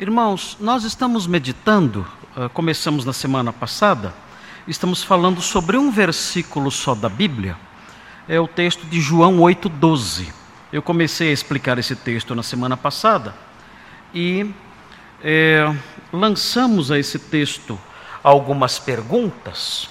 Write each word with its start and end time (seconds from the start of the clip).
Irmãos, 0.00 0.56
nós 0.60 0.84
estamos 0.84 1.26
meditando, 1.26 2.06
uh, 2.36 2.48
começamos 2.50 3.04
na 3.04 3.12
semana 3.12 3.52
passada, 3.52 4.14
estamos 4.64 5.02
falando 5.02 5.40
sobre 5.40 5.76
um 5.76 5.90
versículo 5.90 6.70
só 6.70 6.94
da 6.94 7.08
Bíblia, 7.08 7.56
é 8.28 8.38
o 8.38 8.46
texto 8.46 8.86
de 8.86 9.00
João 9.00 9.38
8,12. 9.38 10.28
Eu 10.72 10.82
comecei 10.82 11.30
a 11.30 11.32
explicar 11.32 11.78
esse 11.78 11.96
texto 11.96 12.32
na 12.32 12.44
semana 12.44 12.76
passada 12.76 13.34
e 14.14 14.48
é, 15.20 15.68
lançamos 16.12 16.92
a 16.92 16.98
esse 17.00 17.18
texto 17.18 17.76
algumas 18.22 18.78
perguntas 18.78 19.90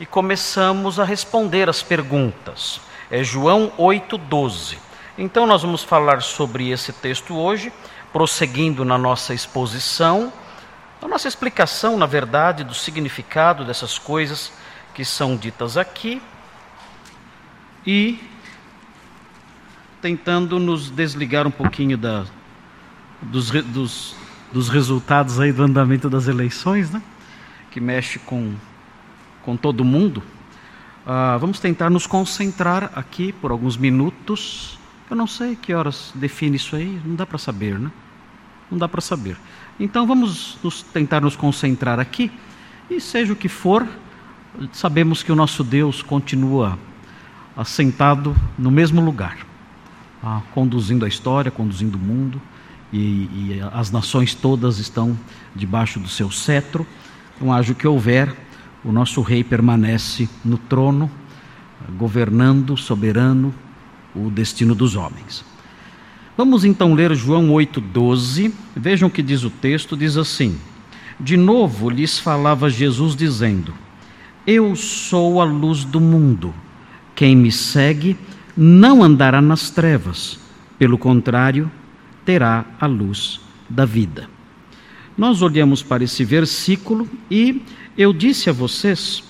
e 0.00 0.04
começamos 0.04 0.98
a 0.98 1.04
responder 1.04 1.68
as 1.68 1.84
perguntas. 1.84 2.80
É 3.08 3.22
João 3.22 3.72
8,12. 3.78 4.76
Então, 5.16 5.46
nós 5.46 5.62
vamos 5.62 5.84
falar 5.84 6.20
sobre 6.20 6.70
esse 6.70 6.92
texto 6.92 7.36
hoje 7.36 7.72
prosseguindo 8.16 8.82
na 8.82 8.96
nossa 8.96 9.34
exposição, 9.34 10.32
a 11.02 11.06
nossa 11.06 11.28
explicação, 11.28 11.98
na 11.98 12.06
verdade, 12.06 12.64
do 12.64 12.72
significado 12.72 13.62
dessas 13.62 13.98
coisas 13.98 14.50
que 14.94 15.04
são 15.04 15.36
ditas 15.36 15.76
aqui 15.76 16.22
e 17.86 18.18
tentando 20.00 20.58
nos 20.58 20.88
desligar 20.88 21.46
um 21.46 21.50
pouquinho 21.50 21.98
da, 21.98 22.24
dos, 23.20 23.50
dos, 23.50 24.16
dos 24.50 24.70
resultados 24.70 25.38
aí 25.38 25.52
do 25.52 25.64
andamento 25.64 26.08
das 26.08 26.26
eleições, 26.26 26.90
né? 26.90 27.02
que 27.70 27.82
mexe 27.82 28.18
com, 28.18 28.54
com 29.42 29.58
todo 29.58 29.84
mundo. 29.84 30.22
Uh, 31.04 31.38
vamos 31.38 31.60
tentar 31.60 31.90
nos 31.90 32.06
concentrar 32.06 32.90
aqui 32.94 33.30
por 33.30 33.50
alguns 33.50 33.76
minutos. 33.76 34.78
Eu 35.10 35.16
não 35.16 35.26
sei 35.26 35.54
que 35.54 35.74
horas 35.74 36.12
define 36.14 36.56
isso 36.56 36.74
aí, 36.76 36.98
não 37.04 37.14
dá 37.14 37.26
para 37.26 37.36
saber, 37.36 37.78
né? 37.78 37.90
Não 38.70 38.78
dá 38.78 38.88
para 38.88 39.00
saber. 39.00 39.36
Então 39.78 40.06
vamos 40.06 40.58
nos, 40.62 40.82
tentar 40.82 41.20
nos 41.20 41.36
concentrar 41.36 42.00
aqui 42.00 42.30
e 42.90 43.00
seja 43.00 43.32
o 43.32 43.36
que 43.36 43.48
for, 43.48 43.86
sabemos 44.72 45.22
que 45.22 45.30
o 45.30 45.36
nosso 45.36 45.62
Deus 45.62 46.02
continua 46.02 46.78
assentado 47.56 48.36
no 48.58 48.70
mesmo 48.70 49.00
lugar, 49.00 49.38
ah, 50.22 50.42
conduzindo 50.52 51.04
a 51.04 51.08
história, 51.08 51.50
conduzindo 51.50 51.96
o 51.96 52.00
mundo 52.00 52.40
e, 52.92 52.98
e 52.98 53.60
as 53.72 53.90
nações 53.90 54.34
todas 54.34 54.78
estão 54.78 55.18
debaixo 55.54 55.98
do 55.98 56.08
seu 56.08 56.30
cetro. 56.30 56.86
Então, 57.36 57.52
haja 57.52 57.72
o 57.72 57.74
que 57.74 57.86
houver, 57.86 58.34
o 58.84 58.92
nosso 58.92 59.20
rei 59.20 59.42
permanece 59.42 60.28
no 60.44 60.56
trono, 60.56 61.10
governando, 61.98 62.76
soberano, 62.76 63.54
o 64.14 64.30
destino 64.30 64.74
dos 64.74 64.96
homens. 64.96 65.44
Vamos 66.36 66.66
então 66.66 66.92
ler 66.92 67.14
João 67.14 67.48
8,12. 67.48 68.52
Vejam 68.76 69.08
o 69.08 69.10
que 69.10 69.22
diz 69.22 69.42
o 69.42 69.48
texto: 69.48 69.96
diz 69.96 70.18
assim: 70.18 70.58
De 71.18 71.34
novo 71.36 71.88
lhes 71.88 72.18
falava 72.18 72.68
Jesus, 72.68 73.16
dizendo: 73.16 73.72
Eu 74.46 74.76
sou 74.76 75.40
a 75.40 75.44
luz 75.44 75.82
do 75.84 75.98
mundo. 75.98 76.52
Quem 77.14 77.34
me 77.34 77.50
segue 77.50 78.18
não 78.54 79.02
andará 79.02 79.40
nas 79.40 79.70
trevas, 79.70 80.38
pelo 80.78 80.98
contrário, 80.98 81.70
terá 82.22 82.66
a 82.78 82.84
luz 82.84 83.40
da 83.68 83.86
vida. 83.86 84.28
Nós 85.16 85.40
olhamos 85.40 85.82
para 85.82 86.04
esse 86.04 86.22
versículo 86.22 87.08
e 87.30 87.62
eu 87.96 88.12
disse 88.12 88.50
a 88.50 88.52
vocês 88.52 89.24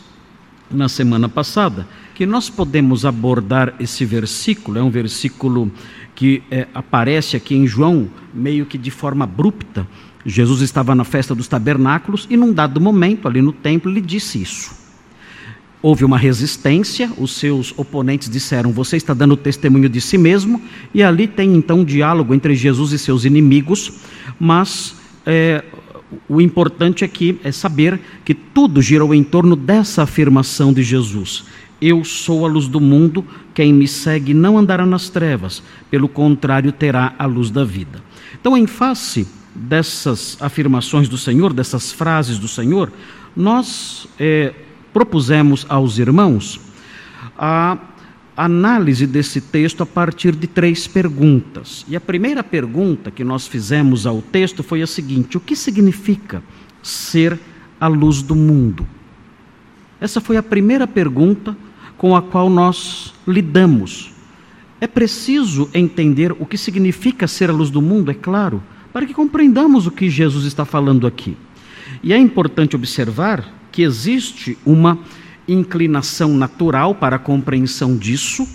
na 0.68 0.88
semana 0.88 1.28
passada 1.28 1.86
que 2.16 2.27
nós 2.27 2.50
podemos 2.50 3.04
abordar 3.04 3.74
esse 3.78 4.04
versículo, 4.04 4.78
é 4.78 4.82
um 4.82 4.90
versículo 4.90 5.70
que 6.17 6.42
é, 6.50 6.67
aparece 6.75 7.36
aqui 7.36 7.55
em 7.55 7.67
João, 7.67 8.09
meio 8.34 8.64
que 8.67 8.77
de 8.77 8.91
forma 8.91 9.25
abrupta. 9.25 9.86
Jesus 10.25 10.62
estava 10.62 10.95
na 10.95 11.05
festa 11.05 11.34
dos 11.34 11.47
tabernáculos 11.47 12.27
e, 12.28 12.36
num 12.36 12.53
dado 12.53 12.81
momento, 12.81 13.28
ali 13.28 13.41
no 13.41 13.53
templo, 13.53 13.91
ele 13.91 14.00
disse 14.00 14.42
isso. 14.42 14.75
Houve 15.83 16.05
uma 16.05 16.19
resistência, 16.19 17.12
os 17.19 17.36
seus 17.36 17.73
oponentes 17.77 18.29
disseram: 18.29 18.73
Você 18.73 18.96
está 18.96 19.14
dando 19.14 19.36
testemunho 19.36 19.89
de 19.89 20.01
si 20.01 20.18
mesmo, 20.18 20.61
e 20.92 21.02
ali 21.02 21.29
tem 21.29 21.55
então 21.55 21.80
um 21.80 21.85
diálogo 21.85 22.35
entre 22.35 22.57
Jesus 22.57 22.92
e 22.92 22.98
seus 22.98 23.24
inimigos, 23.24 23.92
mas 24.40 24.96
é, 25.24 25.63
o 26.29 26.40
importante 26.40 27.05
aqui 27.05 27.39
é 27.45 27.52
saber 27.52 28.01
que 28.24 28.35
tudo 28.35 28.80
girou 28.80 29.14
em 29.14 29.23
torno 29.23 29.55
dessa 29.55 30.02
afirmação 30.02 30.73
de 30.73 30.83
Jesus. 30.83 31.45
Eu 31.81 32.05
sou 32.05 32.47
a 32.47 32.48
luz 32.48 32.69
do 32.69 32.81
mundo, 32.81 33.25
quem 33.55 33.73
me 33.73 33.87
segue 33.87 34.33
não 34.33 34.57
andará 34.57 34.87
nas 34.87 35.11
trevas, 35.11 35.63
pelo 35.91 36.09
contrário, 36.09 36.73
terá 36.73 37.14
a 37.19 37.27
luz 37.27 37.51
da 37.51 37.64
vida. 37.64 38.03
Então, 38.41 38.57
em 38.57 38.67
face 38.67 39.29
dessas 39.55 40.37
afirmações 40.41 41.09
do 41.09 41.19
Senhor, 41.19 41.53
dessas 41.53 41.92
frases 41.92 42.39
do 42.39 42.48
Senhor, 42.48 42.91
nós 43.35 44.09
é, 44.19 44.55
propusemos 44.92 45.67
aos 45.69 45.98
irmãos 45.98 46.61
a 47.37 47.77
análise 48.37 49.07
desse 49.07 49.41
texto 49.41 49.83
a 49.83 49.87
partir 49.87 50.35
de 50.35 50.47
três 50.47 50.87
perguntas. 50.87 51.85
E 51.89 51.97
a 51.97 52.01
primeira 52.01 52.43
pergunta 52.43 53.11
que 53.11 53.25
nós 53.25 53.47
fizemos 53.47 54.07
ao 54.07 54.20
texto 54.20 54.63
foi 54.63 54.83
a 54.83 54.87
seguinte: 54.87 55.37
o 55.37 55.41
que 55.41 55.57
significa 55.57 56.43
ser 56.83 57.39
a 57.81 57.87
luz 57.87 58.23
do 58.23 58.35
mundo? 58.35 58.87
Essa 60.01 60.20
foi 60.20 60.37
a 60.37 60.43
primeira 60.43 60.87
pergunta 60.87 61.57
com 61.96 62.14
a 62.14 62.23
qual 62.23 62.51
nós 62.51 63.14
lidamos. 63.27 64.12
É 64.80 64.86
preciso 64.86 65.70
entender 65.73 66.33
o 66.33 66.45
que 66.45 66.58
significa 66.58 67.27
ser 67.27 67.48
a 67.48 67.52
luz 67.52 67.70
do 67.70 67.80
mundo, 67.80 68.11
é 68.11 68.14
claro, 68.14 68.62
para 68.92 69.07
que 69.07 69.14
compreendamos 69.14 69.86
o 69.86 69.90
que 69.90 70.11
Jesus 70.11 70.45
está 70.45 70.64
falando 70.64 71.07
aqui. 71.07 71.36
E 72.02 72.12
é 72.12 72.18
importante 72.18 72.77
observar 72.77 73.45
que 73.73 73.83
existe 73.83 74.58
uma 74.64 74.98
inclinação 75.48 76.36
natural 76.36 76.95
para 76.95 77.17
a 77.17 77.18
compreensão 77.18 77.96
disso, 77.96 78.46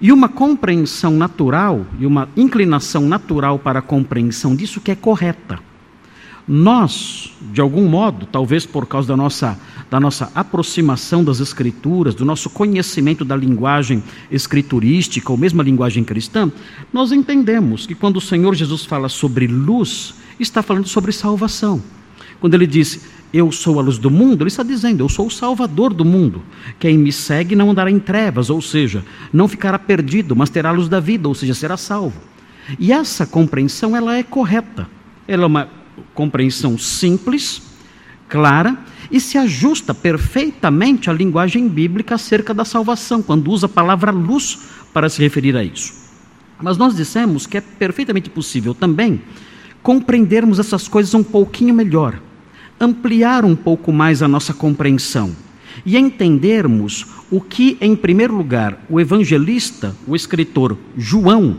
e 0.00 0.12
uma 0.12 0.28
compreensão 0.28 1.12
natural 1.12 1.84
e 1.98 2.06
uma 2.06 2.28
inclinação 2.36 3.08
natural 3.08 3.58
para 3.58 3.80
a 3.80 3.82
compreensão 3.82 4.54
disso 4.54 4.80
que 4.80 4.90
é 4.90 4.94
correta. 4.94 5.58
Nós, 6.46 7.32
de 7.52 7.60
algum 7.60 7.88
modo, 7.88 8.26
talvez 8.26 8.66
por 8.66 8.86
causa 8.86 9.08
da 9.08 9.16
nossa, 9.16 9.58
da 9.90 10.00
nossa 10.00 10.30
aproximação 10.34 11.22
das 11.22 11.40
Escrituras, 11.40 12.14
do 12.14 12.24
nosso 12.24 12.50
conhecimento 12.50 13.24
da 13.24 13.36
linguagem 13.36 14.02
escriturística, 14.30 15.30
ou 15.30 15.38
mesmo 15.38 15.60
a 15.60 15.64
linguagem 15.64 16.02
cristã, 16.02 16.50
nós 16.92 17.12
entendemos 17.12 17.86
que 17.86 17.94
quando 17.94 18.16
o 18.16 18.20
Senhor 18.20 18.54
Jesus 18.54 18.84
fala 18.84 19.08
sobre 19.08 19.46
luz, 19.46 20.14
está 20.38 20.62
falando 20.62 20.88
sobre 20.88 21.12
salvação. 21.12 21.82
Quando 22.40 22.54
ele 22.54 22.66
diz, 22.66 23.00
Eu 23.32 23.52
sou 23.52 23.78
a 23.78 23.82
luz 23.82 23.98
do 23.98 24.10
mundo, 24.10 24.42
ele 24.42 24.48
está 24.48 24.62
dizendo, 24.62 25.04
Eu 25.04 25.08
sou 25.08 25.26
o 25.26 25.30
Salvador 25.30 25.92
do 25.92 26.04
mundo. 26.04 26.42
Quem 26.78 26.98
me 26.98 27.12
segue 27.12 27.54
não 27.54 27.70
andará 27.70 27.90
em 27.90 27.98
trevas, 28.00 28.50
ou 28.50 28.60
seja, 28.60 29.04
não 29.32 29.46
ficará 29.46 29.78
perdido, 29.78 30.34
mas 30.34 30.50
terá 30.50 30.70
a 30.70 30.72
luz 30.72 30.88
da 30.88 30.98
vida, 30.98 31.28
ou 31.28 31.34
seja, 31.34 31.54
será 31.54 31.76
salvo. 31.76 32.20
E 32.78 32.92
essa 32.92 33.26
compreensão, 33.26 33.96
ela 33.96 34.16
é 34.16 34.22
correta. 34.22 34.88
Ela 35.28 35.44
é 35.44 35.46
uma 35.46 35.79
compreensão 36.14 36.78
simples, 36.78 37.62
clara 38.28 38.78
e 39.10 39.20
se 39.20 39.36
ajusta 39.36 39.92
perfeitamente 39.92 41.10
à 41.10 41.12
linguagem 41.12 41.68
bíblica 41.68 42.14
acerca 42.14 42.54
da 42.54 42.64
salvação, 42.64 43.22
quando 43.22 43.50
usa 43.50 43.66
a 43.66 43.68
palavra 43.68 44.10
luz 44.10 44.58
para 44.92 45.08
se 45.08 45.20
referir 45.20 45.56
a 45.56 45.64
isso. 45.64 45.92
Mas 46.62 46.76
nós 46.76 46.94
dissemos 46.94 47.46
que 47.46 47.56
é 47.56 47.60
perfeitamente 47.60 48.30
possível 48.30 48.74
também 48.74 49.20
compreendermos 49.82 50.58
essas 50.58 50.86
coisas 50.86 51.14
um 51.14 51.22
pouquinho 51.22 51.74
melhor, 51.74 52.20
ampliar 52.78 53.44
um 53.44 53.56
pouco 53.56 53.92
mais 53.92 54.22
a 54.22 54.28
nossa 54.28 54.52
compreensão 54.52 55.34
e 55.84 55.96
entendermos 55.96 57.06
o 57.30 57.40
que, 57.40 57.78
em 57.80 57.96
primeiro 57.96 58.34
lugar, 58.34 58.78
o 58.88 59.00
evangelista, 59.00 59.96
o 60.06 60.14
escritor 60.14 60.76
João, 60.96 61.56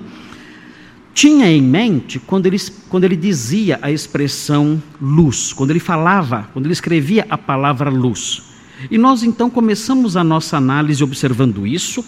tinha 1.14 1.52
em 1.52 1.62
mente 1.62 2.20
quando 2.20 2.46
ele, 2.46 2.58
quando 2.90 3.04
ele 3.04 3.16
dizia 3.16 3.80
a 3.82 3.92
expressão 3.92 4.82
luz, 5.02 5.54
quando 5.54 5.72
ele 5.72 5.80
falava, 5.80 6.50
quando 6.54 6.66
ele 6.66 6.74
escrevia 6.74 7.26
a 7.30 7.38
palavra 7.38 7.90
luz. 7.90 8.44
E 8.90 8.98
nós 8.98 9.22
então 9.22 9.50
começamos 9.50 10.18
a 10.18 10.24
nossa 10.24 10.58
análise 10.58 11.04
observando 11.04 11.68
isso 11.68 12.04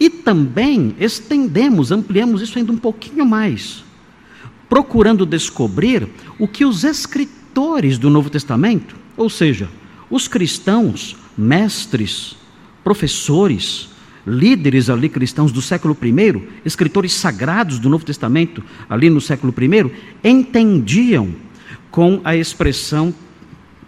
e 0.00 0.10
também 0.10 0.94
estendemos, 0.98 1.92
ampliamos 1.92 2.42
isso 2.42 2.58
ainda 2.58 2.72
um 2.72 2.76
pouquinho 2.76 3.24
mais, 3.24 3.84
procurando 4.68 5.24
descobrir 5.24 6.08
o 6.38 6.48
que 6.48 6.64
os 6.64 6.82
escritores 6.82 7.98
do 7.98 8.10
Novo 8.10 8.28
Testamento, 8.28 8.96
ou 9.16 9.30
seja, 9.30 9.68
os 10.10 10.26
cristãos, 10.26 11.16
mestres, 11.36 12.36
professores, 12.82 13.88
líderes 14.26 14.90
ali 14.90 15.08
cristãos 15.08 15.52
do 15.52 15.62
século 15.62 15.96
I, 16.02 16.42
escritores 16.64 17.12
sagrados 17.12 17.78
do 17.78 17.88
Novo 17.88 18.04
Testamento, 18.04 18.62
ali 18.90 19.08
no 19.08 19.20
século 19.20 19.54
I, 19.56 19.92
entendiam 20.24 21.32
com 21.90 22.20
a 22.24 22.36
expressão 22.36 23.14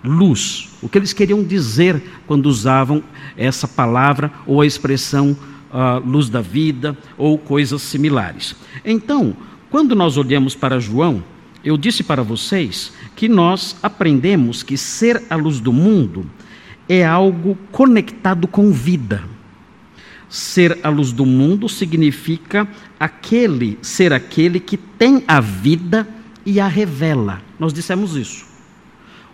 luz, 0.05 0.71
o 0.81 0.89
que 0.89 0.97
eles 0.97 1.13
queriam 1.13 1.43
dizer 1.43 2.01
quando 2.27 2.47
usavam 2.47 3.03
essa 3.37 3.67
palavra 3.67 4.33
ou 4.47 4.61
a 4.61 4.67
expressão 4.67 5.37
uh, 5.73 6.07
luz 6.07 6.29
da 6.29 6.41
vida 6.41 6.97
ou 7.17 7.37
coisas 7.37 7.83
similares. 7.83 8.55
Então, 8.85 9.37
quando 9.71 9.95
nós 9.95 10.17
olhamos 10.17 10.55
para 10.55 10.81
João, 10.81 11.23
eu 11.65 11.77
disse 11.77 12.03
para 12.03 12.23
vocês 12.23 12.93
que 13.17 13.29
nós 13.29 13.77
aprendemos 13.83 14.63
que 14.63 14.79
ser 14.79 15.23
a 15.29 15.35
luz 15.35 15.61
do 15.61 15.73
mundo 15.73 16.25
é 16.89 17.05
algo 17.05 17.59
conectado 17.71 18.47
com 18.47 18.71
vida. 18.71 19.23
Ser 20.29 20.79
a 20.83 20.89
luz 20.89 21.13
do 21.13 21.25
mundo 21.25 21.69
significa 21.69 22.69
aquele, 22.99 23.79
ser 23.81 24.13
aquele 24.13 24.61
que 24.61 24.77
tem 24.77 25.25
a 25.27 25.41
vida 25.41 26.07
e 26.45 26.61
a 26.61 26.69
revela. 26.69 27.41
Nós 27.59 27.73
dissemos 27.73 28.17
isso. 28.17 28.47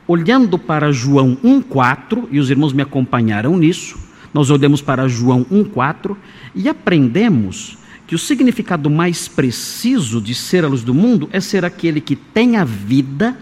Olhando 0.06 0.58
para 0.58 0.92
João 0.92 1.36
1:4, 1.42 2.28
e 2.30 2.38
os 2.38 2.50
irmãos 2.50 2.72
me 2.72 2.82
acompanharam 2.82 3.56
nisso, 3.56 3.98
nós 4.32 4.50
olhamos 4.50 4.82
para 4.82 5.08
João 5.08 5.46
1:4 5.50 6.16
e 6.54 6.68
aprendemos 6.68 7.78
que 8.06 8.14
o 8.14 8.18
significado 8.18 8.90
mais 8.90 9.26
preciso 9.26 10.20
de 10.20 10.34
ser 10.34 10.64
a 10.64 10.68
luz 10.68 10.82
do 10.82 10.92
mundo 10.92 11.28
é 11.32 11.40
ser 11.40 11.64
aquele 11.64 12.00
que 12.00 12.14
tem 12.14 12.56
a 12.56 12.64
vida 12.64 13.36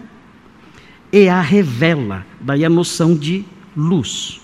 e 1.11 1.27
a 1.27 1.41
revela, 1.41 2.25
daí 2.39 2.63
a 2.63 2.69
noção 2.69 3.15
de 3.15 3.45
luz. 3.75 4.39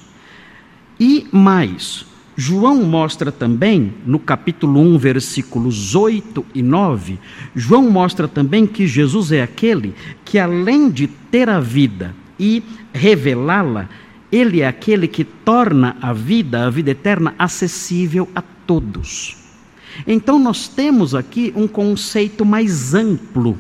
E 1.00 1.28
mais, 1.32 2.06
João 2.40 2.86
mostra 2.86 3.34
também, 3.34 3.94
no 4.06 4.18
capítulo 4.18 4.80
1, 4.80 4.98
versículos 4.98 5.94
8 5.94 6.46
e 6.56 6.64
9, 6.64 7.20
João 7.54 7.92
mostra 7.92 8.30
também 8.30 8.66
que 8.66 8.88
Jesus 8.88 9.34
é 9.34 9.42
aquele 9.42 9.94
que, 10.24 10.40
além 10.40 10.90
de 10.90 11.06
ter 11.06 11.50
a 11.50 11.60
vida 11.60 12.16
e 12.40 12.64
revelá-la, 12.94 13.90
ele 14.32 14.62
é 14.62 14.68
aquele 14.70 15.06
que 15.06 15.26
torna 15.26 15.98
a 16.02 16.14
vida, 16.14 16.66
a 16.66 16.70
vida 16.70 16.92
eterna, 16.92 17.36
acessível 17.38 18.30
a 18.34 18.42
todos. 18.42 19.36
Então, 20.08 20.40
nós 20.40 20.70
temos 20.70 21.14
aqui 21.14 21.52
um 21.58 21.68
conceito 21.68 22.46
mais 22.46 22.94
amplo 22.94 23.60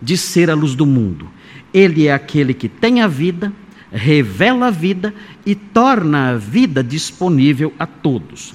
de 0.00 0.16
ser 0.16 0.48
a 0.48 0.54
luz 0.54 0.74
do 0.74 0.86
mundo. 0.86 1.28
Ele 1.74 2.06
é 2.06 2.14
aquele 2.14 2.54
que 2.54 2.70
tem 2.70 3.02
a 3.02 3.06
vida, 3.06 3.52
revela 3.92 4.66
a 4.66 4.70
vida 4.70 5.14
e 5.44 5.54
torna 5.54 6.30
a 6.30 6.36
vida 6.36 6.82
disponível 6.82 7.72
a 7.78 7.86
todos. 7.86 8.54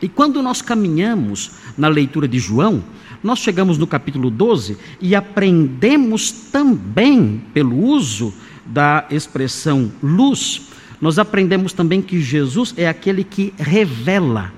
E 0.00 0.08
quando 0.08 0.42
nós 0.42 0.60
caminhamos 0.60 1.52
na 1.76 1.88
leitura 1.88 2.28
de 2.28 2.38
João, 2.38 2.84
nós 3.22 3.38
chegamos 3.38 3.78
no 3.78 3.86
capítulo 3.86 4.30
12 4.30 4.76
e 5.00 5.14
aprendemos 5.14 6.30
também, 6.30 7.42
pelo 7.54 7.76
uso 7.76 8.34
da 8.66 9.06
expressão 9.10 9.90
luz, 10.02 10.68
nós 11.00 11.18
aprendemos 11.18 11.72
também 11.72 12.02
que 12.02 12.20
Jesus 12.20 12.74
é 12.76 12.88
aquele 12.88 13.24
que 13.24 13.52
revela 13.58 14.52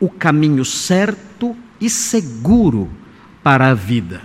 o 0.00 0.08
caminho 0.08 0.64
certo 0.64 1.56
e 1.80 1.88
seguro 1.88 2.90
para 3.42 3.70
a 3.70 3.74
vida. 3.74 4.22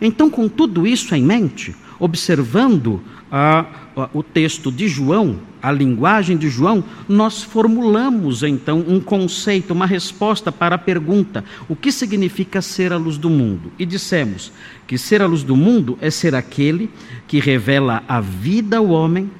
Então, 0.00 0.28
com 0.28 0.48
tudo 0.48 0.86
isso 0.86 1.14
em 1.14 1.22
mente, 1.22 1.74
observando 1.98 3.00
a, 3.30 3.66
a, 3.96 4.08
o 4.12 4.22
texto 4.22 4.72
de 4.72 4.88
João, 4.88 5.40
a 5.62 5.70
linguagem 5.70 6.36
de 6.36 6.48
João, 6.48 6.82
nós 7.08 7.42
formulamos 7.42 8.42
então 8.42 8.84
um 8.86 9.00
conceito, 9.00 9.72
uma 9.72 9.86
resposta 9.86 10.50
para 10.50 10.76
a 10.76 10.78
pergunta: 10.78 11.44
o 11.68 11.76
que 11.76 11.92
significa 11.92 12.62
ser 12.62 12.92
a 12.92 12.96
luz 12.96 13.18
do 13.18 13.28
mundo? 13.28 13.72
E 13.78 13.84
dissemos 13.84 14.52
que 14.86 14.96
ser 14.96 15.20
a 15.22 15.26
luz 15.26 15.42
do 15.42 15.56
mundo 15.56 15.98
é 16.00 16.10
ser 16.10 16.34
aquele 16.34 16.90
que 17.26 17.40
revela 17.40 18.02
a 18.08 18.20
vida 18.20 18.78
ao 18.78 18.88
homem, 18.88 19.30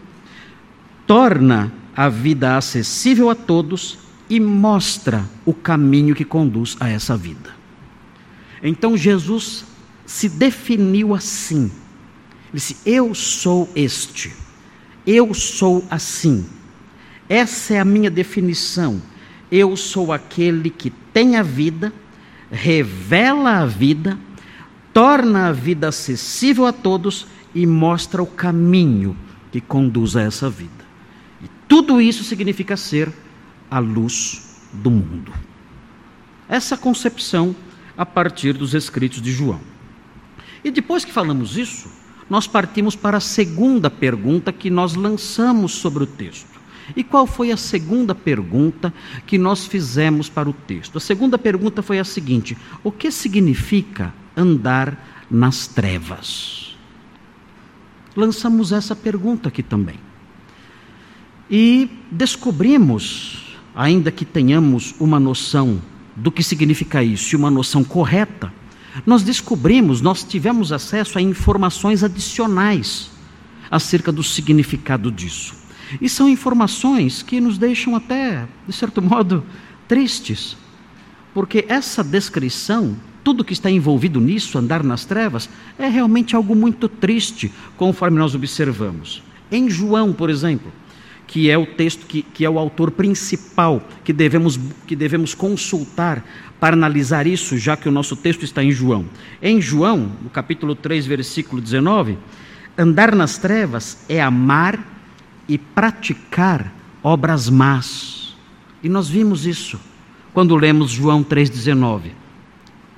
torna 1.07 1.73
a 1.97 2.09
vida 2.09 2.57
acessível 2.57 3.31
a 3.31 3.35
todos 3.35 3.99
e 4.31 4.39
mostra 4.39 5.25
o 5.45 5.55
caminho 5.55 6.15
que 6.15 6.25
conduz 6.25 6.77
a 6.79 6.89
essa 6.89 7.17
vida. 7.17 7.57
Então 8.63 8.97
Jesus 8.97 9.65
se 10.05 10.29
definiu 10.29 11.15
assim 11.15 11.71
ele 12.49 12.55
disse: 12.55 12.77
Eu 12.85 13.15
sou 13.15 13.69
este, 13.75 14.33
eu 15.07 15.33
sou 15.35 15.85
assim. 15.91 16.47
Essa 17.29 17.75
é 17.75 17.81
a 17.81 17.85
minha 17.85 18.11
definição. 18.11 19.03
Eu 19.51 19.77
sou 19.77 20.13
aquele 20.13 20.71
que 20.71 20.91
tem 20.91 21.37
a 21.37 21.43
vida, 21.43 21.93
revela 22.51 23.59
a 23.59 23.67
vida, 23.67 24.19
torna 24.93 25.49
a 25.49 25.53
vida 25.53 25.89
acessível 25.89 26.67
a 26.67 26.73
todos 26.73 27.27
e 27.55 27.67
mostra 27.67 28.23
o 28.23 28.27
caminho 28.27 29.17
que 29.51 29.61
conduz 29.61 30.17
a 30.17 30.23
essa 30.23 30.49
vida. 30.49 30.87
E 31.43 31.49
tudo 31.67 32.01
isso 32.01 32.25
significa 32.25 32.77
ser 32.77 33.13
a 33.71 33.79
luz 33.79 34.61
do 34.73 34.91
mundo. 34.91 35.33
Essa 36.49 36.77
concepção 36.77 37.55
a 37.97 38.07
partir 38.07 38.53
dos 38.55 38.75
escritos 38.75 39.21
de 39.21 39.33
João. 39.33 39.61
E 40.65 40.71
depois 40.71 41.05
que 41.05 41.13
falamos 41.13 41.57
isso, 41.57 41.91
nós 42.29 42.47
partimos 42.47 42.95
para 42.95 43.17
a 43.17 43.21
segunda 43.21 43.91
pergunta 43.91 44.53
que 44.53 44.71
nós 44.71 44.95
lançamos 44.95 45.73
sobre 45.73 46.05
o 46.05 46.07
texto. 46.07 46.59
E 46.97 47.05
qual 47.05 47.27
foi 47.27 47.53
a 47.53 47.57
segunda 47.57 48.15
pergunta 48.15 48.93
que 49.27 49.37
nós 49.37 49.67
fizemos 49.67 50.29
para 50.29 50.49
o 50.49 50.53
texto? 50.53 50.97
A 50.97 51.01
segunda 51.01 51.39
pergunta 51.39 51.83
foi 51.83 51.99
a 51.99 52.05
seguinte: 52.05 52.57
o 52.83 52.91
que 52.91 53.11
significa 53.11 54.13
andar 54.37 55.27
nas 55.31 55.67
trevas? 55.67 56.77
Lançamos 58.17 58.73
essa 58.73 58.97
pergunta 58.97 59.49
aqui 59.49 59.63
também. 59.63 59.97
E 61.51 61.91
descobrimos, 62.11 63.57
ainda 63.75 64.11
que 64.11 64.25
tenhamos 64.25 64.95
uma 64.99 65.21
noção 65.21 65.81
do 66.17 66.33
que 66.33 66.43
significa 66.43 67.03
isso, 67.03 67.37
uma 67.37 67.51
noção 67.51 67.85
correta, 67.85 68.53
nós 69.07 69.23
descobrimos, 69.23 70.01
nós 70.01 70.23
tivemos 70.23 70.73
acesso 70.73 71.19
a 71.19 71.23
informações 71.23 72.03
adicionais 72.03 73.11
acerca 73.71 74.11
do 74.11 74.23
significado 74.23 75.11
disso. 75.11 75.55
E 76.01 76.09
são 76.09 76.29
informações 76.29 77.23
que 77.23 77.41
nos 77.41 77.57
deixam 77.57 77.97
até, 77.97 78.47
de 78.67 78.73
certo 78.75 79.01
modo, 79.01 79.45
tristes, 79.87 80.57
porque 81.33 81.65
essa 81.69 82.03
descrição, 82.03 82.97
tudo 83.23 83.45
que 83.45 83.53
está 83.53 83.71
envolvido 83.71 84.21
nisso, 84.21 84.59
andar 84.59 84.83
nas 84.83 85.05
trevas, 85.05 85.49
é 85.79 85.89
realmente 85.89 86.35
algo 86.35 86.55
muito 86.55 86.89
triste, 86.89 87.53
conforme 87.77 88.19
nós 88.19 88.35
observamos. 88.35 89.23
Em 89.51 89.71
João, 89.71 90.13
por 90.13 90.29
exemplo, 90.29 90.71
que 91.29 91.51
é 91.51 91.59
o 91.59 91.67
texto 91.67 92.07
que, 92.07 92.23
que 92.23 92.45
é 92.45 92.51
o 92.51 92.59
autor 92.59 92.91
principal 92.91 93.87
que 94.03 94.15
devemos, 94.15 94.59
que 94.87 94.97
devemos 94.97 95.35
consultar 95.35 96.25
para 96.59 96.75
analisar 96.75 97.27
isso, 97.27 97.57
já 97.59 97.77
que 97.77 97.89
o 97.89 97.93
nosso 97.93 98.17
texto 98.17 98.45
está 98.45 98.65
em 98.65 98.73
João. 98.73 99.05
Em 99.41 99.61
João, 99.61 100.11
no 100.23 100.31
capítulo 100.31 100.75
3, 100.75 101.07
versículo 101.07 101.61
19, 101.61 102.19
andar 102.77 103.15
nas 103.15 103.37
trevas 103.37 103.99
é 104.09 104.21
amar 104.23 104.83
e 105.47 105.59
praticar 105.59 106.73
obras 107.03 107.51
más. 107.51 108.35
E 108.83 108.89
nós 108.89 109.09
vimos 109.09 109.45
isso 109.45 109.79
quando 110.33 110.57
lemos 110.57 110.91
João 110.91 111.23
3,19. 111.23 112.13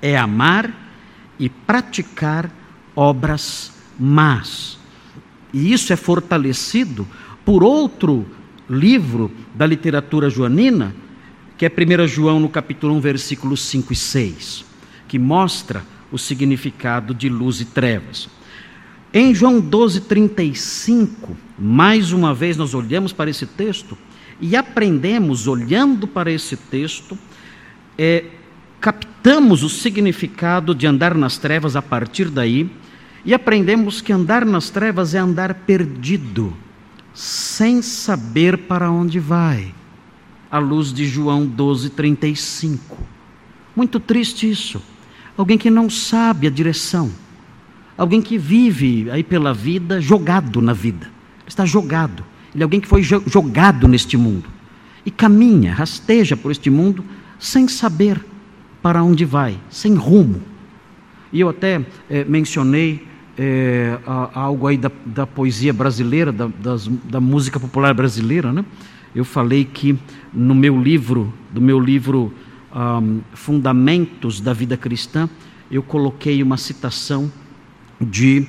É 0.01 0.17
amar 0.17 0.73
e 1.37 1.49
praticar 1.49 2.49
obras 2.95 3.73
más. 3.99 4.79
E 5.53 5.73
isso 5.73 5.93
é 5.93 5.97
fortalecido 5.97 7.07
por 7.51 7.65
outro 7.65 8.25
livro 8.69 9.29
da 9.53 9.67
literatura 9.67 10.31
joanina, 10.31 10.95
que 11.59 11.67
é 11.67 11.69
1 11.69 12.07
João 12.07 12.39
no 12.39 12.49
capítulo 12.49 12.95
1, 12.95 13.01
versículos 13.01 13.63
5 13.63 13.93
e 13.93 13.97
6, 13.97 14.65
que 15.09 15.19
mostra 15.19 15.83
o 16.13 16.17
significado 16.17 17.13
de 17.13 17.29
luz 17.29 17.61
e 17.61 17.65
trevas. 17.65 18.29
Em 19.13 19.35
João 19.35 19.59
12, 19.59 20.03
35, 20.03 21.37
mais 21.59 22.13
uma 22.13 22.33
vez 22.33 22.57
nós 22.57 22.73
olhamos 22.73 23.13
para 23.13 23.29
esse 23.29 23.47
texto 23.47 23.99
e 24.41 24.55
aprendemos, 24.55 25.49
olhando 25.49 26.07
para 26.07 26.31
esse 26.31 26.57
texto, 26.57 27.19
é, 27.99 28.27
captamos 28.81 29.65
o 29.65 29.69
significado 29.69 30.73
de 30.73 30.87
andar 30.87 31.17
nas 31.17 31.37
trevas 31.37 31.75
a 31.75 31.83
partir 31.83 32.31
daí 32.31 32.71
e 33.25 33.35
aprendemos 33.35 34.01
que 34.01 34.13
andar 34.13 34.47
nas 34.47 34.71
trevas 34.71 35.17
é 35.17 35.19
andar 35.19 35.53
perdido, 35.53 36.57
sem 37.15 37.83
saber 37.83 38.59
para 38.59 38.91
onde 38.91 39.19
vai 39.19 39.75
à 40.51 40.59
luz 40.59 40.93
de 40.93 41.07
João 41.07 41.47
12:35. 41.47 42.79
Muito 43.75 44.01
triste 44.01 44.51
isso. 44.51 44.83
Alguém 45.37 45.57
que 45.57 45.71
não 45.71 45.89
sabe 45.89 46.47
a 46.47 46.51
direção. 46.51 47.11
Alguém 47.97 48.21
que 48.21 48.37
vive 48.39 49.11
aí 49.11 49.23
pela 49.23 49.55
vida 49.55 50.01
jogado 50.01 50.61
na 50.61 50.73
vida. 50.73 51.11
Está 51.47 51.65
jogado. 51.65 52.25
Ele 52.55 52.63
é 52.63 52.65
alguém 52.65 52.81
que 52.81 52.89
foi 52.89 53.03
jogado 53.03 53.87
neste 53.87 54.17
mundo 54.17 54.49
e 55.05 55.11
caminha, 55.11 55.73
rasteja 55.73 56.37
por 56.37 56.51
este 56.51 56.69
mundo 56.69 57.05
sem 57.39 57.69
saber 57.69 58.25
para 58.83 59.03
onde 59.03 59.25
vai, 59.25 59.59
sem 59.71 59.95
rumo. 59.95 60.43
E 61.33 61.41
eu 61.41 61.49
até 61.49 61.85
é, 62.09 62.25
mencionei 62.25 63.07
é, 63.43 63.99
algo 64.35 64.67
aí 64.67 64.77
da, 64.77 64.91
da 65.07 65.27
poesia 65.27 65.73
brasileira, 65.73 66.31
da, 66.31 66.47
das, 66.47 66.87
da 66.87 67.19
música 67.19 67.59
popular 67.59 67.95
brasileira, 67.95 68.53
né? 68.53 68.63
eu 69.15 69.25
falei 69.25 69.65
que 69.65 69.99
no 70.31 70.55
meu 70.55 70.79
livro, 70.79 71.33
do 71.51 71.59
meu 71.59 71.81
livro 71.81 72.35
um, 72.71 73.23
Fundamentos 73.33 74.43
da 74.43 74.53
Vida 74.53 74.77
Cristã, 74.77 75.27
eu 75.71 75.83
coloquei 75.83 76.43
uma 76.43 76.59
citação 76.59 77.33
de 77.99 78.47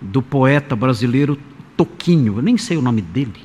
do 0.00 0.22
poeta 0.22 0.74
brasileiro 0.74 1.38
Toquinho. 1.76 2.38
Eu 2.38 2.42
nem 2.42 2.56
sei 2.56 2.78
o 2.78 2.82
nome 2.82 3.02
dele. 3.02 3.42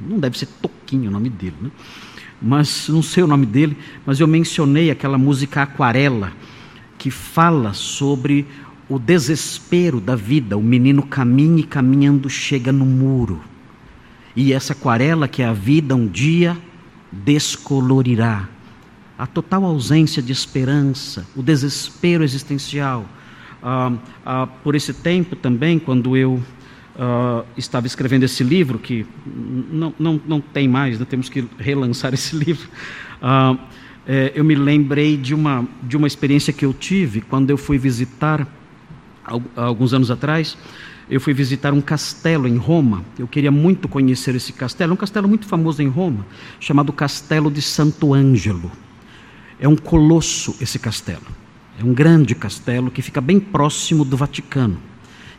Não 0.00 0.18
deve 0.18 0.38
ser 0.38 0.46
Toquinho 0.62 1.10
o 1.10 1.12
nome 1.12 1.28
dele, 1.28 1.56
né? 1.60 1.70
Mas 2.40 2.88
não 2.88 3.02
sei 3.02 3.22
o 3.22 3.26
nome 3.26 3.44
dele, 3.44 3.76
mas 4.06 4.20
eu 4.20 4.26
mencionei 4.26 4.90
aquela 4.90 5.18
música 5.18 5.60
Aquarela 5.60 6.32
que 6.96 7.10
fala 7.10 7.72
sobre 7.74 8.46
o 8.88 8.98
desespero 8.98 10.00
da 10.00 10.16
vida. 10.16 10.56
O 10.56 10.62
menino 10.62 11.02
caminha 11.02 11.60
e 11.60 11.64
caminhando 11.64 12.30
chega 12.30 12.72
no 12.72 12.86
muro. 12.86 13.40
E 14.34 14.52
essa 14.52 14.72
aquarela 14.72 15.28
que 15.28 15.42
é 15.42 15.46
a 15.46 15.52
vida 15.52 15.94
um 15.94 16.06
dia 16.06 16.56
descolorirá. 17.10 18.48
A 19.18 19.26
total 19.26 19.64
ausência 19.64 20.22
de 20.22 20.32
esperança, 20.32 21.26
o 21.34 21.42
desespero 21.42 22.22
existencial. 22.22 23.04
Ah, 23.62 23.92
ah, 24.24 24.46
por 24.46 24.76
esse 24.76 24.94
tempo 24.94 25.34
também, 25.34 25.78
quando 25.78 26.16
eu 26.16 26.40
ah, 26.96 27.44
estava 27.56 27.86
escrevendo 27.86 28.22
esse 28.22 28.44
livro, 28.44 28.78
que 28.78 29.04
não, 29.26 29.92
não, 29.98 30.20
não 30.26 30.40
tem 30.40 30.68
mais, 30.68 31.00
né? 31.00 31.04
temos 31.04 31.28
que 31.28 31.44
relançar 31.58 32.14
esse 32.14 32.36
livro, 32.36 32.68
é, 34.06 34.32
eu 34.34 34.44
me 34.44 34.54
lembrei 34.54 35.16
de 35.16 35.34
uma, 35.34 35.66
de 35.82 35.96
uma 35.96 36.06
experiência 36.06 36.52
que 36.52 36.64
eu 36.64 36.72
tive 36.72 37.20
quando 37.20 37.50
eu 37.50 37.58
fui 37.58 37.76
visitar, 37.76 38.46
alguns 39.56 39.92
anos 39.92 40.10
atrás, 40.10 40.56
eu 41.10 41.20
fui 41.20 41.32
visitar 41.32 41.72
um 41.72 41.80
castelo 41.80 42.46
em 42.46 42.56
Roma. 42.56 43.04
Eu 43.18 43.26
queria 43.26 43.50
muito 43.50 43.88
conhecer 43.88 44.34
esse 44.34 44.52
castelo. 44.52 44.92
É 44.92 44.94
um 44.94 44.96
castelo 44.96 45.28
muito 45.28 45.46
famoso 45.46 45.82
em 45.82 45.88
Roma, 45.88 46.26
chamado 46.60 46.92
Castelo 46.92 47.50
de 47.50 47.62
Santo 47.62 48.12
Ângelo. 48.12 48.70
É 49.58 49.66
um 49.66 49.76
colosso 49.76 50.54
esse 50.60 50.78
castelo. 50.78 51.26
É 51.80 51.84
um 51.84 51.94
grande 51.94 52.34
castelo 52.34 52.90
que 52.90 53.00
fica 53.00 53.20
bem 53.20 53.40
próximo 53.40 54.04
do 54.04 54.16
Vaticano. 54.16 54.78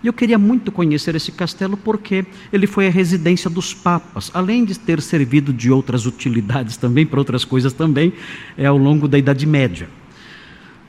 E 0.01 0.07
eu 0.07 0.13
queria 0.13 0.37
muito 0.37 0.71
conhecer 0.71 1.13
esse 1.15 1.31
castelo 1.31 1.75
porque 1.75 2.25
ele 2.53 2.65
foi 2.65 2.87
a 2.87 2.89
residência 2.89 3.49
dos 3.49 3.73
papas, 3.73 4.31
além 4.33 4.63
de 4.63 4.79
ter 4.79 5.01
servido 5.01 5.51
de 5.51 5.69
outras 5.69 6.05
utilidades 6.05 6.77
também, 6.77 7.05
para 7.05 7.19
outras 7.19 7.43
coisas 7.43 7.73
também, 7.73 8.13
é 8.57 8.65
ao 8.65 8.77
longo 8.77 9.07
da 9.09 9.17
Idade 9.17 9.45
Média. 9.45 9.89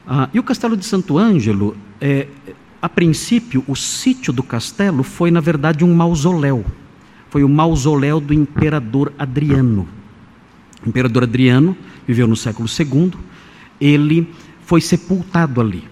Ah, 0.06 0.28
e 0.32 0.38
o 0.38 0.42
castelo 0.42 0.76
de 0.76 0.84
Santo 0.84 1.18
Ângelo 1.18 1.76
é, 2.00 2.28
a 2.80 2.88
princípio, 2.88 3.62
o 3.68 3.76
sítio 3.76 4.32
do 4.32 4.42
castelo 4.42 5.02
foi, 5.02 5.30
na 5.30 5.40
verdade, 5.40 5.84
um 5.84 5.94
mausoléu. 5.94 6.64
Foi 7.28 7.44
o 7.44 7.48
mausoléu 7.48 8.20
do 8.20 8.32
imperador 8.32 9.12
Adriano. 9.18 9.86
O 10.84 10.88
imperador 10.88 11.24
Adriano 11.24 11.76
viveu 12.06 12.26
no 12.26 12.34
século 12.34 12.68
II, 12.68 13.12
ele 13.80 14.28
foi 14.62 14.80
sepultado 14.80 15.60
ali. 15.60 15.84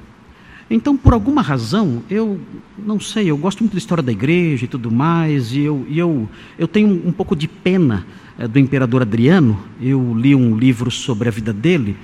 Então, 0.71 0.97
por 0.97 1.15
alguma 1.15 1.41
razão, 1.41 2.03
eu 2.11 2.39
não 2.77 3.01
sei, 3.01 3.31
eu 3.31 3.37
gosto 3.37 3.61
muito 3.61 3.73
da 3.73 3.79
história 3.79 4.03
da 4.03 4.13
igreja 4.13 4.65
e 4.65 4.69
tudo 4.69 4.91
mais, 4.91 5.53
e 5.53 5.61
eu, 5.61 5.87
e 5.89 5.99
eu, 5.99 6.29
eu 6.59 6.69
tenho 6.69 6.89
um 7.07 7.13
pouco 7.13 7.35
de 7.35 7.49
pena 7.49 8.07
é, 8.39 8.47
do 8.47 8.59
imperador 8.59 9.03
Adriano. 9.03 9.59
Eu 9.81 10.15
li 10.15 10.35
um 10.35 10.57
livro 10.57 10.91
sobre 10.91 11.29
a 11.29 11.33
vida 11.33 11.53
dele, 11.53 11.97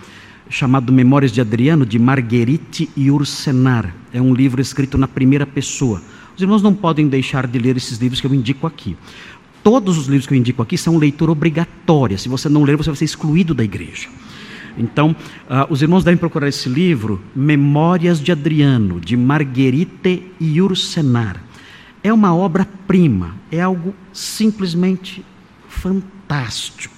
chamado 0.55 0.93
Memórias 0.93 1.33
de 1.33 1.41
Adriano, 1.41 1.85
de 1.85 1.99
Marguerite 1.99 2.89
e 2.97 3.11
Ursenar. 3.11 3.93
É 4.13 4.23
um 4.23 4.33
livro 4.33 4.63
escrito 4.63 4.97
na 4.97 5.09
primeira 5.09 5.45
pessoa. 5.45 6.01
Os 6.37 6.41
irmãos 6.41 6.63
não 6.63 6.73
podem 6.73 7.09
deixar 7.09 7.45
de 7.49 7.59
ler 7.59 7.77
esses 7.77 7.99
livros 7.99 8.21
que 8.21 8.27
eu 8.29 8.33
indico 8.33 8.65
aqui. 8.65 8.97
Todos 9.65 9.99
os 9.99 10.07
livros 10.07 10.29
que 10.29 10.33
eu 10.33 10.39
indico 10.39 10.63
aqui 10.63 10.79
são 10.79 10.97
leitura 10.97 11.33
obrigatória. 11.33 12.17
Se 12.17 12.29
você 12.29 12.49
não 12.49 12.63
ler, 12.63 12.77
você 12.77 12.89
vai 12.89 12.97
ser 12.97 13.05
excluído 13.05 13.53
da 13.53 13.65
igreja. 13.65 14.09
Então, 14.79 15.11
uh, 15.11 15.73
os 15.73 15.83
irmãos 15.83 16.05
devem 16.05 16.19
procurar 16.19 16.47
esse 16.47 16.69
livro, 16.69 17.21
Memórias 17.35 18.21
de 18.21 18.31
Adriano, 18.31 19.01
de 19.01 19.17
Marguerite 19.17 20.31
e 20.39 20.63
Ursenar. 20.63 21.43
É 22.01 22.13
uma 22.13 22.33
obra-prima, 22.33 23.35
é 23.51 23.61
algo 23.61 23.93
simplesmente 24.13 25.25
fantástico. 25.69 26.94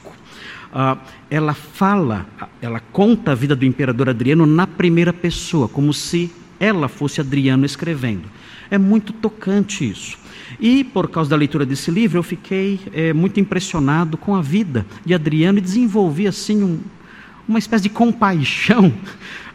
Uh, 0.77 1.01
ela 1.31 1.55
fala, 1.55 2.27
ela 2.61 2.81
conta 2.81 3.33
a 3.33 3.35
vida 3.35 3.57
do 3.57 3.65
imperador 3.65 4.11
Adriano 4.11 4.45
na 4.45 4.67
primeira 4.67 5.11
pessoa, 5.11 5.67
como 5.67 5.91
se 5.95 6.31
ela 6.61 6.87
fosse 6.87 7.19
Adriano 7.19 7.65
escrevendo. 7.65 8.25
É 8.71 8.77
muito 8.77 9.15
tocante 9.15 9.89
isso. 9.89 10.19
E 10.61 10.85
por 10.85 11.09
causa 11.09 11.31
da 11.31 11.37
leitura 11.37 11.65
desse 11.65 11.91
livro, 11.91 12.19
eu 12.19 12.23
fiquei 12.23 12.79
é, 12.93 13.15
muito 13.15 13.41
impressionado 13.41 14.19
com 14.19 14.35
a 14.35 14.43
vida 14.43 14.85
de 15.03 15.15
Adriano 15.15 15.57
e 15.57 15.63
desenvolvi 15.63 16.27
assim 16.27 16.63
um, 16.63 16.79
uma 17.49 17.59
espécie 17.59 17.85
de 17.85 17.89
compaixão, 17.89 18.93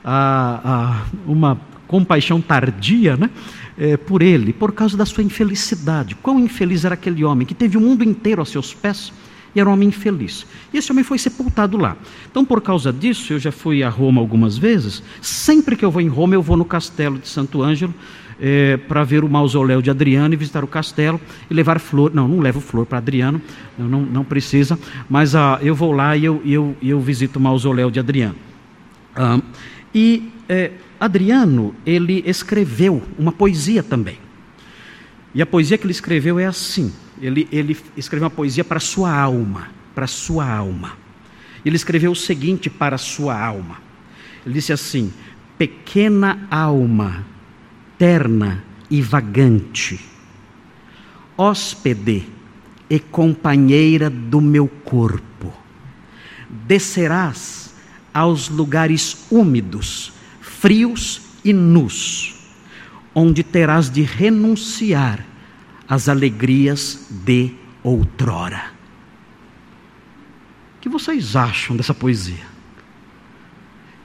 uma 1.27 1.61
compaixão 1.87 2.41
tardia, 2.41 3.15
né? 3.15 3.29
É, 3.77 3.95
por 3.95 4.23
ele, 4.23 4.53
por 4.53 4.71
causa 4.71 4.97
da 4.97 5.05
sua 5.05 5.23
infelicidade. 5.23 6.15
Quão 6.15 6.39
infeliz 6.39 6.83
era 6.83 6.95
aquele 6.95 7.23
homem 7.23 7.45
que 7.45 7.53
teve 7.53 7.77
o 7.77 7.81
mundo 7.81 8.03
inteiro 8.03 8.41
a 8.41 8.45
seus 8.45 8.73
pés 8.73 9.13
e 9.55 9.59
era 9.59 9.69
um 9.69 9.73
homem 9.73 9.89
infeliz. 9.89 10.45
E 10.73 10.77
esse 10.77 10.91
homem 10.91 11.03
foi 11.03 11.17
sepultado 11.17 11.77
lá. 11.77 11.97
Então, 12.29 12.45
por 12.45 12.61
causa 12.61 12.91
disso, 12.91 13.33
eu 13.33 13.39
já 13.39 13.51
fui 13.51 13.83
a 13.83 13.89
Roma 13.89 14.21
algumas 14.21 14.57
vezes. 14.57 15.03
Sempre 15.21 15.75
que 15.75 15.83
eu 15.83 15.91
vou 15.91 16.01
em 16.01 16.07
Roma, 16.07 16.35
eu 16.35 16.41
vou 16.41 16.55
no 16.55 16.65
castelo 16.65 17.19
de 17.19 17.27
Santo 17.27 17.61
Ângelo 17.61 17.93
é, 18.41 18.75
para 18.75 19.03
ver 19.03 19.23
o 19.23 19.29
mausoléu 19.29 19.81
de 19.81 19.91
Adriano 19.91 20.33
e 20.33 20.37
visitar 20.37 20.63
o 20.63 20.67
castelo 20.67 21.21
e 21.49 21.53
levar 21.53 21.79
flor. 21.79 22.11
Não, 22.13 22.27
não 22.27 22.39
levo 22.39 22.59
flor 22.59 22.87
para 22.87 22.97
Adriano, 22.97 23.39
não, 23.77 24.01
não 24.01 24.23
precisa, 24.23 24.79
mas 25.07 25.35
ah, 25.35 25.59
eu 25.61 25.75
vou 25.75 25.91
lá 25.91 26.17
e 26.17 26.25
eu, 26.25 26.41
eu, 26.43 26.75
eu 26.81 26.99
visito 26.99 27.37
o 27.37 27.41
mausoléu 27.41 27.91
de 27.91 27.99
Adriano. 27.99 28.35
Ah, 29.15 29.39
e 29.93 30.31
é, 30.49 30.71
Adriano, 30.99 31.75
ele 31.85 32.23
escreveu 32.25 33.03
uma 33.17 33.31
poesia 33.31 33.83
também. 33.83 34.17
E 35.33 35.41
a 35.41 35.45
poesia 35.45 35.77
que 35.77 35.85
ele 35.85 35.91
escreveu 35.91 36.39
é 36.39 36.45
assim: 36.45 36.91
ele, 37.21 37.47
ele 37.51 37.77
escreveu 37.95 38.25
uma 38.25 38.35
poesia 38.35 38.63
para 38.63 38.79
sua 38.79 39.13
alma, 39.13 39.69
para 39.93 40.07
sua 40.07 40.49
alma. 40.49 40.97
Ele 41.63 41.75
escreveu 41.75 42.11
o 42.11 42.15
seguinte 42.15 42.69
para 42.69 42.97
sua 42.97 43.39
alma. 43.39 43.77
Ele 44.43 44.55
disse 44.55 44.73
assim: 44.73 45.13
Pequena 45.57 46.47
alma, 46.49 47.23
terna 47.97 48.63
e 48.89 49.01
vagante, 49.01 49.99
hóspede 51.37 52.27
e 52.89 52.99
companheira 52.99 54.09
do 54.09 54.41
meu 54.41 54.67
corpo, 54.67 55.53
descerás 56.49 57.75
aos 58.11 58.49
lugares 58.49 59.25
úmidos, 59.29 60.11
frios 60.41 61.21
e 61.45 61.53
nus, 61.53 62.35
onde 63.13 63.43
terás 63.43 63.89
de 63.89 64.01
renunciar 64.01 65.30
as 65.91 66.07
alegrias 66.07 67.07
de 67.09 67.51
outrora. 67.83 68.71
O 70.77 70.79
que 70.79 70.87
vocês 70.87 71.35
acham 71.35 71.75
dessa 71.75 71.93
poesia? 71.93 72.45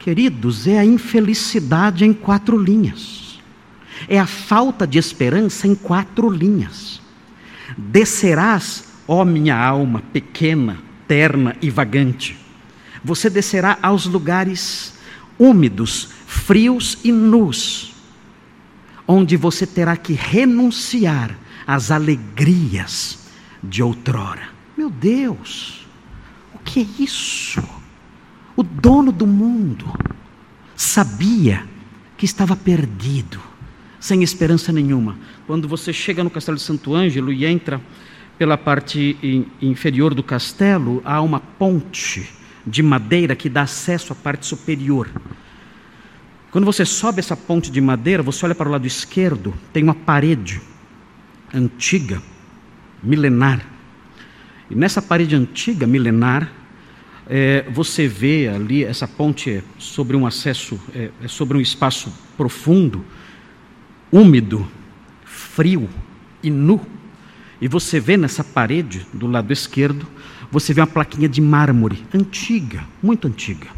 Queridos, 0.01 0.67
é 0.67 0.81
a 0.81 0.85
infelicidade 0.85 2.05
em 2.05 2.13
quatro 2.13 2.59
linhas. 2.59 3.41
É 4.09 4.19
a 4.19 4.27
falta 4.27 4.85
de 4.85 4.99
esperança 4.99 5.69
em 5.69 5.77
quatro 5.77 6.29
linhas. 6.29 7.01
Descerás, 7.79 8.89
ó 9.07 9.25
minha 9.25 9.57
alma 9.57 10.03
pequena, 10.13 10.79
terna 11.07 11.55
e 11.63 11.71
vagante. 11.71 12.37
Você 13.05 13.31
descerá 13.31 13.79
aos 13.81 14.07
lugares 14.07 14.93
úmidos, 15.39 16.09
frios 16.27 16.99
e 17.05 17.13
nus, 17.13 17.95
onde 19.07 19.37
você 19.37 19.65
terá 19.65 19.97
que 19.97 20.15
renunciar 20.15 21.46
as 21.67 21.91
alegrias 21.91 23.27
de 23.63 23.83
outrora. 23.83 24.49
Meu 24.77 24.89
Deus, 24.89 25.87
o 26.55 26.59
que 26.59 26.81
é 26.81 27.03
isso? 27.03 27.63
O 28.55 28.63
dono 28.63 29.11
do 29.11 29.27
mundo 29.27 29.93
sabia 30.77 31.65
que 32.17 32.25
estava 32.25 32.55
perdido, 32.55 33.41
sem 33.99 34.23
esperança 34.23 34.73
nenhuma. 34.73 35.19
Quando 35.47 35.67
você 35.67 35.93
chega 35.93 36.23
no 36.23 36.31
castelo 36.31 36.57
de 36.57 36.63
Santo 36.63 36.95
Ângelo 36.95 37.33
e 37.33 37.45
entra 37.45 37.81
pela 38.39 38.57
parte 38.57 39.49
inferior 39.61 40.15
do 40.15 40.23
castelo, 40.23 41.03
há 41.05 41.21
uma 41.21 41.41
ponte 41.41 42.31
de 42.67 42.83
madeira 42.83 43.35
que 43.35 43.49
dá 43.49 43.63
acesso 43.63 44.13
à 44.13 44.17
parte 44.17 44.47
superior. 44.47 45.11
Quando 46.51 46.65
você 46.65 46.85
sobe 46.85 47.21
essa 47.21 47.37
ponte 47.37 47.71
de 47.71 47.81
madeira, 47.81 48.23
você 48.23 48.45
olha 48.45 48.55
para 48.55 48.69
o 48.69 48.73
lado 48.73 48.87
esquerdo, 48.87 49.55
tem 49.73 49.83
uma 49.83 49.95
parede 49.95 50.61
antiga, 51.53 52.23
milenar. 53.03 53.65
E 54.71 54.75
nessa 54.75 55.01
parede 55.01 55.35
antiga, 55.35 55.87
milenar, 55.87 56.51
é, 57.29 57.65
você 57.71 58.07
vê 58.07 58.49
ali, 58.49 58.85
essa 58.85 59.07
ponte 59.07 59.51
é 59.51 59.63
sobre 59.79 60.17
um 60.17 60.27
acesso, 60.27 60.81
é, 60.95 61.11
é 61.23 61.29
sobre 61.29 61.57
um 61.57 61.61
espaço 61.61 62.13
profundo, 62.37 63.05
úmido, 64.11 64.67
frio 65.25 65.89
e 66.43 66.51
nu. 66.51 66.81
E 67.61 67.69
você 67.69 67.99
vê 67.99 68.17
nessa 68.17 68.45
parede, 68.45 69.07
do 69.13 69.27
lado 69.27 69.53
esquerdo, 69.53 70.07
você 70.51 70.73
vê 70.73 70.81
uma 70.81 70.87
plaquinha 70.87 71.29
de 71.29 71.41
mármore, 71.41 72.05
antiga, 72.15 72.85
muito 73.03 73.27
antiga. 73.27 73.69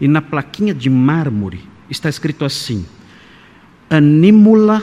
E 0.00 0.08
na 0.08 0.22
plaquinha 0.22 0.72
de 0.72 0.88
mármore 0.88 1.64
está 1.90 2.08
escrito 2.08 2.44
assim: 2.44 2.86
Anímula 3.90 4.82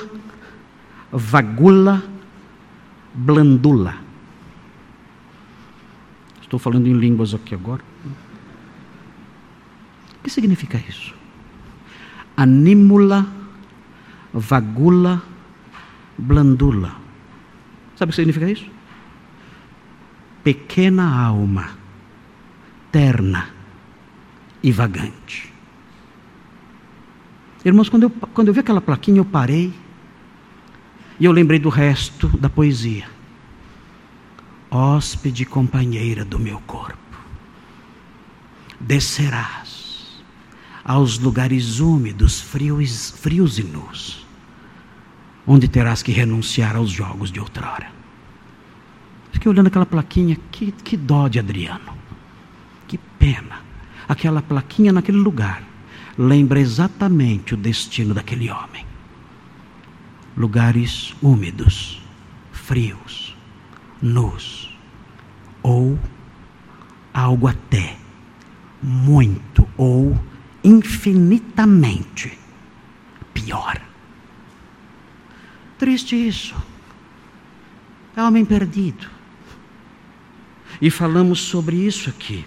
vagula, 1.13 2.03
blandula. 3.13 3.95
Estou 6.41 6.59
falando 6.59 6.87
em 6.87 6.93
línguas 6.93 7.33
aqui 7.33 7.55
agora. 7.55 7.81
O 10.19 10.23
que 10.23 10.29
significa 10.29 10.77
isso? 10.77 11.13
Anímula, 12.35 13.25
vagula, 14.33 15.21
blandula. 16.17 16.95
Sabe 17.95 18.09
o 18.09 18.11
que 18.11 18.15
significa 18.15 18.49
isso? 18.49 18.69
Pequena 20.43 21.03
alma, 21.03 21.69
terna 22.91 23.49
e 24.61 24.71
vagante. 24.71 25.53
Irmãos, 27.65 27.89
quando 27.89 28.03
eu, 28.03 28.09
quando 28.09 28.49
eu 28.49 28.53
vi 28.53 28.59
aquela 28.59 28.81
plaquinha, 28.81 29.19
eu 29.19 29.25
parei 29.25 29.73
e 31.23 31.25
eu 31.25 31.31
lembrei 31.31 31.57
do 31.57 31.69
resto 31.69 32.27
da 32.37 32.49
poesia. 32.49 33.05
Hóspede 34.69 35.45
companheira 35.45 36.25
do 36.25 36.37
meu 36.37 36.59
corpo, 36.67 37.17
descerás 38.77 40.21
aos 40.83 41.17
lugares 41.17 41.79
úmidos, 41.79 42.41
frios, 42.41 43.11
frios 43.11 43.57
e 43.57 43.63
nus, 43.63 44.27
onde 45.47 45.69
terás 45.69 46.03
que 46.03 46.11
renunciar 46.11 46.75
aos 46.75 46.91
jogos 46.91 47.31
de 47.31 47.39
outrora. 47.39 47.89
Fiquei 49.31 49.49
olhando 49.49 49.67
aquela 49.67 49.85
plaquinha, 49.85 50.37
que, 50.51 50.73
que 50.73 50.97
dó 50.97 51.29
de 51.29 51.39
Adriano, 51.39 51.97
que 52.85 52.97
pena. 53.17 53.61
Aquela 54.09 54.41
plaquinha 54.41 54.91
naquele 54.91 55.19
lugar 55.19 55.63
lembra 56.17 56.59
exatamente 56.59 57.53
o 57.53 57.57
destino 57.57 58.13
daquele 58.13 58.49
homem. 58.49 58.92
Lugares 60.35 61.13
úmidos, 61.21 62.01
frios, 62.51 63.35
nus, 64.01 64.75
ou 65.61 65.99
algo 67.13 67.47
até 67.47 67.95
muito 68.81 69.67
ou 69.77 70.19
infinitamente 70.63 72.37
pior. 73.33 73.81
Triste 75.77 76.15
isso. 76.15 76.55
É 78.15 78.23
homem 78.23 78.45
perdido. 78.45 79.09
E 80.81 80.89
falamos 80.89 81.39
sobre 81.41 81.75
isso 81.75 82.09
aqui. 82.09 82.45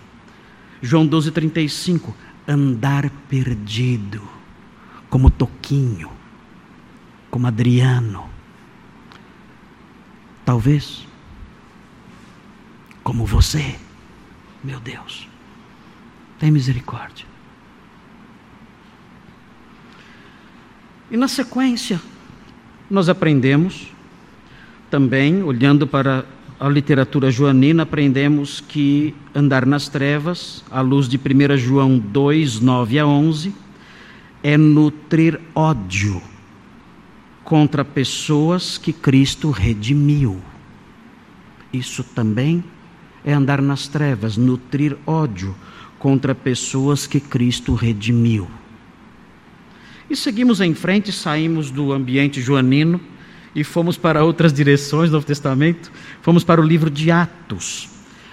João 0.83 1.09
12,35 1.09 2.13
andar 2.47 3.11
perdido, 3.29 4.23
como 5.09 5.31
Toquinho, 5.31 6.11
como 7.37 7.49
Adriano. 7.49 8.25
Talvez 10.43 11.07
como 13.03 13.27
você, 13.27 13.77
meu 14.65 14.81
Deus. 14.81 15.29
Tem 16.39 16.51
misericórdia. 16.51 17.27
E 21.11 21.17
na 21.19 21.29
sequência, 21.29 22.01
nós 22.91 23.11
aprendemos 23.11 23.93
também, 24.91 25.43
olhando 25.43 25.87
para 25.87 26.25
a 26.59 26.71
literatura 26.71 27.31
joanina, 27.31 27.83
aprendemos 27.83 28.63
que 28.63 29.15
andar 29.35 29.67
nas 29.67 29.91
trevas, 29.91 30.65
à 30.71 30.81
luz 30.81 31.07
de 31.07 31.19
1 31.19 31.59
João 31.59 31.99
2, 31.99 32.61
9 32.61 32.99
a 32.99 33.07
11, 33.07 33.55
é 34.43 34.57
nutrir 34.57 35.39
ódio 35.55 36.23
contra 37.47 37.85
pessoas 37.85 38.77
que 38.77 38.93
Cristo 38.93 39.53
redimiu. 39.53 40.43
Isso 41.73 42.03
também 42.03 42.63
é 43.25 43.33
andar 43.33 43.63
nas 43.63 43.87
trevas, 43.87 44.37
nutrir 44.37 44.97
ódio 45.07 45.55
contra 45.97 46.35
pessoas 46.35 47.07
que 47.07 47.21
Cristo 47.21 47.73
redimiu. 47.73 48.49
E 50.11 50.17
seguimos 50.17 50.61
em 50.61 50.75
frente, 50.75 51.13
saímos 51.13 51.71
do 51.71 51.93
ambiente 51.93 52.43
joanino 52.43 53.01
e 53.55 53.63
fomos 53.63 53.97
para 53.97 54.25
outras 54.25 54.53
direções 54.53 55.11
do 55.11 55.13
Novo 55.13 55.27
Testamento, 55.27 55.93
fomos 56.23 56.43
para 56.43 56.61
o 56.61 56.65
livro 56.65 56.91
de 56.91 57.13
Atos, 57.13 57.89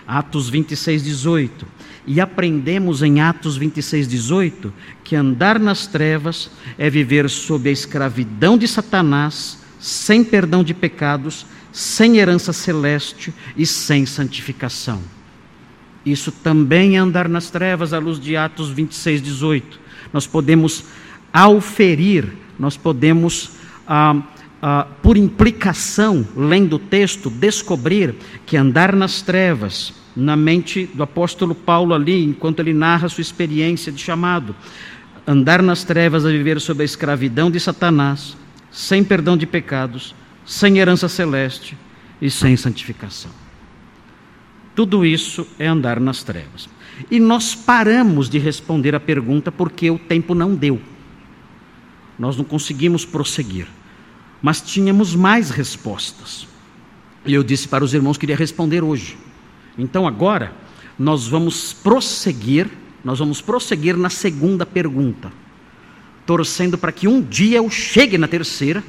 Atos 0.07 0.49
26, 0.49 1.03
18. 1.03 1.67
E 2.05 2.19
aprendemos 2.19 3.01
em 3.01 3.21
Atos 3.21 3.55
26, 3.55 4.07
18 4.07 4.73
que 5.03 5.15
andar 5.15 5.57
nas 5.57 5.87
trevas 5.87 6.51
é 6.77 6.89
viver 6.89 7.29
sob 7.29 7.69
a 7.69 7.71
escravidão 7.71 8.57
de 8.57 8.67
Satanás, 8.67 9.59
sem 9.79 10.23
perdão 10.23 10.63
de 10.63 10.73
pecados, 10.73 11.45
sem 11.71 12.17
herança 12.17 12.51
celeste 12.51 13.33
e 13.55 13.65
sem 13.65 14.05
santificação. 14.05 15.01
Isso 16.05 16.31
também 16.31 16.97
é 16.97 16.99
andar 16.99 17.29
nas 17.29 17.49
trevas 17.49 17.93
à 17.93 17.99
luz 17.99 18.19
de 18.19 18.35
Atos 18.35 18.69
26, 18.69 19.21
18. 19.21 19.79
Nós 20.11 20.27
podemos 20.27 20.83
auferir, 21.31 22.27
nós 22.59 22.75
podemos 22.75 23.51
ah, 23.87 24.21
ah, 24.61 24.87
por 25.01 25.17
implicação, 25.17 26.27
lendo 26.35 26.75
o 26.75 26.79
texto, 26.79 27.29
descobrir 27.29 28.15
que 28.45 28.57
andar 28.57 28.95
nas 28.95 29.21
trevas, 29.21 29.93
na 30.15 30.35
mente 30.35 30.85
do 30.93 31.03
apóstolo 31.03 31.55
Paulo 31.55 31.93
ali, 31.93 32.23
enquanto 32.23 32.59
ele 32.59 32.73
narra 32.73 33.09
sua 33.09 33.21
experiência 33.21 33.91
de 33.91 34.01
chamado, 34.01 34.55
andar 35.25 35.61
nas 35.61 35.83
trevas 35.83 36.25
a 36.25 36.29
viver 36.29 36.59
sob 36.59 36.81
a 36.81 36.85
escravidão 36.85 37.49
de 37.49 37.59
Satanás, 37.59 38.37
sem 38.71 39.03
perdão 39.03 39.37
de 39.37 39.45
pecados, 39.45 40.15
sem 40.45 40.77
herança 40.77 41.07
celeste 41.07 41.77
e 42.21 42.29
sem 42.29 42.55
santificação. 42.55 43.31
Tudo 44.75 45.05
isso 45.05 45.47
é 45.57 45.67
andar 45.67 45.99
nas 45.99 46.23
trevas. 46.23 46.67
E 47.09 47.19
nós 47.19 47.55
paramos 47.55 48.29
de 48.29 48.39
responder 48.39 48.95
a 48.95 48.99
pergunta 48.99 49.51
porque 49.51 49.89
o 49.89 49.99
tempo 49.99 50.33
não 50.33 50.55
deu. 50.55 50.81
Nós 52.17 52.37
não 52.37 52.43
conseguimos 52.43 53.05
prosseguir 53.05 53.67
mas 54.43 54.59
tínhamos 54.59 55.15
mais 55.15 55.49
respostas. 55.49 56.45
E 57.25 57.33
eu 57.33 57.41
disse 57.41 57.65
para 57.65 57.81
os 57.81 57.93
irmãos 57.93 58.17
que 58.17 58.25
iria 58.25 58.35
responder 58.35 58.83
hoje. 58.83 59.17
Então 59.77 60.07
agora 60.07 60.53
nós 60.97 61.27
vamos 61.27 61.73
prosseguir, 61.73 62.69
nós 63.03 63.19
vamos 63.19 63.41
prosseguir 63.41 63.97
na 63.97 64.09
segunda 64.09 64.65
pergunta, 64.65 65.31
torcendo 66.25 66.77
para 66.77 66.91
que 66.91 67.07
um 67.07 67.21
dia 67.21 67.57
eu 67.57 67.69
chegue 67.69 68.17
na 68.17 68.27
terceira, 68.27 68.83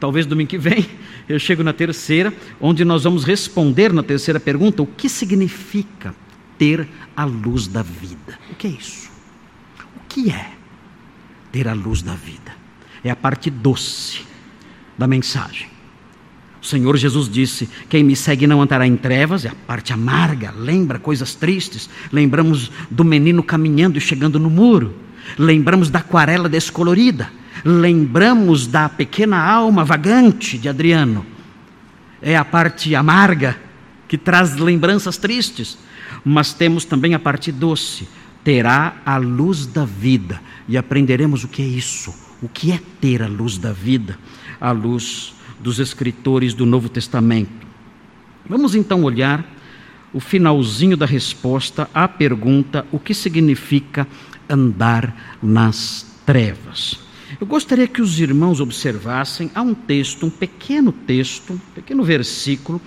talvez 0.00 0.26
domingo 0.26 0.50
que 0.50 0.58
vem 0.58 0.86
eu 1.28 1.38
chego 1.38 1.62
na 1.62 1.72
terceira, 1.72 2.32
onde 2.60 2.84
nós 2.84 3.04
vamos 3.04 3.24
responder 3.24 3.92
na 3.92 4.02
terceira 4.02 4.40
pergunta 4.40 4.82
o 4.82 4.86
que 4.86 5.08
significa 5.08 6.14
ter 6.58 6.88
a 7.16 7.24
luz 7.24 7.68
da 7.68 7.82
vida. 7.82 8.38
O 8.50 8.54
que 8.56 8.66
é 8.66 8.70
isso? 8.70 9.08
O 9.96 10.00
que 10.08 10.30
é 10.30 10.50
ter 11.52 11.68
a 11.68 11.72
luz 11.72 12.02
da 12.02 12.14
vida? 12.14 12.58
é 13.02 13.10
a 13.10 13.16
parte 13.16 13.50
doce 13.50 14.24
da 14.96 15.06
mensagem. 15.06 15.68
O 16.60 16.66
Senhor 16.66 16.96
Jesus 16.96 17.28
disse: 17.28 17.68
Quem 17.88 18.02
me 18.02 18.16
segue 18.16 18.46
não 18.46 18.60
andará 18.60 18.86
em 18.86 18.96
trevas, 18.96 19.44
é 19.44 19.48
a 19.48 19.54
parte 19.54 19.92
amarga, 19.92 20.52
lembra 20.56 20.98
coisas 20.98 21.34
tristes. 21.34 21.88
Lembramos 22.12 22.70
do 22.90 23.04
menino 23.04 23.42
caminhando 23.42 23.98
e 23.98 24.00
chegando 24.00 24.38
no 24.38 24.50
muro. 24.50 24.94
Lembramos 25.38 25.90
da 25.90 26.00
aquarela 26.00 26.48
descolorida. 26.48 27.30
Lembramos 27.64 28.66
da 28.66 28.88
pequena 28.88 29.42
alma 29.42 29.84
vagante 29.84 30.58
de 30.58 30.68
Adriano. 30.68 31.24
É 32.20 32.36
a 32.36 32.44
parte 32.44 32.94
amarga 32.94 33.56
que 34.06 34.18
traz 34.18 34.56
lembranças 34.56 35.16
tristes. 35.16 35.78
Mas 36.24 36.52
temos 36.52 36.84
também 36.84 37.14
a 37.14 37.18
parte 37.18 37.52
doce. 37.52 38.08
Terá 38.42 38.96
a 39.04 39.16
luz 39.16 39.66
da 39.66 39.84
vida. 39.84 40.40
E 40.68 40.76
aprenderemos 40.76 41.44
o 41.44 41.48
que 41.48 41.62
é 41.62 41.66
isso 41.66 42.28
o 42.40 42.48
que 42.48 42.72
é 42.72 42.80
ter 43.00 43.22
a 43.22 43.26
luz 43.26 43.58
da 43.58 43.72
vida, 43.72 44.18
a 44.60 44.70
luz 44.70 45.34
dos 45.60 45.78
escritores 45.78 46.54
do 46.54 46.64
Novo 46.64 46.88
Testamento. 46.88 47.66
Vamos 48.48 48.74
então 48.74 49.02
olhar 49.02 49.44
o 50.12 50.20
finalzinho 50.20 50.96
da 50.96 51.06
resposta 51.06 51.88
à 51.92 52.08
pergunta: 52.08 52.86
o 52.90 52.98
que 52.98 53.14
significa 53.14 54.06
andar 54.48 55.38
nas 55.42 56.06
trevas? 56.24 57.00
Eu 57.40 57.46
gostaria 57.46 57.86
que 57.86 58.00
os 58.00 58.18
irmãos 58.18 58.60
observassem, 58.60 59.50
há 59.54 59.60
um 59.60 59.74
texto, 59.74 60.24
um 60.24 60.30
pequeno 60.30 60.90
texto, 60.92 61.52
um 61.52 61.58
pequeno 61.74 62.02
versículo, 62.02 62.80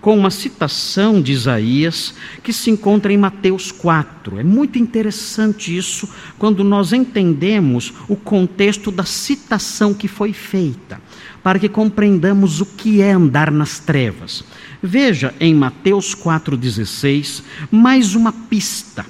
com 0.00 0.18
uma 0.18 0.30
citação 0.30 1.22
de 1.22 1.32
Isaías 1.32 2.14
que 2.42 2.52
se 2.52 2.70
encontra 2.70 3.12
em 3.12 3.16
Mateus 3.16 3.72
4. 3.72 4.40
É 4.40 4.44
muito 4.44 4.78
interessante 4.78 5.74
isso 5.74 6.06
quando 6.38 6.62
nós 6.62 6.92
entendemos 6.92 7.94
o 8.08 8.16
contexto 8.16 8.90
da 8.90 9.04
citação 9.04 9.94
que 9.94 10.08
foi 10.08 10.32
feita, 10.32 11.00
para 11.44 11.58
que 11.58 11.68
compreendamos 11.68 12.62
o 12.62 12.66
que 12.66 13.02
é 13.02 13.12
andar 13.12 13.52
nas 13.52 13.78
trevas. 13.78 14.42
Veja 14.82 15.34
em 15.38 15.54
Mateus 15.54 16.14
4,16 16.14 17.42
mais 17.70 18.14
uma 18.14 18.32
pista 18.32 19.04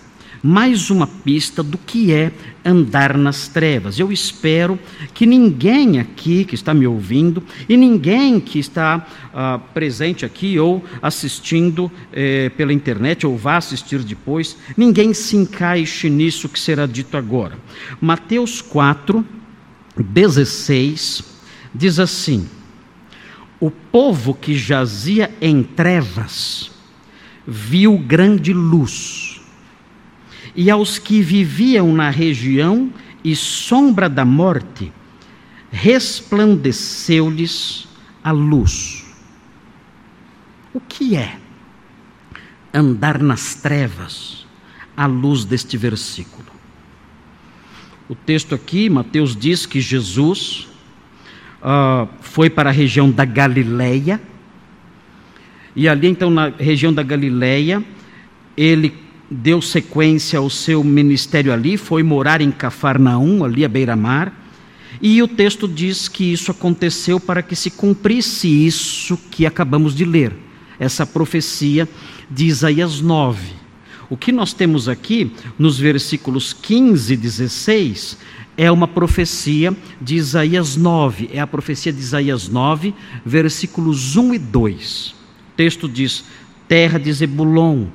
mais 0.44 0.90
uma 0.90 1.06
pista 1.06 1.62
do 1.62 1.78
que 1.78 2.12
é 2.12 2.30
andar 2.62 3.16
nas 3.16 3.48
trevas. 3.48 3.98
Eu 3.98 4.12
espero 4.12 4.78
que 5.14 5.24
ninguém 5.24 5.98
aqui 5.98 6.44
que 6.44 6.54
está 6.54 6.74
me 6.74 6.86
ouvindo 6.86 7.42
e 7.66 7.78
ninguém 7.78 8.38
que 8.38 8.58
está 8.58 9.06
ah, 9.32 9.58
presente 9.72 10.22
aqui 10.22 10.58
ou 10.58 10.84
assistindo 11.00 11.90
eh, 12.12 12.50
pela 12.58 12.74
internet 12.74 13.26
ou 13.26 13.38
vá 13.38 13.56
assistir 13.56 14.00
depois, 14.00 14.58
ninguém 14.76 15.14
se 15.14 15.34
encaixe 15.34 16.10
nisso 16.10 16.46
que 16.46 16.60
será 16.60 16.84
dito 16.84 17.16
agora. 17.16 17.56
Mateus 17.98 18.60
4, 18.60 19.24
16 19.96 21.33
diz 21.74 21.98
assim: 21.98 22.48
O 23.58 23.70
povo 23.70 24.34
que 24.34 24.56
jazia 24.56 25.34
em 25.40 25.62
trevas 25.62 26.70
viu 27.46 27.98
grande 27.98 28.52
luz 28.52 29.40
e 30.54 30.70
aos 30.70 30.98
que 30.98 31.20
viviam 31.20 31.92
na 31.92 32.08
região 32.10 32.92
e 33.24 33.34
sombra 33.34 34.08
da 34.08 34.24
morte, 34.24 34.92
resplandeceu-lhes 35.70 37.88
a 38.22 38.30
luz. 38.30 39.04
O 40.72 40.78
que 40.80 41.16
é 41.16 41.36
andar 42.72 43.20
nas 43.20 43.56
trevas 43.56 44.46
à 44.96 45.06
luz 45.06 45.44
deste 45.44 45.76
versículo? 45.76 46.46
O 48.08 48.14
texto 48.14 48.54
aqui, 48.54 48.88
Mateus 48.88 49.34
diz 49.34 49.66
que 49.66 49.80
Jesus 49.80 50.68
uh, 51.64 52.08
foi 52.20 52.50
para 52.50 52.68
a 52.68 52.72
região 52.72 53.10
da 53.10 53.24
Galileia, 53.24 54.20
e 55.74 55.88
ali 55.88 56.06
então 56.06 56.30
na 56.30 56.48
região 56.48 56.92
da 56.92 57.02
Galileia, 57.02 57.82
ele 58.56 58.94
deu 59.30 59.60
sequência 59.60 60.38
ao 60.38 60.50
seu 60.50 60.84
ministério 60.84 61.52
ali, 61.52 61.76
foi 61.76 62.02
morar 62.02 62.40
em 62.40 62.50
Cafarnaum, 62.50 63.42
ali 63.42 63.64
à 63.64 63.68
beira-mar, 63.68 64.32
e 65.00 65.20
o 65.22 65.26
texto 65.26 65.66
diz 65.66 66.06
que 66.06 66.32
isso 66.32 66.50
aconteceu 66.50 67.18
para 67.18 67.42
que 67.42 67.56
se 67.56 67.70
cumprisse 67.70 68.48
isso 68.48 69.18
que 69.30 69.44
acabamos 69.44 69.94
de 69.94 70.04
ler, 70.04 70.32
essa 70.78 71.04
profecia 71.04 71.88
de 72.30 72.46
Isaías 72.46 73.00
9. 73.00 73.64
O 74.08 74.16
que 74.16 74.30
nós 74.30 74.52
temos 74.52 74.88
aqui, 74.88 75.32
nos 75.58 75.78
versículos 75.78 76.52
15 76.52 77.14
e 77.14 77.16
16, 77.16 78.18
é 78.56 78.70
uma 78.70 78.86
profecia 78.86 79.74
de 80.00 80.16
Isaías 80.16 80.76
9, 80.76 81.30
é 81.32 81.40
a 81.40 81.46
profecia 81.46 81.92
de 81.92 81.98
Isaías 81.98 82.48
9, 82.48 82.94
versículos 83.24 84.16
1 84.16 84.34
e 84.34 84.38
2. 84.38 85.08
O 85.08 85.56
texto 85.56 85.88
diz: 85.88 86.24
Terra 86.68 86.98
de 86.98 87.12
Zebulon, 87.12 87.86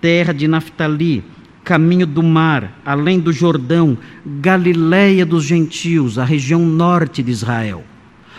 terra 0.00 0.32
de 0.32 0.46
Naftali, 0.46 1.24
caminho 1.64 2.06
do 2.06 2.22
mar, 2.22 2.80
além 2.84 3.18
do 3.18 3.32
Jordão, 3.32 3.98
Galiléia 4.24 5.26
dos 5.26 5.44
gentios, 5.44 6.18
a 6.18 6.24
região 6.24 6.60
norte 6.60 7.22
de 7.22 7.30
Israel. 7.30 7.84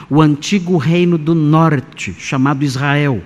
O 0.09 0.21
antigo 0.21 0.77
reino 0.77 1.17
do 1.17 1.35
norte, 1.35 2.13
chamado 2.17 2.63
Israel. 2.63 3.21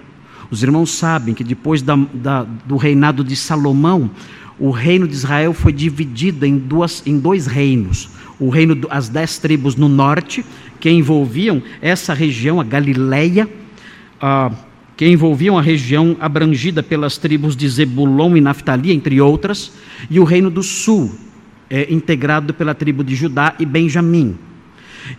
Os 0.51 0.61
irmãos 0.61 0.91
sabem 0.91 1.33
que 1.33 1.43
depois 1.43 1.81
da, 1.81 1.95
da, 2.13 2.43
do 2.43 2.77
reinado 2.77 3.23
de 3.23 3.35
Salomão, 3.35 4.11
o 4.60 4.72
reino 4.72 5.08
de 5.08 5.13
Israel 5.13 5.54
foi 5.54 5.74
dividido 5.74 6.46
em, 6.46 6.58
duas, 6.58 7.04
em 7.06 7.20
dois 7.20 7.46
reinos. 7.46 8.10
O 8.39 8.50
reino 8.50 8.76
das 8.76 9.10
dez 9.10 9.38
tribos 9.38 9.76
no 9.76 9.89
norte, 9.89 10.46
que 10.80 10.89
envolviam 10.89 11.62
essa 11.82 12.13
região, 12.13 12.60
a 12.60 12.63
Galileia, 12.63 13.50
ah, 14.22 14.52
que 14.96 15.06
envolviam 15.06 15.58
a 15.58 15.62
região 15.62 16.15
abrangida 16.20 16.82
pelas 16.82 17.18
tribos 17.18 17.56
de 17.56 17.68
Zebulon 17.68 18.38
e 18.38 18.41
Naftali, 18.41 18.94
entre 18.94 19.20
outras, 19.20 19.74
e 20.10 20.20
o 20.20 20.24
reino 20.24 20.50
do 20.50 20.63
sul, 20.63 21.13
é, 21.70 21.91
integrado 21.91 22.54
pela 22.54 22.74
tribo 22.74 23.04
de 23.04 23.15
Judá 23.15 23.56
e 23.60 23.65
Benjamim. 23.65 24.38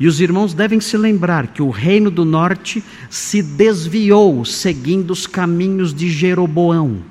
E 0.00 0.06
os 0.06 0.20
irmãos 0.20 0.54
devem 0.54 0.80
se 0.80 0.96
lembrar 0.96 1.48
que 1.48 1.62
o 1.62 1.70
reino 1.70 2.10
do 2.10 2.24
norte 2.24 2.82
se 3.10 3.42
desviou 3.42 4.44
seguindo 4.44 5.10
os 5.10 5.26
caminhos 5.26 5.94
de 5.94 6.10
Jeroboão 6.10 7.02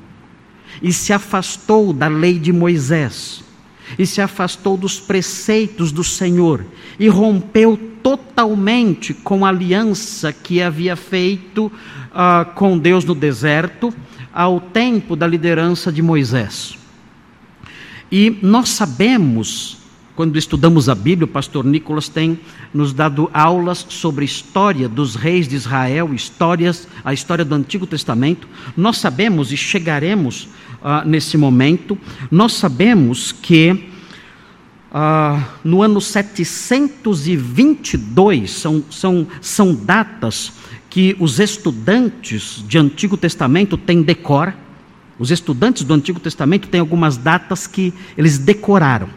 e 0.82 0.92
se 0.92 1.14
afastou 1.14 1.92
da 1.94 2.08
lei 2.08 2.40
de 2.40 2.52
Moisés 2.52 3.44
e 3.98 4.06
se 4.06 4.22
afastou 4.22 4.76
dos 4.76 5.00
preceitos 5.00 5.92
do 5.92 6.04
Senhor 6.04 6.66
e 7.00 7.08
rompeu 7.08 7.78
totalmente 8.02 9.14
com 9.14 9.46
a 9.46 9.50
aliança 9.50 10.34
que 10.34 10.62
havia 10.62 10.96
feito 10.96 11.68
uh, 11.68 12.54
com 12.56 12.78
Deus 12.78 13.06
no 13.06 13.16
deserto 13.16 13.94
ao 14.34 14.60
tempo 14.60 15.16
da 15.16 15.26
liderança 15.26 15.92
de 15.92 16.02
Moisés. 16.02 16.78
E 18.12 18.38
nós 18.42 18.70
sabemos, 18.70 19.78
quando 20.15 20.38
estudamos 20.38 20.88
a 20.88 20.95
Bíblia, 20.95 21.25
o 21.25 21.28
pastor 21.28 21.65
Nicolas 21.65 22.08
tem 22.08 22.39
nos 22.73 22.93
dado 22.93 23.30
aulas 23.34 23.86
sobre 23.89 24.23
história 24.23 24.88
dos 24.88 25.15
reis 25.15 25.45
de 25.45 25.56
Israel, 25.56 26.13
histórias, 26.13 26.88
a 27.04 27.13
história 27.13 27.43
do 27.43 27.54
Antigo 27.54 27.86
Testamento. 27.86 28.47
Nós 28.78 28.97
sabemos 28.97 29.51
e 29.51 29.58
chegaremos 29.58 30.47
uh, 30.82 31.06
nesse 31.06 31.36
momento, 31.38 31.97
nós 32.32 32.54
sabemos 32.54 33.34
que 33.34 33.91
Uh, 34.97 35.43
no 35.62 35.84
ano 35.84 35.99
722, 35.99 38.49
são, 38.49 38.82
são, 38.89 39.28
são 39.41 39.75
datas 39.75 40.54
que 40.89 41.17
os 41.19 41.41
estudantes 41.41 42.63
de 42.65 42.78
Antigo 42.78 43.17
Testamento 43.17 43.75
têm 43.75 44.01
decora. 44.01 44.56
Os 45.19 45.32
estudantes 45.32 45.84
do 45.84 45.93
Antigo 45.93 46.17
Testamento 46.17 46.69
têm 46.69 46.80
algumas 46.80 47.17
datas 47.17 47.67
que 47.67 47.93
eles 48.17 48.38
decoraram 48.38 49.10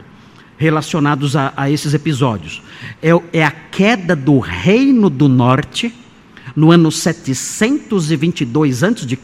relacionados 0.58 1.36
a, 1.36 1.52
a 1.56 1.70
esses 1.70 1.94
episódios. 1.94 2.60
É, 3.00 3.10
é 3.32 3.44
a 3.44 3.50
queda 3.50 4.14
do 4.14 4.38
reino 4.38 5.08
do 5.08 5.28
norte, 5.28 5.94
no 6.54 6.70
ano 6.70 6.90
722 6.90 8.82
a.C. 8.82 9.18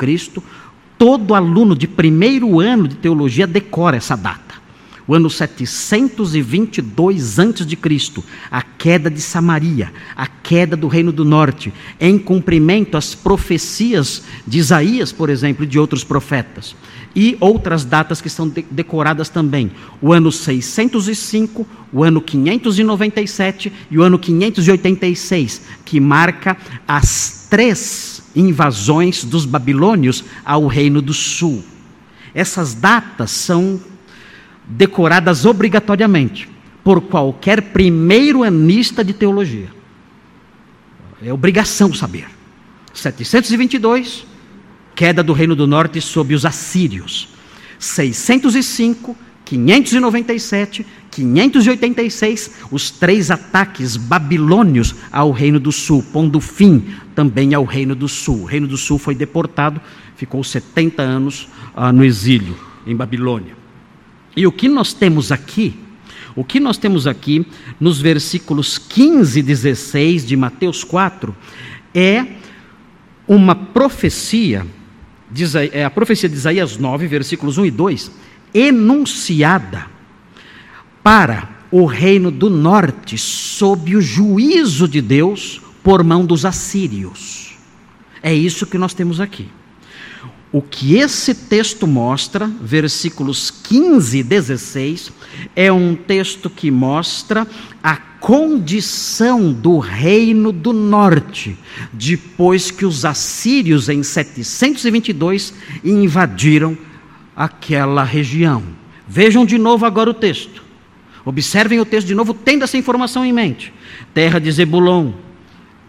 Todo 0.96 1.34
aluno 1.34 1.76
de 1.76 1.88
primeiro 1.88 2.60
ano 2.60 2.86
de 2.86 2.94
teologia 2.94 3.46
decora 3.46 3.96
essa 3.96 4.16
data 4.16 4.54
o 5.06 5.14
ano 5.14 5.28
722 5.28 7.38
a.C., 7.38 8.22
a 8.50 8.62
queda 8.62 9.10
de 9.10 9.20
Samaria, 9.20 9.92
a 10.16 10.26
queda 10.26 10.76
do 10.76 10.88
Reino 10.88 11.12
do 11.12 11.24
Norte, 11.24 11.72
em 12.00 12.18
cumprimento 12.18 12.96
às 12.96 13.14
profecias 13.14 14.22
de 14.46 14.58
Isaías, 14.58 15.12
por 15.12 15.28
exemplo, 15.28 15.64
e 15.64 15.66
de 15.66 15.78
outros 15.78 16.02
profetas. 16.02 16.74
E 17.14 17.36
outras 17.38 17.84
datas 17.84 18.20
que 18.20 18.28
são 18.28 18.52
decoradas 18.70 19.28
também: 19.28 19.70
o 20.00 20.12
ano 20.12 20.32
605, 20.32 21.66
o 21.92 22.02
ano 22.02 22.20
597 22.20 23.72
e 23.90 23.98
o 23.98 24.02
ano 24.02 24.18
586, 24.18 25.62
que 25.84 26.00
marca 26.00 26.56
as 26.86 27.46
três 27.48 28.22
invasões 28.34 29.24
dos 29.24 29.44
babilônios 29.44 30.24
ao 30.44 30.66
Reino 30.66 31.00
do 31.00 31.14
Sul. 31.14 31.62
Essas 32.34 32.74
datas 32.74 33.30
são 33.30 33.80
decoradas 34.66 35.44
obrigatoriamente 35.44 36.48
por 36.82 37.00
qualquer 37.00 37.62
primeiro 37.62 38.42
anista 38.42 39.04
de 39.04 39.12
teologia. 39.12 39.68
É 41.22 41.32
obrigação 41.32 41.94
saber. 41.94 42.26
722, 42.92 44.26
queda 44.94 45.22
do 45.22 45.32
Reino 45.32 45.56
do 45.56 45.66
Norte 45.66 46.00
sob 46.00 46.34
os 46.34 46.44
assírios. 46.44 47.28
605, 47.78 49.16
597, 49.44 50.86
586, 51.10 52.50
os 52.70 52.90
três 52.90 53.30
ataques 53.30 53.96
babilônios 53.96 54.94
ao 55.12 55.30
Reino 55.30 55.60
do 55.60 55.70
Sul, 55.70 56.02
pondo 56.12 56.40
fim 56.40 56.84
também 57.14 57.54
ao 57.54 57.64
Reino 57.64 57.94
do 57.94 58.08
Sul. 58.08 58.42
O 58.42 58.44
Reino 58.44 58.66
do 58.66 58.76
Sul 58.76 58.98
foi 58.98 59.14
deportado, 59.14 59.80
ficou 60.16 60.42
70 60.42 61.02
anos 61.02 61.48
ah, 61.74 61.92
no 61.92 62.04
exílio 62.04 62.56
em 62.86 62.96
Babilônia. 62.96 63.56
E 64.36 64.46
o 64.46 64.52
que 64.52 64.68
nós 64.68 64.92
temos 64.92 65.30
aqui, 65.30 65.74
o 66.34 66.44
que 66.44 66.58
nós 66.58 66.76
temos 66.76 67.06
aqui 67.06 67.46
nos 67.78 68.00
versículos 68.00 68.78
15 68.78 69.38
e 69.38 69.42
16 69.42 70.26
de 70.26 70.36
Mateus 70.36 70.82
4 70.82 71.34
é 71.94 72.26
uma 73.26 73.54
profecia, 73.54 74.66
a 75.84 75.90
profecia 75.90 76.28
de 76.28 76.34
Isaías 76.36 76.76
9, 76.76 77.06
versículos 77.06 77.58
1 77.58 77.66
e 77.66 77.70
2, 77.70 78.10
enunciada 78.52 79.86
para 81.02 81.48
o 81.70 81.86
reino 81.86 82.30
do 82.30 82.48
norte 82.48 83.18
sob 83.18 83.96
o 83.96 84.00
juízo 84.00 84.86
de 84.86 85.00
Deus 85.00 85.60
por 85.82 86.04
mão 86.04 86.24
dos 86.24 86.44
assírios. 86.44 87.56
É 88.22 88.32
isso 88.32 88.66
que 88.66 88.78
nós 88.78 88.94
temos 88.94 89.20
aqui. 89.20 89.48
O 90.54 90.62
que 90.62 90.94
esse 90.94 91.34
texto 91.34 91.84
mostra, 91.84 92.48
versículos 92.60 93.50
15 93.50 94.18
e 94.18 94.22
16, 94.22 95.10
é 95.56 95.72
um 95.72 95.96
texto 95.96 96.48
que 96.48 96.70
mostra 96.70 97.44
a 97.82 97.96
condição 97.96 99.52
do 99.52 99.80
reino 99.80 100.52
do 100.52 100.72
norte, 100.72 101.58
depois 101.92 102.70
que 102.70 102.86
os 102.86 103.04
assírios, 103.04 103.88
em 103.88 104.04
722, 104.04 105.52
invadiram 105.82 106.78
aquela 107.34 108.04
região. 108.04 108.62
Vejam 109.08 109.44
de 109.44 109.58
novo 109.58 109.84
agora 109.84 110.10
o 110.10 110.14
texto. 110.14 110.62
Observem 111.24 111.80
o 111.80 111.84
texto 111.84 112.06
de 112.06 112.14
novo, 112.14 112.32
tendo 112.32 112.62
essa 112.62 112.78
informação 112.78 113.24
em 113.24 113.32
mente. 113.32 113.74
Terra 114.14 114.38
de 114.38 114.52
Zebulon, 114.52 115.14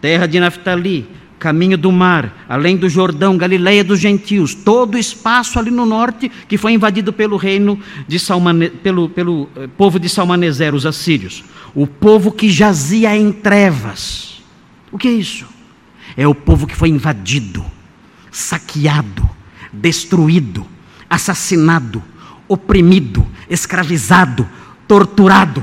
terra 0.00 0.26
de 0.26 0.40
Naftali, 0.40 1.06
caminho 1.38 1.76
do 1.76 1.92
mar, 1.92 2.44
além 2.48 2.76
do 2.76 2.88
Jordão, 2.88 3.36
Galileia 3.36 3.84
dos 3.84 4.00
gentios, 4.00 4.54
todo 4.54 4.94
o 4.94 4.98
espaço 4.98 5.58
ali 5.58 5.70
no 5.70 5.84
norte 5.84 6.30
que 6.48 6.56
foi 6.56 6.72
invadido 6.72 7.12
pelo 7.12 7.36
reino 7.36 7.78
de 8.08 8.18
Salmane, 8.18 8.70
pelo, 8.70 9.08
pelo 9.08 9.48
eh, 9.56 9.68
povo 9.76 9.98
de 9.98 10.08
Salmaneser, 10.08 10.74
os 10.74 10.86
assírios. 10.86 11.44
O 11.74 11.86
povo 11.86 12.32
que 12.32 12.48
jazia 12.48 13.16
em 13.16 13.30
trevas. 13.30 14.42
O 14.90 14.98
que 14.98 15.08
é 15.08 15.12
isso? 15.12 15.46
É 16.16 16.26
o 16.26 16.34
povo 16.34 16.66
que 16.66 16.74
foi 16.74 16.88
invadido, 16.88 17.64
saqueado, 18.30 19.28
destruído, 19.72 20.66
assassinado, 21.08 22.02
oprimido, 22.48 23.26
escravizado, 23.50 24.48
torturado. 24.88 25.62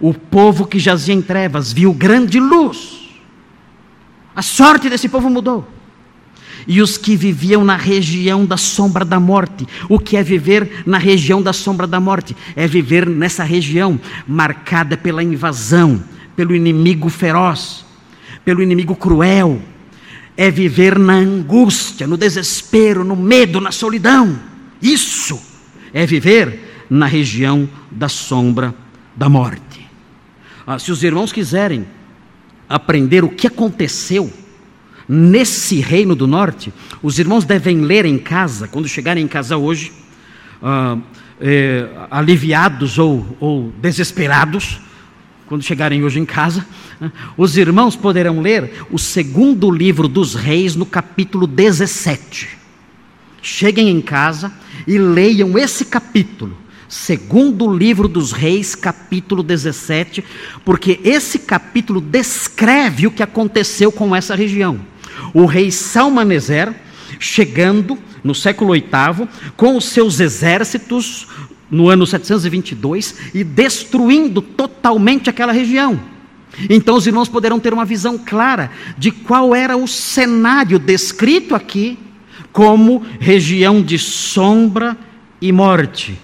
O 0.00 0.12
povo 0.12 0.66
que 0.66 0.80
jazia 0.80 1.14
em 1.14 1.22
trevas 1.22 1.72
viu 1.72 1.92
grande 1.94 2.40
luz 2.40 3.01
a 4.34 4.42
sorte 4.42 4.88
desse 4.88 5.08
povo 5.08 5.28
mudou. 5.28 5.68
E 6.66 6.80
os 6.80 6.96
que 6.96 7.16
viviam 7.16 7.64
na 7.64 7.76
região 7.76 8.44
da 8.44 8.56
sombra 8.56 9.04
da 9.04 9.18
morte. 9.18 9.66
O 9.88 9.98
que 9.98 10.16
é 10.16 10.22
viver 10.22 10.84
na 10.86 10.96
região 10.96 11.42
da 11.42 11.52
sombra 11.52 11.86
da 11.86 12.00
morte? 12.00 12.36
É 12.54 12.66
viver 12.66 13.08
nessa 13.08 13.42
região 13.42 14.00
marcada 14.26 14.96
pela 14.96 15.22
invasão, 15.22 16.02
pelo 16.36 16.54
inimigo 16.54 17.08
feroz, 17.08 17.84
pelo 18.44 18.62
inimigo 18.62 18.94
cruel. 18.94 19.60
É 20.36 20.50
viver 20.50 20.98
na 20.98 21.14
angústia, 21.14 22.06
no 22.06 22.16
desespero, 22.16 23.04
no 23.04 23.16
medo, 23.16 23.60
na 23.60 23.72
solidão. 23.72 24.38
Isso 24.80 25.40
é 25.92 26.06
viver 26.06 26.86
na 26.88 27.06
região 27.06 27.68
da 27.90 28.08
sombra 28.08 28.74
da 29.16 29.28
morte. 29.28 29.86
Ah, 30.66 30.78
se 30.78 30.92
os 30.92 31.02
irmãos 31.02 31.32
quiserem 31.32 31.86
aprender 32.68 33.24
o 33.24 33.28
que 33.28 33.46
aconteceu 33.46 34.32
nesse 35.08 35.80
reino 35.80 36.14
do 36.14 36.26
norte, 36.26 36.72
os 37.02 37.18
irmãos 37.18 37.44
devem 37.44 37.80
ler 37.80 38.04
em 38.04 38.18
casa, 38.18 38.68
quando 38.68 38.88
chegarem 38.88 39.24
em 39.24 39.28
casa 39.28 39.56
hoje, 39.56 39.92
ah, 40.62 40.96
é, 41.40 41.88
aliviados 42.10 42.98
ou, 42.98 43.36
ou 43.40 43.72
desesperados, 43.80 44.80
quando 45.46 45.62
chegarem 45.62 46.02
hoje 46.02 46.18
em 46.18 46.24
casa, 46.24 46.64
né, 46.98 47.12
os 47.36 47.56
irmãos 47.56 47.96
poderão 47.96 48.40
ler 48.40 48.86
o 48.90 48.98
segundo 48.98 49.70
livro 49.70 50.08
dos 50.08 50.34
reis 50.34 50.74
no 50.76 50.86
capítulo 50.86 51.46
17. 51.46 52.48
Cheguem 53.42 53.90
em 53.90 54.00
casa 54.00 54.52
e 54.86 54.96
leiam 54.96 55.58
esse 55.58 55.84
capítulo 55.84 56.61
segundo 56.92 57.74
livro 57.74 58.06
dos 58.06 58.32
Reis, 58.32 58.74
capítulo 58.74 59.42
17, 59.42 60.22
porque 60.62 61.00
esse 61.02 61.38
capítulo 61.38 62.02
descreve 62.02 63.06
o 63.06 63.10
que 63.10 63.22
aconteceu 63.22 63.90
com 63.90 64.14
essa 64.14 64.34
região. 64.34 64.78
O 65.32 65.46
rei 65.46 65.70
Salmaneser, 65.70 66.74
chegando 67.18 67.98
no 68.22 68.34
século 68.34 68.74
VIII, 68.74 69.26
com 69.56 69.74
os 69.74 69.86
seus 69.86 70.20
exércitos, 70.20 71.28
no 71.70 71.88
ano 71.88 72.06
722, 72.06 73.14
e 73.32 73.42
destruindo 73.42 74.42
totalmente 74.42 75.30
aquela 75.30 75.50
região. 75.52 75.98
Então 76.68 76.94
os 76.94 77.06
irmãos 77.06 77.28
poderão 77.30 77.58
ter 77.58 77.72
uma 77.72 77.86
visão 77.86 78.18
clara 78.18 78.70
de 78.98 79.10
qual 79.10 79.54
era 79.54 79.78
o 79.78 79.88
cenário 79.88 80.78
descrito 80.78 81.54
aqui 81.54 81.98
como 82.52 83.02
região 83.18 83.80
de 83.80 83.98
sombra 83.98 84.94
e 85.40 85.50
morte 85.50 86.18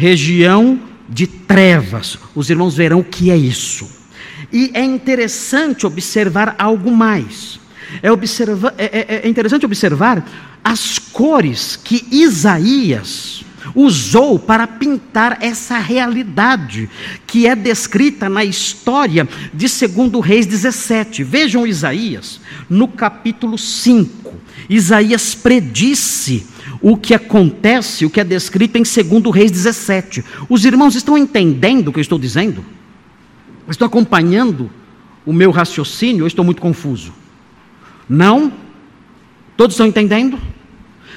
região 0.00 0.80
de 1.06 1.26
trevas. 1.26 2.18
Os 2.34 2.48
irmãos 2.48 2.74
verão 2.74 3.00
o 3.00 3.04
que 3.04 3.30
é 3.30 3.36
isso. 3.36 3.86
E 4.50 4.70
é 4.72 4.82
interessante 4.82 5.86
observar 5.86 6.56
algo 6.58 6.90
mais. 6.90 7.60
É, 8.02 8.10
observa, 8.10 8.72
é, 8.78 8.84
é, 8.84 9.20
é 9.24 9.28
interessante 9.28 9.66
observar 9.66 10.24
as 10.64 10.98
cores 10.98 11.76
que 11.76 12.06
Isaías 12.10 13.44
usou 13.74 14.38
para 14.38 14.66
pintar 14.66 15.36
essa 15.42 15.78
realidade 15.78 16.88
que 17.26 17.46
é 17.46 17.54
descrita 17.54 18.26
na 18.26 18.42
história 18.42 19.28
de 19.52 19.66
2 19.66 20.24
Reis 20.24 20.46
17. 20.46 21.22
Vejam 21.22 21.66
Isaías, 21.66 22.40
no 22.70 22.88
capítulo 22.88 23.58
5. 23.58 24.32
Isaías 24.68 25.34
predisse 25.34 26.46
o 26.80 26.96
que 26.96 27.12
acontece, 27.12 28.06
o 28.06 28.10
que 28.10 28.20
é 28.20 28.24
descrito 28.24 28.78
em 28.78 28.82
2 28.82 29.34
Reis 29.34 29.50
17. 29.50 30.24
Os 30.48 30.64
irmãos 30.64 30.94
estão 30.94 31.18
entendendo 31.18 31.88
o 31.88 31.92
que 31.92 31.98
eu 31.98 32.02
estou 32.02 32.18
dizendo? 32.18 32.64
Estão 33.68 33.86
acompanhando 33.86 34.70
o 35.26 35.32
meu 35.32 35.50
raciocínio 35.50 36.22
ou 36.22 36.26
estou 36.26 36.44
muito 36.44 36.62
confuso? 36.62 37.12
Não? 38.08 38.52
Todos 39.56 39.74
estão 39.74 39.86
entendendo? 39.86 40.38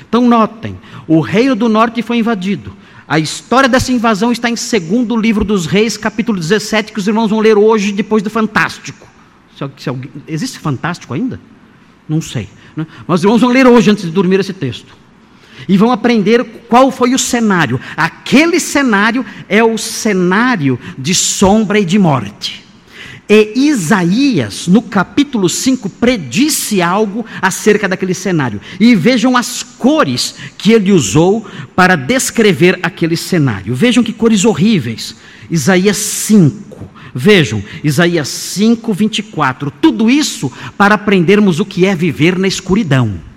Então 0.07 0.27
notem, 0.27 0.77
o 1.07 1.21
reino 1.21 1.55
do 1.55 1.69
norte 1.69 2.01
foi 2.01 2.17
invadido. 2.17 2.75
A 3.07 3.17
história 3.17 3.67
dessa 3.67 3.91
invasão 3.91 4.31
está 4.31 4.49
em 4.49 4.55
segundo 4.55 5.15
livro 5.15 5.43
dos 5.43 5.65
reis, 5.65 5.97
capítulo 5.97 6.39
17, 6.39 6.91
que 6.91 6.99
os 6.99 7.07
irmãos 7.07 7.29
vão 7.29 7.39
ler 7.39 7.57
hoje, 7.57 7.91
depois 7.91 8.21
do 8.21 8.29
Fantástico. 8.29 9.07
Se, 9.57 9.83
se 9.83 9.89
alguém, 9.89 10.11
existe 10.27 10.59
Fantástico 10.59 11.13
ainda? 11.13 11.39
Não 12.07 12.21
sei. 12.21 12.49
Né? 12.75 12.85
Mas 13.07 13.19
os 13.19 13.23
irmãos 13.23 13.41
vão 13.41 13.49
ler 13.49 13.65
hoje, 13.65 13.89
antes 13.91 14.05
de 14.05 14.11
dormir, 14.11 14.39
esse 14.39 14.53
texto 14.53 15.02
e 15.67 15.77
vão 15.77 15.91
aprender 15.91 16.43
qual 16.67 16.91
foi 16.91 17.13
o 17.13 17.19
cenário. 17.19 17.79
Aquele 17.95 18.59
cenário 18.59 19.25
é 19.47 19.63
o 19.63 19.77
cenário 19.77 20.79
de 20.97 21.13
sombra 21.15 21.79
e 21.79 21.85
de 21.85 21.97
morte. 21.97 22.63
E 23.29 23.67
Isaías, 23.69 24.67
no 24.67 24.81
capítulo 24.81 25.47
5, 25.47 25.89
predisse 25.89 26.81
algo 26.81 27.25
acerca 27.41 27.87
daquele 27.87 28.13
cenário. 28.13 28.59
E 28.79 28.95
vejam 28.95 29.37
as 29.37 29.63
cores 29.63 30.35
que 30.57 30.73
ele 30.73 30.91
usou 30.91 31.45
para 31.75 31.95
descrever 31.95 32.79
aquele 32.83 33.15
cenário. 33.15 33.73
Vejam 33.73 34.03
que 34.03 34.11
cores 34.11 34.43
horríveis. 34.43 35.15
Isaías 35.49 35.97
5. 35.97 36.85
Vejam, 37.15 37.63
Isaías 37.83 38.27
5, 38.27 38.93
24. 38.93 39.71
Tudo 39.71 40.09
isso 40.09 40.51
para 40.77 40.95
aprendermos 40.95 41.59
o 41.59 41.65
que 41.65 41.85
é 41.85 41.95
viver 41.95 42.37
na 42.37 42.47
escuridão 42.47 43.32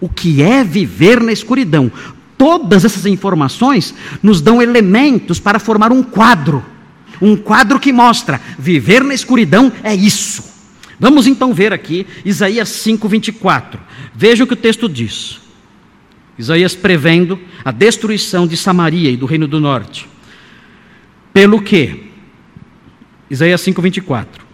o 0.00 0.08
que 0.08 0.42
é 0.42 0.62
viver 0.62 1.20
na 1.22 1.32
escuridão. 1.32 1.90
Todas 2.36 2.84
essas 2.84 3.06
informações 3.06 3.94
nos 4.22 4.40
dão 4.40 4.60
elementos 4.60 5.40
para 5.40 5.58
formar 5.58 5.92
um 5.92 6.02
quadro. 6.02 6.64
Um 7.20 7.36
quadro 7.36 7.80
que 7.80 7.92
mostra: 7.92 8.40
viver 8.58 9.02
na 9.02 9.14
escuridão 9.14 9.72
é 9.82 9.94
isso. 9.94 10.56
Vamos 10.98 11.26
então 11.26 11.52
ver 11.52 11.72
aqui 11.72 12.06
Isaías 12.24 12.68
5:24. 12.68 13.78
Veja 14.14 14.44
o 14.44 14.46
que 14.46 14.54
o 14.54 14.56
texto 14.56 14.88
diz. 14.88 15.40
Isaías 16.38 16.74
prevendo 16.74 17.38
a 17.64 17.70
destruição 17.70 18.46
de 18.46 18.56
Samaria 18.56 19.10
e 19.10 19.16
do 19.16 19.26
reino 19.26 19.48
do 19.48 19.58
norte. 19.58 20.08
Pelo 21.32 21.60
que? 21.62 22.10
Isaías 23.30 23.60
5:24. 23.62 24.44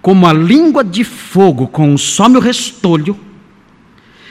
Como 0.00 0.26
a 0.26 0.32
língua 0.32 0.82
de 0.82 1.04
fogo 1.04 1.68
consome 1.68 2.36
o 2.36 2.40
restolho, 2.40 3.18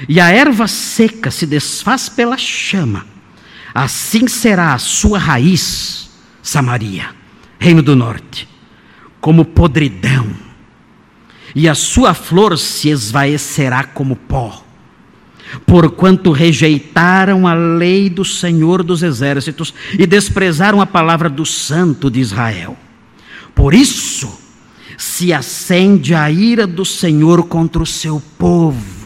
e 0.07 0.19
a 0.19 0.29
erva 0.29 0.67
seca 0.67 1.29
se 1.31 1.45
desfaz 1.45 2.07
pela 2.07 2.38
chama, 2.38 3.05
assim 3.73 4.27
será 4.27 4.73
a 4.73 4.79
sua 4.79 5.17
raiz, 5.17 6.09
Samaria, 6.41 7.09
reino 7.59 7.81
do 7.81 7.95
norte, 7.95 8.47
como 9.19 9.43
podridão, 9.43 10.27
e 11.53 11.67
a 11.67 11.75
sua 11.75 12.13
flor 12.13 12.57
se 12.57 12.89
esvaecerá 12.89 13.83
como 13.83 14.15
pó, 14.15 14.63
porquanto 15.65 16.31
rejeitaram 16.31 17.47
a 17.47 17.53
lei 17.53 18.09
do 18.09 18.23
Senhor 18.23 18.83
dos 18.83 19.03
exércitos 19.03 19.73
e 19.97 20.05
desprezaram 20.05 20.79
a 20.79 20.85
palavra 20.85 21.27
do 21.27 21.45
Santo 21.45 22.09
de 22.09 22.19
Israel. 22.19 22.77
Por 23.55 23.73
isso 23.73 24.39
se 24.95 25.33
acende 25.33 26.13
a 26.13 26.29
ira 26.29 26.67
do 26.67 26.85
Senhor 26.85 27.43
contra 27.47 27.81
o 27.81 27.85
seu 27.85 28.21
povo 28.38 28.98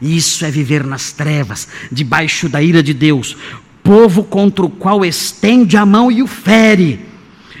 isso 0.00 0.44
é 0.44 0.50
viver 0.50 0.84
nas 0.84 1.12
trevas, 1.12 1.68
debaixo 1.90 2.48
da 2.48 2.62
ira 2.62 2.82
de 2.82 2.94
Deus, 2.94 3.36
povo 3.82 4.22
contra 4.22 4.64
o 4.64 4.70
qual 4.70 5.04
estende 5.04 5.76
a 5.76 5.84
mão 5.84 6.10
e 6.10 6.22
o 6.22 6.26
fere, 6.26 7.00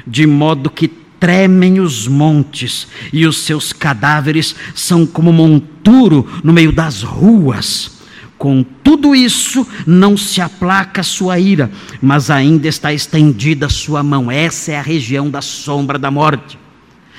de 0.06 0.26
modo 0.26 0.70
que 0.70 0.88
tremem 1.18 1.80
os 1.80 2.06
montes 2.06 2.86
e 3.12 3.26
os 3.26 3.38
seus 3.38 3.72
cadáveres 3.72 4.54
são 4.74 5.04
como 5.06 5.32
monturo 5.32 6.26
no 6.44 6.52
meio 6.52 6.70
das 6.70 7.02
ruas. 7.02 7.98
Com 8.36 8.64
tudo 8.84 9.16
isso, 9.16 9.66
não 9.84 10.16
se 10.16 10.40
aplaca 10.40 11.00
a 11.00 11.04
sua 11.04 11.40
ira, 11.40 11.70
mas 12.00 12.30
ainda 12.30 12.68
está 12.68 12.92
estendida 12.92 13.66
a 13.66 13.70
sua 13.70 14.00
mão. 14.02 14.30
Essa 14.30 14.72
é 14.72 14.78
a 14.78 14.82
região 14.82 15.28
da 15.28 15.42
sombra 15.42 15.98
da 15.98 16.10
morte. 16.10 16.56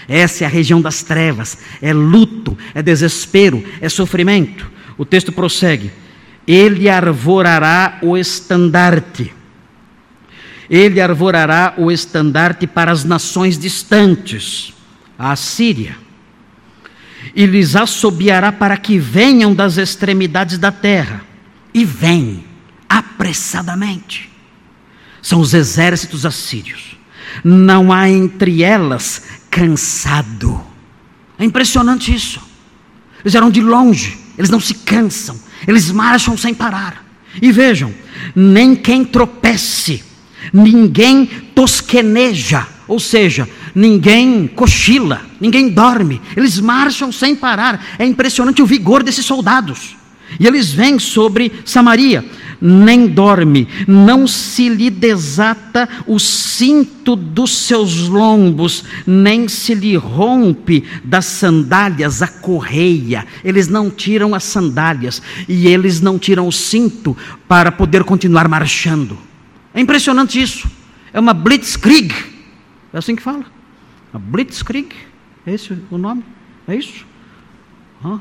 Essa 0.07 0.45
é 0.45 0.47
a 0.47 0.49
região 0.49 0.81
das 0.81 1.03
trevas. 1.03 1.57
É 1.81 1.91
luto, 1.91 2.57
é 2.73 2.81
desespero, 2.81 3.61
é 3.81 3.89
sofrimento. 3.89 4.71
O 4.99 5.05
texto 5.05 5.31
prossegue: 5.31 5.91
Ele 6.45 6.89
arvorará 6.89 7.99
o 8.01 8.17
estandarte 8.17 9.33
Ele 10.69 10.99
arvorará 10.99 11.73
o 11.77 11.89
estandarte 11.89 12.67
para 12.67 12.91
as 12.91 13.05
nações 13.05 13.57
distantes, 13.57 14.73
a 15.17 15.35
Síria, 15.37 15.97
e 17.33 17.45
lhes 17.45 17.75
assobiará 17.77 18.51
para 18.51 18.75
que 18.75 18.99
venham 18.99 19.55
das 19.55 19.77
extremidades 19.77 20.57
da 20.57 20.71
terra. 20.71 21.21
E 21.73 21.85
vem 21.85 22.43
apressadamente. 22.87 24.29
São 25.21 25.39
os 25.39 25.53
exércitos 25.53 26.25
assírios. 26.25 26.97
Não 27.43 27.93
há 27.93 28.09
entre 28.09 28.63
elas 28.63 29.23
cansado. 29.51 30.59
É 31.37 31.45
impressionante 31.45 32.13
isso. 32.13 32.41
Eles 33.23 33.35
eram 33.35 33.51
de 33.51 33.61
longe, 33.61 34.17
eles 34.39 34.49
não 34.49 34.59
se 34.59 34.73
cansam, 34.73 35.37
eles 35.67 35.91
marcham 35.91 36.37
sem 36.37 36.53
parar. 36.53 37.05
E 37.41 37.51
vejam, 37.51 37.93
nem 38.33 38.73
quem 38.73 39.03
tropece, 39.03 40.01
ninguém 40.53 41.25
tosqueneja, 41.53 42.65
ou 42.87 43.01
seja, 43.01 43.47
ninguém 43.75 44.47
cochila, 44.47 45.21
ninguém 45.41 45.69
dorme, 45.69 46.21
eles 46.37 46.57
marcham 46.57 47.11
sem 47.11 47.35
parar. 47.35 47.85
É 47.99 48.05
impressionante 48.05 48.61
o 48.61 48.65
vigor 48.65 49.03
desses 49.03 49.25
soldados. 49.25 49.97
E 50.39 50.47
eles 50.47 50.71
vêm 50.71 50.97
sobre 50.97 51.51
Samaria 51.65 52.23
nem 52.61 53.07
dorme, 53.07 53.67
não 53.87 54.27
se 54.27 54.67
lhe 54.69 54.89
desata 54.89 55.87
o 56.05 56.19
cinto 56.19 57.15
dos 57.15 57.55
seus 57.55 58.07
lombos, 58.07 58.83
nem 59.05 59.47
se 59.47 59.73
lhe 59.73 59.95
rompe 59.95 60.83
das 61.03 61.25
sandálias 61.25 62.21
a 62.21 62.27
correia. 62.27 63.25
Eles 63.43 63.67
não 63.67 63.89
tiram 63.89 64.35
as 64.35 64.43
sandálias 64.43 65.21
e 65.47 65.67
eles 65.67 66.01
não 66.01 66.19
tiram 66.19 66.47
o 66.47 66.51
cinto 66.51 67.15
para 67.47 67.71
poder 67.71 68.03
continuar 68.03 68.47
marchando. 68.47 69.17
É 69.73 69.79
impressionante 69.79 70.41
isso. 70.41 70.69
É 71.13 71.19
uma 71.19 71.33
blitzkrieg. 71.33 72.13
É 72.91 72.97
assim 72.97 73.15
que 73.15 73.21
fala. 73.21 73.45
Uma 74.13 74.19
blitzkrieg. 74.19 74.89
É 75.45 75.53
esse 75.53 75.77
o 75.89 75.97
nome? 75.97 76.23
É 76.67 76.75
isso? 76.75 77.05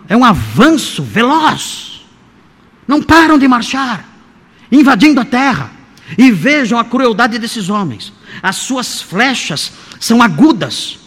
É 0.09 0.17
um 0.17 0.25
avanço 0.25 1.03
veloz. 1.03 2.07
Não 2.87 3.03
param 3.03 3.39
de 3.39 3.47
marchar 3.47 4.18
invadindo 4.71 5.21
a 5.21 5.25
terra. 5.25 5.73
E 6.17 6.31
vejam 6.31 6.79
a 6.79 6.85
crueldade 6.85 7.39
desses 7.39 7.69
homens. 7.69 8.13
As 8.43 8.57
suas 8.57 9.03
flechas 9.03 9.73
são 10.01 10.23
agudas 10.23 10.99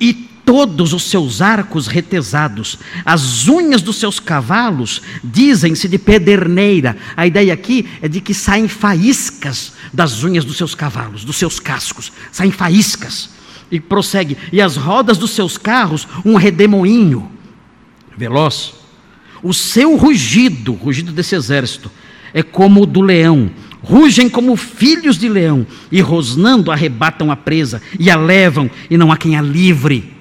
e 0.00 0.12
todos 0.44 0.92
os 0.92 1.04
seus 1.04 1.40
arcos 1.40 1.86
retesados. 1.86 2.78
As 3.04 3.48
unhas 3.48 3.82
dos 3.82 3.96
seus 3.96 4.18
cavalos 4.18 5.00
dizem-se 5.22 5.88
de 5.88 5.98
pederneira. 5.98 6.96
A 7.16 7.26
ideia 7.26 7.54
aqui 7.54 7.88
é 8.00 8.08
de 8.08 8.20
que 8.20 8.34
saem 8.34 8.68
faíscas 8.68 9.72
das 9.92 10.24
unhas 10.24 10.44
dos 10.44 10.56
seus 10.56 10.74
cavalos, 10.74 11.24
dos 11.24 11.36
seus 11.36 11.60
cascos, 11.60 12.12
saem 12.30 12.50
faíscas. 12.50 13.30
E 13.70 13.80
prossegue. 13.80 14.36
E 14.52 14.60
as 14.60 14.76
rodas 14.76 15.16
dos 15.16 15.30
seus 15.30 15.56
carros, 15.56 16.06
um 16.26 16.34
redemoinho 16.34 17.30
veloz. 18.14 18.74
O 19.42 19.54
seu 19.54 19.96
rugido, 19.96 20.74
rugido 20.74 21.10
desse 21.10 21.34
exército, 21.34 21.90
é 22.34 22.42
como 22.42 22.82
o 22.82 22.86
do 22.86 23.00
leão, 23.00 23.50
rugem 23.82 24.28
como 24.28 24.56
filhos 24.56 25.18
de 25.18 25.28
leão, 25.28 25.66
e 25.90 26.00
rosnando 26.00 26.70
arrebatam 26.70 27.30
a 27.30 27.36
presa, 27.36 27.82
e 27.98 28.10
a 28.10 28.16
levam, 28.16 28.70
e 28.88 28.96
não 28.96 29.12
há 29.12 29.16
quem 29.16 29.36
a 29.36 29.42
livre. 29.42 30.14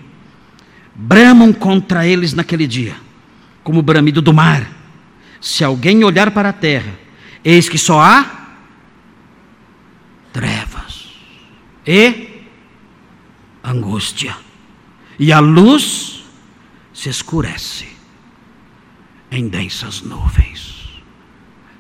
Bramam 0.93 1.54
contra 1.54 2.06
eles 2.06 2.34
naquele 2.34 2.67
dia, 2.67 2.95
como 3.63 3.80
o 3.80 3.84
bramido 3.84 4.21
do 4.21 4.34
mar. 4.34 4.69
Se 5.39 5.63
alguém 5.63 6.04
olhar 6.04 6.32
para 6.32 6.50
a 6.50 6.54
terra, 6.54 6.93
eis 7.43 7.69
que 7.69 7.78
só 7.78 8.00
há 8.00 8.50
trevas 10.34 11.10
e 11.86 12.45
angústia, 13.63 14.36
e 15.17 15.32
a 15.32 15.39
luz 15.39 16.24
se 16.93 17.10
escurece 17.10 17.88
em 19.32 19.47
densas 19.47 20.02
nuvens 20.02 20.71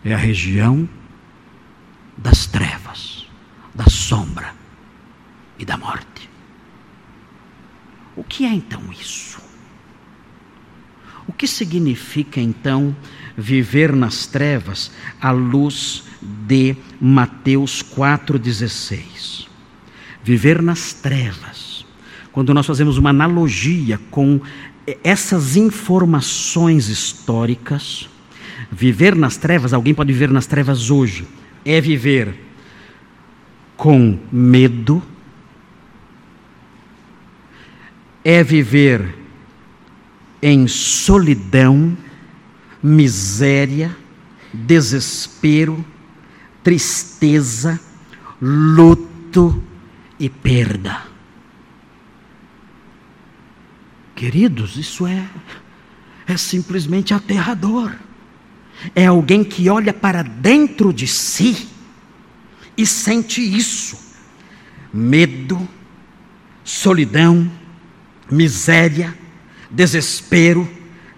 é 0.03 0.13
a 0.13 0.17
região 0.17 0.87
das 2.17 2.45
trevas, 2.45 3.27
da 3.73 3.85
sombra 3.85 4.53
e 5.57 5.65
da 5.65 5.77
morte. 5.77 6.29
O 8.15 8.23
que 8.23 8.45
é 8.45 8.49
então 8.49 8.81
isso? 8.91 9.39
O 11.27 11.33
que 11.33 11.47
significa 11.47 12.41
então 12.41 12.95
viver 13.37 13.95
nas 13.95 14.25
trevas 14.25 14.91
à 15.21 15.31
luz 15.31 16.03
de 16.21 16.75
Mateus 16.99 17.81
4,16? 17.81 19.47
Viver 20.23 20.61
nas 20.61 20.93
trevas, 20.93 21.85
quando 22.31 22.53
nós 22.53 22.65
fazemos 22.65 22.97
uma 22.97 23.11
analogia 23.11 23.99
com 24.09 24.41
essas 25.03 25.55
informações 25.55 26.89
históricas, 26.89 28.09
Viver 28.71 29.15
nas 29.15 29.35
trevas, 29.35 29.73
alguém 29.73 29.93
pode 29.93 30.13
viver 30.13 30.31
nas 30.31 30.47
trevas 30.47 30.89
hoje, 30.89 31.27
é 31.65 31.81
viver 31.81 32.33
com 33.75 34.17
medo, 34.31 35.03
é 38.23 38.43
viver 38.43 39.15
em 40.41 40.67
solidão, 40.67 41.97
miséria, 42.81 43.95
desespero, 44.53 45.83
tristeza, 46.63 47.79
luto 48.41 49.61
e 50.19 50.29
perda. 50.29 51.03
Queridos, 54.15 54.77
isso 54.77 55.05
é 55.05 55.27
é 56.27 56.37
simplesmente 56.37 57.13
aterrador 57.13 57.91
é 58.95 59.05
alguém 59.05 59.43
que 59.43 59.69
olha 59.69 59.93
para 59.93 60.21
dentro 60.21 60.91
de 60.91 61.07
si 61.07 61.67
e 62.77 62.85
sente 62.85 63.41
isso: 63.41 63.97
medo, 64.93 65.67
solidão, 66.63 67.49
miséria, 68.29 69.17
desespero, 69.69 70.67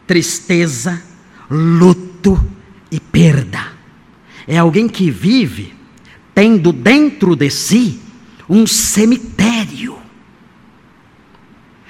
tristeza, 0.05 1.01
luto 1.49 2.43
e 2.91 2.99
perda. 2.99 3.73
É 4.47 4.57
alguém 4.57 4.89
que 4.89 5.09
vive 5.09 5.73
tendo 6.35 6.73
dentro 6.73 7.35
de 7.35 7.49
si 7.49 8.01
um 8.49 8.67
cemitério 8.67 9.97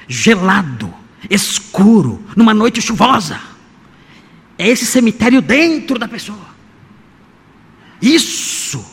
gelado, 0.08 0.94
escuro, 1.30 2.22
numa 2.36 2.54
noite 2.54 2.82
chuvosa 2.82 3.53
é 4.64 4.70
esse 4.70 4.86
cemitério 4.86 5.42
dentro 5.42 6.00
da 6.00 6.08
pessoa. 6.08 6.54
Isso 8.02 8.84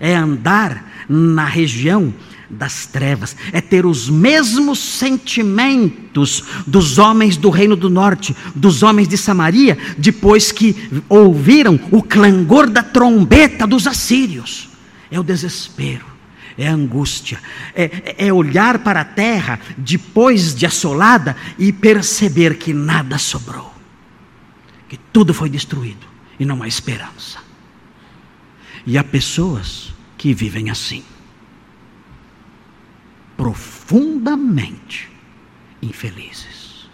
é 0.00 0.14
andar 0.14 1.04
na 1.06 1.44
região 1.44 2.12
das 2.48 2.86
trevas, 2.86 3.36
é 3.52 3.60
ter 3.60 3.84
os 3.84 4.08
mesmos 4.08 4.78
sentimentos 4.78 6.42
dos 6.66 6.96
homens 6.96 7.36
do 7.36 7.50
reino 7.50 7.76
do 7.76 7.90
norte, 7.90 8.34
dos 8.54 8.82
homens 8.82 9.06
de 9.06 9.18
Samaria, 9.18 9.76
depois 9.98 10.50
que 10.50 10.74
ouviram 11.06 11.78
o 11.90 12.02
clangor 12.02 12.70
da 12.70 12.82
trombeta 12.82 13.66
dos 13.66 13.86
assírios. 13.86 14.70
É 15.10 15.20
o 15.20 15.22
desespero, 15.22 16.06
é 16.56 16.66
a 16.66 16.72
angústia, 16.72 17.38
é, 17.74 18.14
é 18.16 18.32
olhar 18.32 18.78
para 18.78 19.02
a 19.02 19.04
terra 19.04 19.60
depois 19.76 20.54
de 20.54 20.64
assolada 20.64 21.36
e 21.58 21.72
perceber 21.72 22.56
que 22.56 22.72
nada 22.72 23.18
sobrou 23.18 23.69
que 24.90 24.98
tudo 25.12 25.32
foi 25.32 25.48
destruído 25.48 26.04
e 26.36 26.44
não 26.44 26.64
há 26.64 26.68
esperança. 26.68 27.38
E 28.84 28.98
há 28.98 29.04
pessoas 29.04 29.94
que 30.18 30.34
vivem 30.34 30.68
assim, 30.68 31.04
profundamente 33.36 35.08
infelizes. 35.80 36.90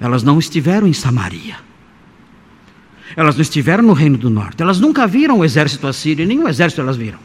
Elas 0.00 0.24
não 0.24 0.40
estiveram 0.40 0.88
em 0.88 0.92
Samaria. 0.92 1.56
Elas 3.14 3.36
não 3.36 3.42
estiveram 3.42 3.84
no 3.84 3.92
Reino 3.92 4.18
do 4.18 4.28
Norte. 4.28 4.60
Elas 4.60 4.80
nunca 4.80 5.06
viram 5.06 5.38
o 5.38 5.44
exército 5.44 5.86
assírio, 5.86 6.26
nenhum 6.26 6.48
exército 6.48 6.80
elas 6.80 6.96
viram. 6.96 7.20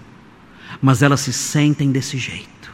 Mas 0.79 1.01
elas 1.01 1.21
se 1.21 1.33
sentem 1.33 1.91
desse 1.91 2.19
jeito. 2.19 2.71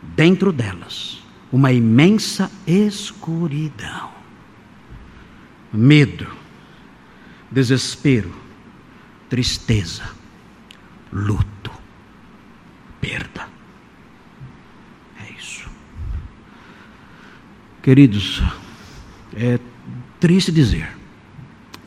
Dentro 0.00 0.52
delas, 0.52 1.20
uma 1.50 1.72
imensa 1.72 2.48
escuridão 2.64 4.11
medo, 5.72 6.26
desespero, 7.50 8.34
tristeza, 9.28 10.04
luto, 11.12 11.70
perda. 13.00 13.48
É 15.20 15.32
isso. 15.38 15.68
Queridos, 17.82 18.42
é 19.34 19.58
triste 20.20 20.52
dizer, 20.52 20.96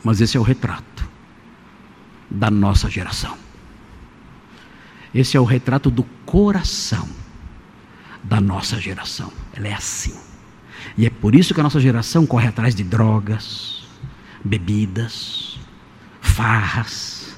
mas 0.02 0.20
esse 0.20 0.36
é 0.36 0.40
o 0.40 0.42
retrato 0.42 1.08
da 2.30 2.50
nossa 2.50 2.90
geração. 2.90 3.36
Esse 5.14 5.36
é 5.36 5.40
o 5.40 5.44
retrato 5.44 5.90
do 5.90 6.02
coração 6.26 7.08
da 8.22 8.40
nossa 8.40 8.80
geração. 8.80 9.32
Ela 9.54 9.68
é 9.68 9.72
assim. 9.72 10.14
E 10.96 11.06
é 11.06 11.10
por 11.10 11.34
isso 11.34 11.54
que 11.54 11.60
a 11.60 11.62
nossa 11.62 11.80
geração 11.80 12.26
corre 12.26 12.48
atrás 12.48 12.74
de 12.74 12.82
drogas, 12.82 13.84
bebidas, 14.44 15.58
farras. 16.20 17.36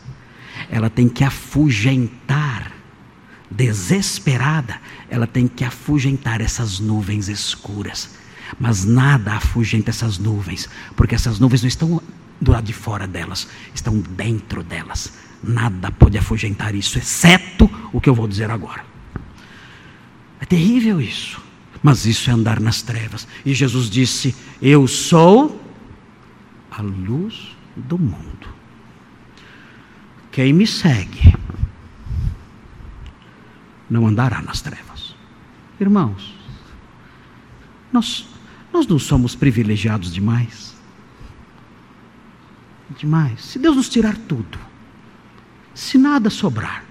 Ela 0.70 0.90
tem 0.90 1.08
que 1.08 1.24
afugentar, 1.24 2.72
desesperada, 3.50 4.80
ela 5.08 5.26
tem 5.26 5.48
que 5.48 5.64
afugentar 5.64 6.40
essas 6.40 6.78
nuvens 6.78 7.28
escuras. 7.28 8.16
Mas 8.58 8.84
nada 8.84 9.34
afugenta 9.34 9.90
essas 9.90 10.18
nuvens, 10.18 10.68
porque 10.96 11.14
essas 11.14 11.38
nuvens 11.38 11.62
não 11.62 11.68
estão 11.68 12.02
do 12.40 12.52
lado 12.52 12.64
de 12.64 12.72
fora 12.72 13.06
delas, 13.06 13.48
estão 13.74 13.98
dentro 13.98 14.62
delas. 14.62 15.12
Nada 15.42 15.90
pode 15.90 16.18
afugentar 16.18 16.74
isso, 16.74 16.98
exceto 16.98 17.70
o 17.92 18.00
que 18.00 18.08
eu 18.08 18.14
vou 18.14 18.26
dizer 18.26 18.50
agora. 18.50 18.84
É 20.40 20.44
terrível 20.44 21.00
isso. 21.00 21.47
Mas 21.82 22.06
isso 22.06 22.30
é 22.30 22.32
andar 22.32 22.60
nas 22.60 22.82
trevas. 22.82 23.26
E 23.44 23.54
Jesus 23.54 23.88
disse: 23.88 24.34
Eu 24.60 24.86
sou 24.86 25.60
a 26.70 26.82
luz 26.82 27.56
do 27.76 27.98
mundo. 27.98 28.48
Quem 30.32 30.52
me 30.52 30.66
segue 30.66 31.34
não 33.88 34.06
andará 34.06 34.42
nas 34.42 34.60
trevas. 34.60 35.14
Irmãos, 35.80 36.34
nós, 37.92 38.28
nós 38.72 38.86
não 38.86 38.98
somos 38.98 39.34
privilegiados 39.34 40.12
demais? 40.12 40.76
Demais. 42.98 43.44
Se 43.44 43.58
Deus 43.58 43.76
nos 43.76 43.88
tirar 43.88 44.16
tudo, 44.16 44.58
se 45.74 45.96
nada 45.96 46.30
sobrar, 46.30 46.84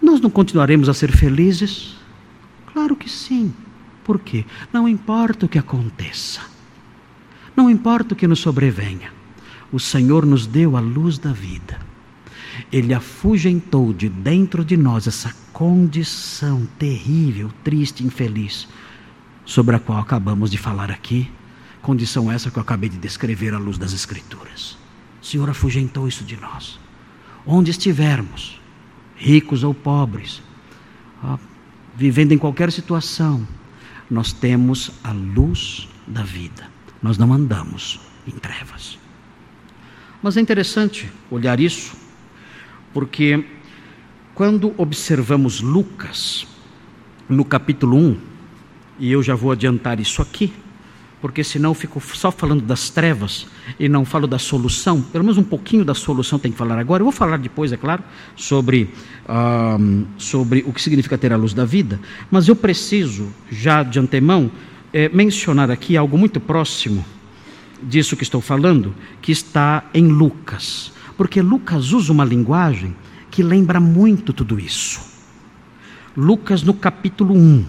nós 0.00 0.20
não 0.20 0.30
continuaremos 0.30 0.88
a 0.88 0.94
ser 0.94 1.10
felizes? 1.10 1.93
Claro 2.74 2.96
que 2.96 3.08
sim. 3.08 3.54
Por 4.02 4.18
quê? 4.18 4.44
Não 4.72 4.86
importa 4.86 5.46
o 5.46 5.48
que 5.48 5.58
aconteça, 5.58 6.40
não 7.56 7.70
importa 7.70 8.12
o 8.12 8.16
que 8.16 8.26
nos 8.26 8.40
sobrevenha, 8.40 9.12
o 9.72 9.78
Senhor 9.80 10.26
nos 10.26 10.46
deu 10.46 10.76
a 10.76 10.80
luz 10.80 11.16
da 11.16 11.32
vida. 11.32 11.78
Ele 12.70 12.92
afugentou 12.92 13.92
de 13.92 14.08
dentro 14.08 14.64
de 14.64 14.76
nós 14.76 15.06
essa 15.06 15.34
condição 15.52 16.68
terrível, 16.78 17.50
triste, 17.62 18.04
infeliz, 18.04 18.68
sobre 19.44 19.76
a 19.76 19.78
qual 19.78 19.98
acabamos 19.98 20.50
de 20.50 20.58
falar 20.58 20.90
aqui, 20.90 21.30
condição 21.80 22.30
essa 22.30 22.50
que 22.50 22.58
eu 22.58 22.62
acabei 22.62 22.88
de 22.88 22.98
descrever 22.98 23.54
à 23.54 23.58
luz 23.58 23.78
das 23.78 23.92
Escrituras. 23.92 24.76
O 25.22 25.24
Senhor 25.24 25.48
afugentou 25.48 26.08
isso 26.08 26.24
de 26.24 26.36
nós. 26.36 26.78
Onde 27.46 27.70
estivermos, 27.70 28.60
ricos 29.16 29.62
ou 29.64 29.72
pobres, 29.72 30.42
vivendo 31.96 32.32
em 32.32 32.38
qualquer 32.38 32.72
situação, 32.72 33.46
nós 34.10 34.32
temos 34.32 34.92
a 35.02 35.12
luz 35.12 35.88
da 36.06 36.22
vida. 36.22 36.68
Nós 37.02 37.18
não 37.18 37.32
andamos 37.32 38.00
em 38.26 38.32
trevas. 38.32 38.98
Mas 40.22 40.36
é 40.36 40.40
interessante 40.40 41.10
olhar 41.30 41.60
isso, 41.60 41.94
porque 42.92 43.44
quando 44.34 44.74
observamos 44.78 45.60
Lucas, 45.60 46.46
no 47.28 47.44
capítulo 47.44 47.96
1, 47.96 48.16
e 48.98 49.12
eu 49.12 49.22
já 49.22 49.34
vou 49.34 49.52
adiantar 49.52 50.00
isso 50.00 50.22
aqui, 50.22 50.52
porque 51.24 51.42
senão 51.42 51.70
eu 51.70 51.74
fico 51.74 52.02
só 52.14 52.30
falando 52.30 52.60
das 52.60 52.90
trevas 52.90 53.46
e 53.80 53.88
não 53.88 54.04
falo 54.04 54.26
da 54.26 54.38
solução. 54.38 55.00
Pelo 55.00 55.24
menos 55.24 55.38
um 55.38 55.42
pouquinho 55.42 55.82
da 55.82 55.94
solução 55.94 56.38
tem 56.38 56.52
que 56.52 56.58
falar 56.58 56.78
agora. 56.78 57.00
Eu 57.00 57.06
vou 57.06 57.12
falar 57.12 57.38
depois, 57.38 57.72
é 57.72 57.78
claro, 57.78 58.04
sobre, 58.36 58.90
sobre 60.18 60.62
o 60.66 60.70
que 60.74 60.82
significa 60.82 61.16
ter 61.16 61.32
a 61.32 61.38
luz 61.38 61.54
da 61.54 61.64
vida, 61.64 61.98
mas 62.30 62.46
eu 62.46 62.54
preciso, 62.54 63.32
já 63.50 63.82
de 63.82 63.98
antemão, 63.98 64.50
é, 64.92 65.08
mencionar 65.08 65.70
aqui 65.70 65.96
algo 65.96 66.18
muito 66.18 66.38
próximo 66.38 67.02
disso 67.82 68.18
que 68.18 68.22
estou 68.22 68.42
falando, 68.42 68.94
que 69.22 69.32
está 69.32 69.82
em 69.94 70.06
Lucas. 70.08 70.92
Porque 71.16 71.40
Lucas 71.40 71.92
usa 71.92 72.12
uma 72.12 72.26
linguagem 72.26 72.94
que 73.30 73.42
lembra 73.42 73.80
muito 73.80 74.30
tudo 74.34 74.60
isso. 74.60 75.00
Lucas 76.14 76.62
no 76.62 76.74
capítulo 76.74 77.34
1. 77.34 77.64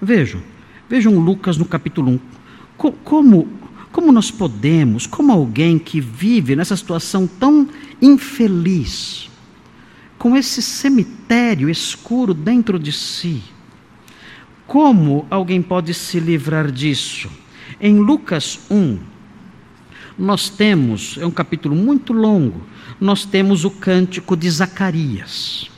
Vejam, 0.00 0.40
vejam 0.88 1.18
Lucas 1.18 1.56
no 1.56 1.64
capítulo 1.64 2.12
1 2.12 2.39
como, 2.88 3.46
como 3.92 4.10
nós 4.10 4.30
podemos, 4.30 5.06
como 5.06 5.32
alguém 5.32 5.78
que 5.78 6.00
vive 6.00 6.56
nessa 6.56 6.76
situação 6.76 7.26
tão 7.26 7.68
infeliz, 8.00 9.28
com 10.16 10.36
esse 10.36 10.62
cemitério 10.62 11.68
escuro 11.68 12.32
dentro 12.32 12.78
de 12.78 12.92
si, 12.92 13.42
como 14.66 15.26
alguém 15.28 15.60
pode 15.60 15.92
se 15.92 16.18
livrar 16.18 16.70
disso? 16.70 17.28
Em 17.80 17.98
Lucas 17.98 18.60
1, 18.70 18.98
nós 20.16 20.48
temos, 20.48 21.18
é 21.18 21.26
um 21.26 21.30
capítulo 21.30 21.74
muito 21.74 22.12
longo, 22.12 22.66
nós 23.00 23.24
temos 23.24 23.64
o 23.64 23.70
cântico 23.70 24.36
de 24.36 24.48
Zacarias. 24.50 25.70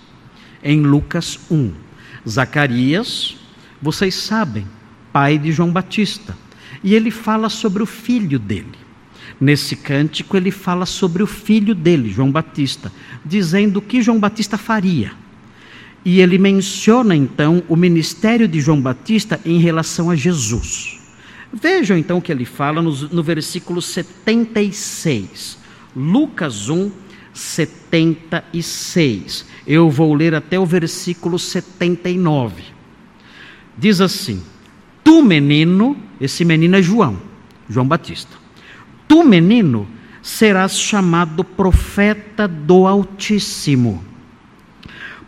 Em 0.62 0.80
Lucas 0.80 1.38
1. 1.50 1.72
Zacarias, 2.28 3.36
vocês 3.80 4.14
sabem, 4.14 4.66
pai 5.12 5.38
de 5.38 5.50
João 5.50 5.72
Batista 5.72 6.36
e 6.82 6.94
ele 6.94 7.10
fala 7.10 7.48
sobre 7.48 7.82
o 7.82 7.86
filho 7.86 8.38
dele. 8.38 8.82
Nesse 9.40 9.76
cântico, 9.76 10.36
ele 10.36 10.50
fala 10.50 10.84
sobre 10.86 11.22
o 11.22 11.26
filho 11.26 11.74
dele, 11.74 12.10
João 12.10 12.30
Batista, 12.30 12.92
dizendo 13.24 13.78
o 13.78 13.82
que 13.82 14.02
João 14.02 14.20
Batista 14.20 14.58
faria. 14.58 15.12
E 16.04 16.20
ele 16.20 16.36
menciona 16.38 17.14
então 17.14 17.62
o 17.68 17.76
ministério 17.76 18.48
de 18.48 18.60
João 18.60 18.80
Batista 18.80 19.40
em 19.44 19.58
relação 19.58 20.10
a 20.10 20.16
Jesus. 20.16 20.98
Vejam 21.52 21.98
então 21.98 22.18
o 22.18 22.22
que 22.22 22.32
ele 22.32 22.44
fala 22.44 22.82
no, 22.82 22.92
no 23.08 23.22
versículo 23.22 23.80
76. 23.82 25.58
Lucas 25.94 26.68
1, 26.68 26.90
76. 27.32 29.46
Eu 29.66 29.90
vou 29.90 30.14
ler 30.14 30.34
até 30.34 30.58
o 30.58 30.66
versículo 30.66 31.38
79. 31.38 32.64
Diz 33.78 34.00
assim: 34.00 34.42
Tu, 35.04 35.22
menino, 35.22 35.96
esse 36.20 36.44
menino 36.44 36.76
é 36.76 36.82
João, 36.82 37.18
João 37.68 37.86
Batista. 37.86 38.36
Tu, 39.08 39.24
menino, 39.24 39.88
serás 40.22 40.78
chamado 40.78 41.42
profeta 41.42 42.46
do 42.46 42.86
Altíssimo, 42.86 44.02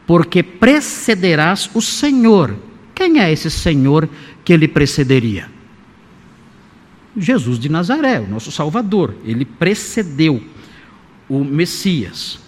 porque 0.07 0.43
precederás 0.43 1.69
o 1.75 1.83
Senhor. 1.83 2.57
Quem 2.95 3.21
é 3.21 3.33
esse 3.33 3.51
Senhor 3.51 4.09
que 4.45 4.53
ele 4.53 4.69
precederia? 4.69 5.51
Jesus 7.17 7.59
de 7.59 7.69
Nazaré, 7.69 8.21
o 8.21 8.29
nosso 8.29 8.51
Salvador. 8.53 9.15
Ele 9.25 9.45
precedeu 9.45 10.43
o 11.29 11.45
Messias. 11.45 12.39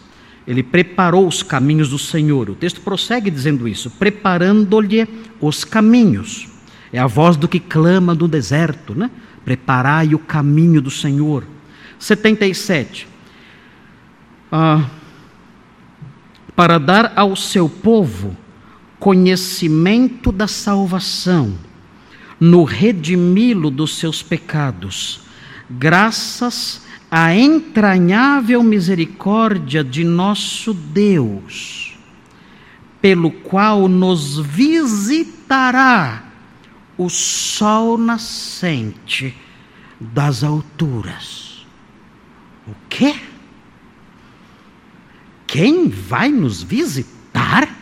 Ele 0.47 0.63
preparou 0.63 1.27
os 1.27 1.43
caminhos 1.43 1.91
do 1.91 1.99
Senhor. 1.99 2.51
O 2.51 2.55
texto 2.55 2.81
prossegue 2.81 3.31
dizendo 3.31 3.67
isso, 3.67 3.91
preparando-lhe 3.91 5.09
os 5.41 5.65
caminhos. 5.65 6.49
É 6.93 6.99
a 6.99 7.07
voz 7.07 7.37
do 7.37 7.49
que 7.49 7.61
clama 7.61 8.15
no 8.15 8.29
deserto, 8.29 8.95
né? 8.95 9.11
Preparai 9.45 10.15
o 10.15 10.19
caminho 10.19 10.81
do 10.81 10.91
Senhor. 10.91 11.45
77. 11.99 13.09
Ah, 14.51 14.85
para 16.55 16.79
dar 16.79 17.13
ao 17.17 17.37
seu 17.37 17.69
povo 17.69 18.37
conhecimento 18.99 20.33
da 20.33 20.49
salvação, 20.49 21.55
no 22.41 22.65
redimi-lo 22.65 23.71
dos 23.71 23.99
seus 23.99 24.23
pecados, 24.23 25.21
graças 25.69 26.83
à 27.11 27.35
entranhável 27.35 28.63
misericórdia 28.63 29.83
de 29.85 30.05
nosso 30.05 30.73
Deus, 30.73 31.97
pelo 33.01 33.31
qual 33.31 33.89
nos 33.89 34.39
visitará 34.39 36.26
o 36.97 37.11
sol 37.11 37.99
nascente 37.99 39.37
das 40.01 40.43
alturas. 40.43 41.67
O 42.67 42.73
quê? 42.89 43.15
Quem 45.47 45.89
vai 45.89 46.31
nos 46.31 46.63
visitar? 46.63 47.75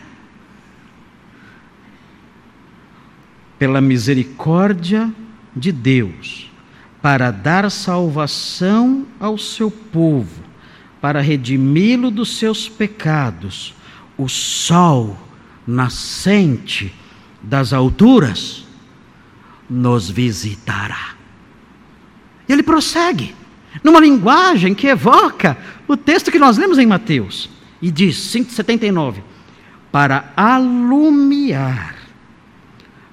Pela 3.57 3.79
misericórdia 3.79 5.11
de 5.55 5.71
Deus, 5.71 6.51
para 7.01 7.31
dar 7.31 7.71
salvação 7.71 9.07
ao 9.17 9.37
seu 9.37 9.71
povo, 9.71 10.43
para 10.99 11.21
redimi-lo 11.21 12.11
dos 12.11 12.37
seus 12.37 12.67
pecados, 12.67 13.73
o 14.17 14.27
sol 14.27 15.17
nascente 15.65 16.93
das 17.41 17.71
alturas 17.71 18.64
nos 19.69 20.09
visitará. 20.09 21.15
E 22.47 22.53
ele 22.53 22.63
prossegue, 22.63 23.35
numa 23.83 23.99
linguagem 23.99 24.73
que 24.73 24.87
evoca 24.87 25.57
o 25.87 25.97
texto 25.97 26.31
que 26.31 26.39
nós 26.39 26.57
lemos 26.57 26.77
em 26.77 26.85
Mateus, 26.85 27.49
e 27.81 27.91
diz, 27.91 28.31
579, 28.31 29.23
para 29.91 30.31
alumiar 30.35 31.95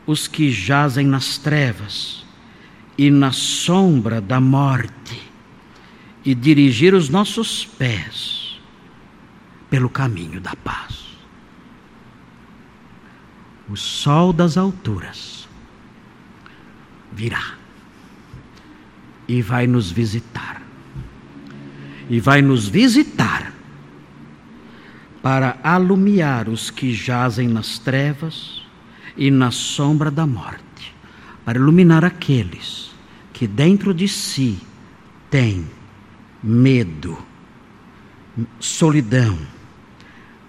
os 0.06 0.26
que 0.26 0.50
jazem 0.50 1.06
nas 1.06 1.38
trevas 1.38 2.24
e 2.96 3.10
na 3.10 3.32
sombra 3.32 4.20
da 4.20 4.40
morte, 4.40 5.30
e 6.24 6.34
dirigir 6.34 6.94
os 6.94 7.08
nossos 7.08 7.64
pés 7.64 8.60
pelo 9.68 9.88
caminho 9.88 10.40
da 10.40 10.54
paz. 10.54 11.02
O 13.68 13.76
sol 13.76 14.32
das 14.32 14.56
alturas 14.56 15.31
virá 17.12 17.62
e 19.28 19.40
vai 19.40 19.66
nos 19.66 19.90
visitar. 19.90 20.62
E 22.10 22.20
vai 22.20 22.42
nos 22.42 22.68
visitar 22.68 23.52
para 25.22 25.58
alumiar 25.62 26.48
os 26.48 26.68
que 26.70 26.92
jazem 26.92 27.48
nas 27.48 27.78
trevas 27.78 28.62
e 29.16 29.30
na 29.30 29.50
sombra 29.50 30.10
da 30.10 30.26
morte, 30.26 30.94
para 31.44 31.58
iluminar 31.58 32.04
aqueles 32.04 32.90
que 33.32 33.46
dentro 33.46 33.94
de 33.94 34.08
si 34.08 34.58
têm 35.30 35.66
medo, 36.42 37.16
solidão, 38.58 39.38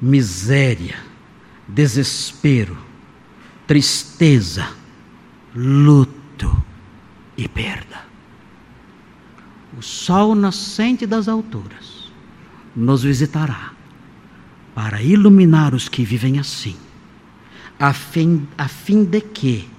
miséria, 0.02 0.98
desespero, 1.68 2.78
tristeza, 3.68 4.68
luto 5.56 6.23
e 7.38 7.48
perda. 7.48 8.02
O 9.78 9.82
sol 9.82 10.36
nascente 10.36 11.06
das 11.06 11.28
alturas 11.28 12.12
nos 12.76 13.04
visitará 13.04 13.74
para 14.74 15.02
iluminar 15.02 15.74
os 15.74 15.90
que 15.90 16.04
vivem 16.04 16.40
assim 16.40 16.76
a 17.80 17.92
fim, 17.92 18.48
a 18.58 18.68
fim 18.68 19.04
de 19.04 19.20
que 19.20 19.70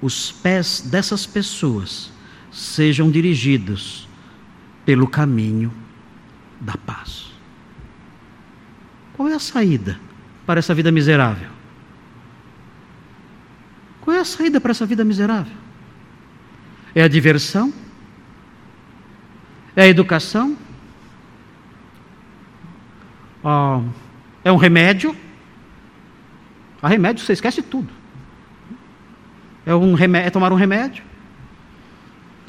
os 0.00 0.30
pés 0.30 0.80
dessas 0.80 1.26
pessoas 1.26 2.12
sejam 2.52 3.10
dirigidos 3.10 4.08
pelo 4.84 5.08
caminho 5.08 5.72
da 6.60 6.76
paz. 6.76 7.32
Qual 9.14 9.28
é 9.28 9.34
a 9.34 9.38
saída 9.38 9.98
para 10.46 10.60
essa 10.60 10.74
vida 10.74 10.92
miserável? 10.92 11.50
Qual 14.00 14.16
é 14.16 14.20
a 14.20 14.24
saída 14.24 14.60
para 14.60 14.70
essa 14.70 14.86
vida 14.86 15.04
miserável? 15.04 15.67
É 16.98 17.04
a 17.04 17.06
diversão? 17.06 17.72
É 19.76 19.82
a 19.82 19.86
educação? 19.86 20.58
Ah, 23.44 23.80
é 24.42 24.50
um 24.50 24.56
remédio? 24.56 25.14
A 26.82 26.88
remédio 26.88 27.24
você 27.24 27.34
esquece 27.34 27.62
tudo. 27.62 27.88
É, 29.64 29.72
um 29.76 29.94
remédio, 29.94 30.26
é 30.26 30.30
tomar 30.30 30.52
um 30.52 30.56
remédio? 30.56 31.04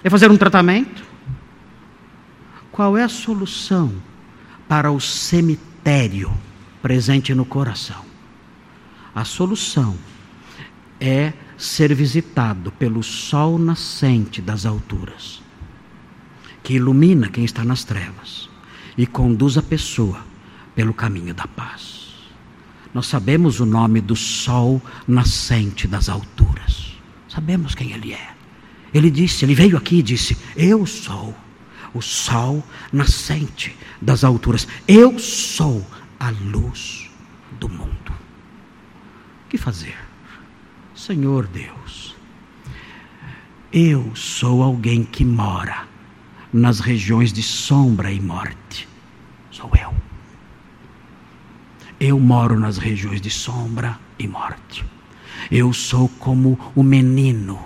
É 0.03 0.09
fazer 0.09 0.31
um 0.31 0.37
tratamento? 0.37 1.03
Qual 2.71 2.97
é 2.97 3.03
a 3.03 3.07
solução 3.07 4.01
para 4.67 4.91
o 4.91 4.99
cemitério 4.99 6.33
presente 6.81 7.35
no 7.35 7.45
coração? 7.45 8.03
A 9.13 9.23
solução 9.23 9.95
é 10.99 11.33
ser 11.59 11.93
visitado 11.93 12.71
pelo 12.71 13.03
sol 13.03 13.59
nascente 13.59 14.41
das 14.41 14.65
alturas, 14.65 15.41
que 16.63 16.75
ilumina 16.75 17.27
quem 17.27 17.43
está 17.43 17.65
nas 17.65 17.83
trevas 17.83 18.49
e 18.97 19.05
conduz 19.05 19.57
a 19.57 19.61
pessoa 19.61 20.25
pelo 20.73 20.93
caminho 20.93 21.33
da 21.33 21.45
paz. 21.45 22.15
Nós 22.93 23.07
sabemos 23.07 23.59
o 23.59 23.65
nome 23.65 23.99
do 23.99 24.15
sol 24.15 24.81
nascente 25.05 25.85
das 25.85 26.07
alturas. 26.07 26.97
Sabemos 27.27 27.75
quem 27.75 27.91
ele 27.91 28.13
é. 28.13 28.29
Ele 28.93 29.11
disse, 29.11 29.43
ele 29.43 29.53
veio 29.53 29.77
aqui 29.77 29.97
e 29.97 30.03
disse: 30.03 30.37
Eu 30.55 30.85
sou 30.85 31.35
o 31.93 32.01
sol 32.01 32.63
nascente 32.91 33.75
das 34.01 34.23
alturas. 34.23 34.65
Eu 34.87 35.19
sou 35.19 35.85
a 36.19 36.29
luz 36.29 37.11
do 37.59 37.67
mundo. 37.69 38.11
O 39.45 39.49
que 39.49 39.57
fazer? 39.57 40.08
Senhor 40.99 41.47
Deus, 41.47 42.13
eu 43.71 44.13
sou 44.13 44.61
alguém 44.61 45.01
que 45.01 45.23
mora 45.23 45.87
nas 46.51 46.81
regiões 46.81 47.31
de 47.31 47.41
sombra 47.41 48.11
e 48.11 48.19
morte. 48.19 48.85
Sou 49.49 49.71
eu. 49.81 49.93
Eu 52.01 52.19
moro 52.19 52.59
nas 52.59 52.77
regiões 52.77 53.21
de 53.21 53.29
sombra 53.29 53.97
e 54.19 54.27
morte. 54.27 54.83
Eu 55.49 55.71
sou 55.71 56.09
como 56.19 56.59
o 56.75 56.83
menino 56.83 57.57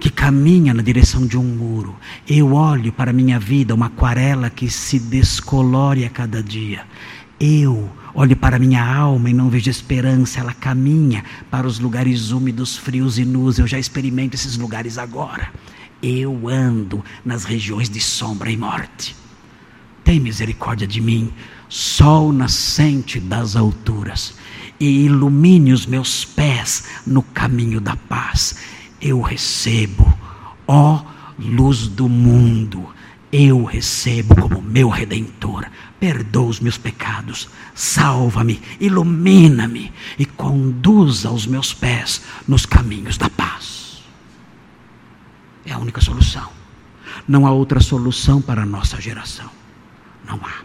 que 0.00 0.08
caminha 0.08 0.72
na 0.72 0.82
direção 0.82 1.26
de 1.26 1.36
um 1.36 1.44
muro. 1.44 1.94
Eu 2.26 2.54
olho 2.54 2.94
para 2.94 3.10
a 3.10 3.14
minha 3.14 3.38
vida, 3.38 3.74
uma 3.74 3.86
aquarela 3.86 4.48
que 4.48 4.70
se 4.70 4.98
descolore 4.98 6.06
a 6.06 6.10
cada 6.10 6.42
dia. 6.42 6.86
Eu 7.44 7.90
olho 8.14 8.36
para 8.36 8.56
minha 8.56 8.86
alma 8.86 9.28
e 9.28 9.32
não 9.32 9.50
vejo 9.50 9.68
esperança, 9.68 10.38
ela 10.38 10.54
caminha 10.54 11.24
para 11.50 11.66
os 11.66 11.80
lugares 11.80 12.30
úmidos, 12.30 12.76
frios 12.76 13.18
e 13.18 13.24
nus. 13.24 13.58
Eu 13.58 13.66
já 13.66 13.80
experimento 13.80 14.36
esses 14.36 14.56
lugares 14.56 14.96
agora. 14.96 15.52
Eu 16.00 16.48
ando 16.48 17.04
nas 17.24 17.42
regiões 17.42 17.90
de 17.90 18.00
sombra 18.00 18.48
e 18.48 18.56
morte. 18.56 19.16
Tem 20.04 20.20
misericórdia 20.20 20.86
de 20.86 21.00
mim, 21.00 21.32
sol 21.68 22.32
nascente 22.32 23.18
das 23.18 23.56
alturas, 23.56 24.36
e 24.78 25.06
ilumine 25.06 25.72
os 25.72 25.84
meus 25.84 26.24
pés 26.24 26.84
no 27.04 27.24
caminho 27.24 27.80
da 27.80 27.96
paz. 27.96 28.54
Eu 29.00 29.20
recebo, 29.20 30.16
ó 30.68 31.02
luz 31.36 31.88
do 31.88 32.08
mundo, 32.08 32.88
eu 33.32 33.64
recebo 33.64 34.36
como 34.36 34.62
meu 34.62 34.88
redentor. 34.88 35.66
Perdoa 36.02 36.48
os 36.48 36.58
meus 36.58 36.76
pecados, 36.76 37.48
salva-me, 37.76 38.60
ilumina-me 38.80 39.92
e 40.18 40.26
conduza 40.26 41.30
os 41.30 41.46
meus 41.46 41.72
pés 41.72 42.22
nos 42.48 42.66
caminhos 42.66 43.16
da 43.16 43.30
paz. 43.30 44.02
É 45.64 45.72
a 45.72 45.78
única 45.78 46.00
solução. 46.00 46.50
Não 47.28 47.46
há 47.46 47.52
outra 47.52 47.78
solução 47.78 48.42
para 48.42 48.62
a 48.62 48.66
nossa 48.66 49.00
geração. 49.00 49.48
Não 50.26 50.40
há. 50.42 50.64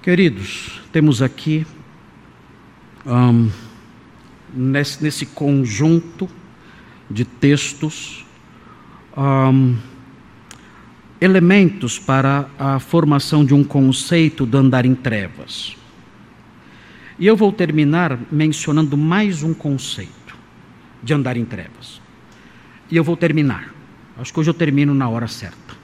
Queridos, 0.00 0.80
temos 0.90 1.20
aqui, 1.20 1.66
um, 3.04 3.50
nesse, 4.54 5.02
nesse, 5.02 5.26
conjunto 5.26 6.26
de 7.10 7.26
textos, 7.26 8.24
um, 9.14 9.76
elementos 11.20 11.98
para 11.98 12.48
a 12.58 12.78
formação 12.78 13.44
de 13.44 13.52
um 13.52 13.62
conceito 13.62 14.46
do 14.46 14.56
andar 14.56 14.86
em 14.86 14.94
trevas. 14.94 15.76
E 17.18 17.26
eu 17.26 17.36
vou 17.36 17.52
terminar 17.52 18.18
mencionando 18.32 18.96
mais 18.96 19.42
um 19.42 19.52
conceito 19.52 20.34
de 21.02 21.12
andar 21.12 21.36
em 21.36 21.44
trevas. 21.44 22.00
E 22.90 22.96
eu 22.96 23.04
vou 23.04 23.16
terminar. 23.16 23.74
Acho 24.18 24.32
que 24.32 24.40
hoje 24.40 24.50
eu 24.50 24.54
termino 24.54 24.94
na 24.94 25.08
hora 25.08 25.28
certa. 25.28 25.76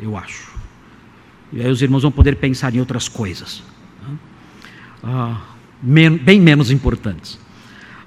Eu 0.00 0.16
acho. 0.16 0.54
E 1.52 1.60
aí 1.60 1.70
os 1.70 1.80
irmãos 1.80 2.02
vão 2.02 2.10
poder 2.10 2.36
pensar 2.36 2.74
em 2.74 2.80
outras 2.80 3.08
coisas, 3.08 3.62
né? 4.02 4.16
ah, 5.04 5.40
bem 5.80 6.40
menos 6.40 6.70
importantes. 6.70 7.38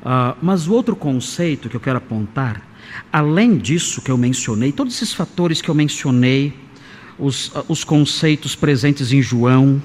Ah, 0.03 0.35
mas 0.41 0.67
o 0.67 0.73
outro 0.73 0.95
conceito 0.95 1.69
que 1.69 1.75
eu 1.75 1.79
quero 1.79 1.97
apontar, 1.97 2.61
além 3.11 3.57
disso 3.57 4.01
que 4.01 4.11
eu 4.11 4.17
mencionei, 4.17 4.71
todos 4.71 4.95
esses 4.95 5.13
fatores 5.13 5.61
que 5.61 5.69
eu 5.69 5.75
mencionei, 5.75 6.53
os, 7.17 7.51
ah, 7.55 7.63
os 7.67 7.83
conceitos 7.83 8.55
presentes 8.55 9.11
em 9.11 9.21
João, 9.21 9.81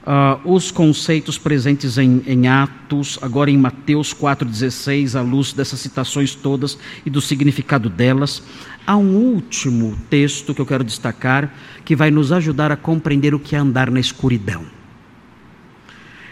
Uh, 0.00 0.54
os 0.54 0.70
conceitos 0.70 1.36
presentes 1.36 1.98
em, 1.98 2.22
em, 2.26 2.48
Atos, 2.48 3.18
agora 3.20 3.50
em 3.50 3.58
Mateus 3.58 4.14
4,16, 4.14 5.14
à 5.14 5.20
luz 5.20 5.52
dessas 5.52 5.78
citações 5.78 6.34
todas 6.34 6.78
e 7.04 7.10
do 7.10 7.20
significado 7.20 7.90
delas. 7.90 8.42
Há 8.86 8.96
um 8.96 9.14
último 9.14 9.94
texto 10.08 10.54
que 10.54 10.60
eu 10.60 10.64
quero 10.64 10.82
destacar, 10.82 11.54
que 11.84 11.94
vai 11.94 12.10
nos 12.10 12.32
ajudar 12.32 12.72
a 12.72 12.76
compreender 12.76 13.34
o 13.34 13.38
que 13.38 13.54
é 13.54 13.58
andar 13.58 13.90
na 13.90 14.00
escuridão. 14.00 14.64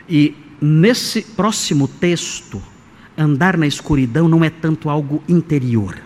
E 0.09 0.35
nesse 0.63 1.21
próximo 1.21 1.87
texto, 1.87 2.63
andar 3.19 3.57
na 3.57 3.67
escuridão 3.67 4.29
não 4.29 4.45
é 4.45 4.49
tanto 4.49 4.89
algo 4.89 5.23
interior. 5.29 5.99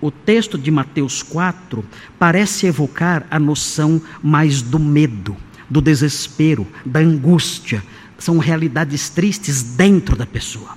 O 0.00 0.10
texto 0.10 0.58
de 0.58 0.70
Mateus 0.70 1.22
4 1.22 1.84
parece 2.18 2.66
evocar 2.66 3.26
a 3.30 3.38
noção 3.38 4.00
mais 4.22 4.60
do 4.60 4.78
medo 4.78 5.36
do 5.70 5.80
desespero, 5.80 6.66
da 6.84 6.98
angústia. 6.98 7.82
São 8.18 8.38
realidades 8.38 9.08
tristes 9.08 9.62
dentro 9.62 10.16
da 10.16 10.26
pessoa. 10.26 10.76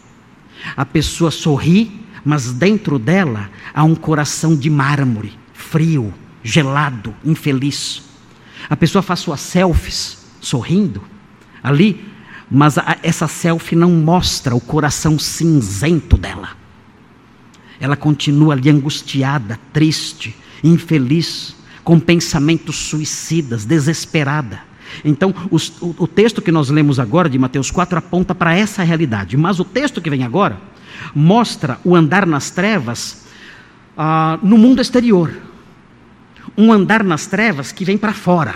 A 0.77 0.86
pessoa 0.86 1.31
sorri, 1.31 2.05
mas 2.23 2.53
dentro 2.53 2.99
dela 2.99 3.49
há 3.73 3.84
um 3.84 3.95
coração 3.95 4.55
de 4.55 4.69
mármore, 4.69 5.34
frio, 5.53 6.13
gelado, 6.43 7.13
infeliz. 7.25 8.03
A 8.69 8.77
pessoa 8.77 9.01
faz 9.01 9.19
suas 9.19 9.41
selfies 9.41 10.23
sorrindo, 10.39 11.01
ali, 11.61 12.12
mas 12.54 12.78
a, 12.78 12.97
essa 13.01 13.28
selfie 13.28 13.76
não 13.76 13.89
mostra 13.89 14.56
o 14.56 14.62
coração 14.62 15.18
cinzento 15.18 16.16
dela. 16.16 16.49
Ela 17.80 17.95
continua 17.97 18.54
ali 18.54 18.70
angustiada, 18.70 19.60
triste, 19.74 20.36
infeliz, 20.64 21.56
com 21.84 21.99
pensamentos 21.99 22.76
suicidas, 22.76 23.66
desesperada. 23.66 24.62
Então, 25.04 25.34
os, 25.49 25.82
o, 25.82 25.95
o 25.97 26.08
texto 26.08 26.43
que 26.43 26.51
nós 26.51 26.70
lemos 26.70 26.99
agora, 26.99 27.28
de 27.28 27.39
Mateus 27.39 27.72
4, 27.72 27.97
aponta 27.97 28.36
para 28.36 28.56
essa 28.56 28.84
realidade. 28.84 29.36
Mas 29.36 29.60
o 29.60 29.66
texto 29.66 29.99
que 29.99 30.10
vem 30.12 30.24
agora 30.24 30.62
mostra 31.16 31.80
o 31.84 31.95
andar 31.95 32.28
nas 32.28 32.51
trevas 32.51 33.26
ah, 33.97 34.38
no 34.43 34.60
mundo 34.60 34.80
exterior. 34.80 35.34
Um 36.56 36.72
andar 36.72 37.04
nas 37.04 37.26
trevas 37.26 37.72
que 37.72 37.84
vem 37.84 37.97
para 37.97 38.14
fora. 38.14 38.54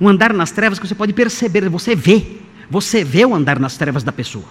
Um 0.00 0.08
andar 0.08 0.32
nas 0.32 0.52
trevas 0.52 0.78
que 0.78 0.86
você 0.86 0.94
pode 0.94 1.12
perceber, 1.12 1.68
você 1.68 1.96
vê. 1.96 2.46
Você 2.70 3.02
vê 3.02 3.24
o 3.24 3.34
andar 3.34 3.58
nas 3.58 3.76
trevas 3.76 4.02
da 4.02 4.12
pessoa. 4.12 4.44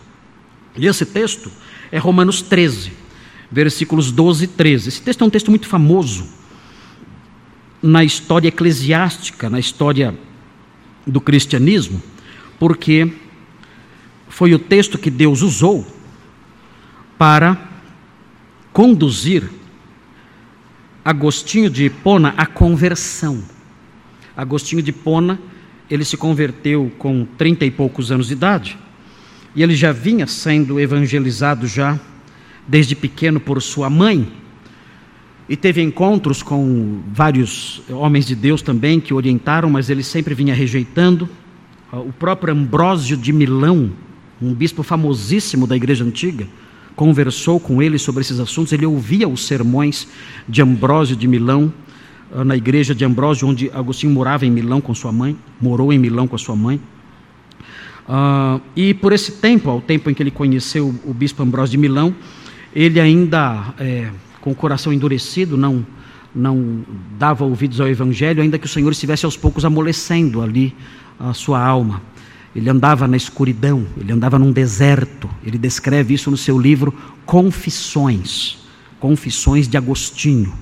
E 0.76 0.86
esse 0.86 1.06
texto 1.06 1.52
é 1.92 1.98
Romanos 1.98 2.42
13, 2.42 2.92
versículos 3.52 4.12
12 4.12 4.46
e 4.46 4.48
13. 4.48 4.90
Esse 4.90 5.02
texto 5.02 5.24
é 5.24 5.28
um 5.28 5.30
texto 5.30 5.50
muito 5.50 5.68
famoso 5.68 6.28
na 7.82 8.04
história 8.04 8.48
eclesiástica, 8.48 9.50
na 9.50 9.60
história 9.60 10.18
do 11.06 11.22
cristianismo, 11.22 12.02
porque 12.60 13.12
foi 14.28 14.54
o 14.54 14.60
texto 14.60 14.98
que 14.98 15.10
Deus 15.10 15.42
usou 15.42 15.86
para 17.18 17.58
conduzir 18.74 19.50
Agostinho 21.04 21.70
de 21.70 21.86
Hipona 21.86 22.34
à 22.36 22.46
conversão. 22.46 23.42
Agostinho 24.36 24.82
de 24.82 24.90
Hipona, 24.90 25.40
ele 25.90 26.04
se 26.04 26.18
converteu 26.18 26.92
com 26.98 27.26
trinta 27.38 27.66
e 27.66 27.72
poucos 27.72 28.12
anos 28.12 28.28
de 28.28 28.34
idade, 28.34 28.78
e 29.56 29.64
ele 29.64 29.76
já 29.76 29.92
vinha 29.92 30.28
sendo 30.28 30.80
evangelizado 30.80 31.66
já 31.68 32.00
desde 32.68 32.96
pequeno 32.96 33.40
por 33.40 33.62
sua 33.62 33.90
mãe, 33.90 34.32
e 35.50 35.56
teve 35.56 35.82
encontros 35.82 36.44
com 36.44 37.00
vários 37.14 37.82
homens 37.90 38.26
de 38.26 38.36
Deus 38.36 38.62
também 38.62 39.00
que 39.00 39.14
orientaram, 39.14 39.70
mas 39.70 39.90
ele 39.90 40.04
sempre 40.04 40.36
vinha 40.36 40.54
rejeitando. 40.54 41.30
O 41.90 42.12
próprio 42.12 42.54
Ambrósio 42.54 43.16
de 43.16 43.32
Milão, 43.32 43.92
um 44.42 44.54
bispo 44.54 44.84
famosíssimo 44.84 45.66
da 45.66 45.76
igreja 45.76 46.04
antiga, 46.04 46.46
conversou 46.98 47.62
com 47.62 47.82
ele 47.82 47.98
sobre 47.98 48.22
esses 48.22 48.42
assuntos. 48.42 48.74
Ele 48.74 48.86
ouvia 48.86 49.26
os 49.26 49.48
sermões 49.48 50.10
de 50.50 50.62
Ambrósio 50.62 51.16
de 51.16 51.30
Milão, 51.30 51.72
ah, 51.72 51.87
na 52.46 52.56
igreja 52.56 52.94
de 52.94 53.06
Ambrósio, 53.06 53.48
onde 53.48 53.72
Agostinho 53.74 54.14
morava 54.14 54.46
em 54.46 54.52
Milão 54.52 54.82
com 54.82 54.94
sua 54.94 55.12
mãe, 55.12 55.38
morou 55.62 55.92
em 55.94 56.00
Milão 56.00 56.28
com 56.28 56.36
a 56.36 56.40
sua 56.40 56.56
mãe. 56.56 56.80
Uh, 58.08 58.62
e 58.76 58.94
por 58.94 59.12
esse 59.12 59.34
tempo, 59.34 59.70
ao 59.70 59.82
tempo 59.82 60.10
em 60.10 60.14
que 60.14 60.24
ele 60.24 60.32
conheceu 60.32 60.94
o 61.06 61.14
bispo 61.14 61.44
Ambrósio 61.44 61.72
de 61.72 61.78
Milão, 61.78 62.16
ele 62.74 63.00
ainda 63.00 63.74
é, 63.80 64.10
com 64.40 64.52
o 64.52 64.56
coração 64.56 64.94
endurecido, 64.94 65.58
não, 65.58 65.86
não 66.34 66.86
dava 67.18 67.44
ouvidos 67.44 67.82
ao 67.82 67.88
Evangelho, 67.88 68.42
ainda 68.42 68.58
que 68.58 68.66
o 68.66 68.70
Senhor 68.70 68.92
estivesse 68.92 69.26
aos 69.26 69.36
poucos 69.36 69.66
amolecendo 69.66 70.42
ali 70.42 70.74
a 71.20 71.34
sua 71.34 71.62
alma. 71.62 72.02
Ele 72.56 72.70
andava 72.70 73.08
na 73.08 73.18
escuridão, 73.18 73.86
ele 73.98 74.12
andava 74.12 74.40
num 74.40 74.52
deserto. 74.52 75.30
Ele 75.46 75.58
descreve 75.58 76.14
isso 76.14 76.32
no 76.32 76.38
seu 76.38 76.58
livro 76.58 76.94
Confissões, 77.26 78.58
Confissões 79.00 79.68
de 79.68 79.78
Agostinho. 79.78 80.54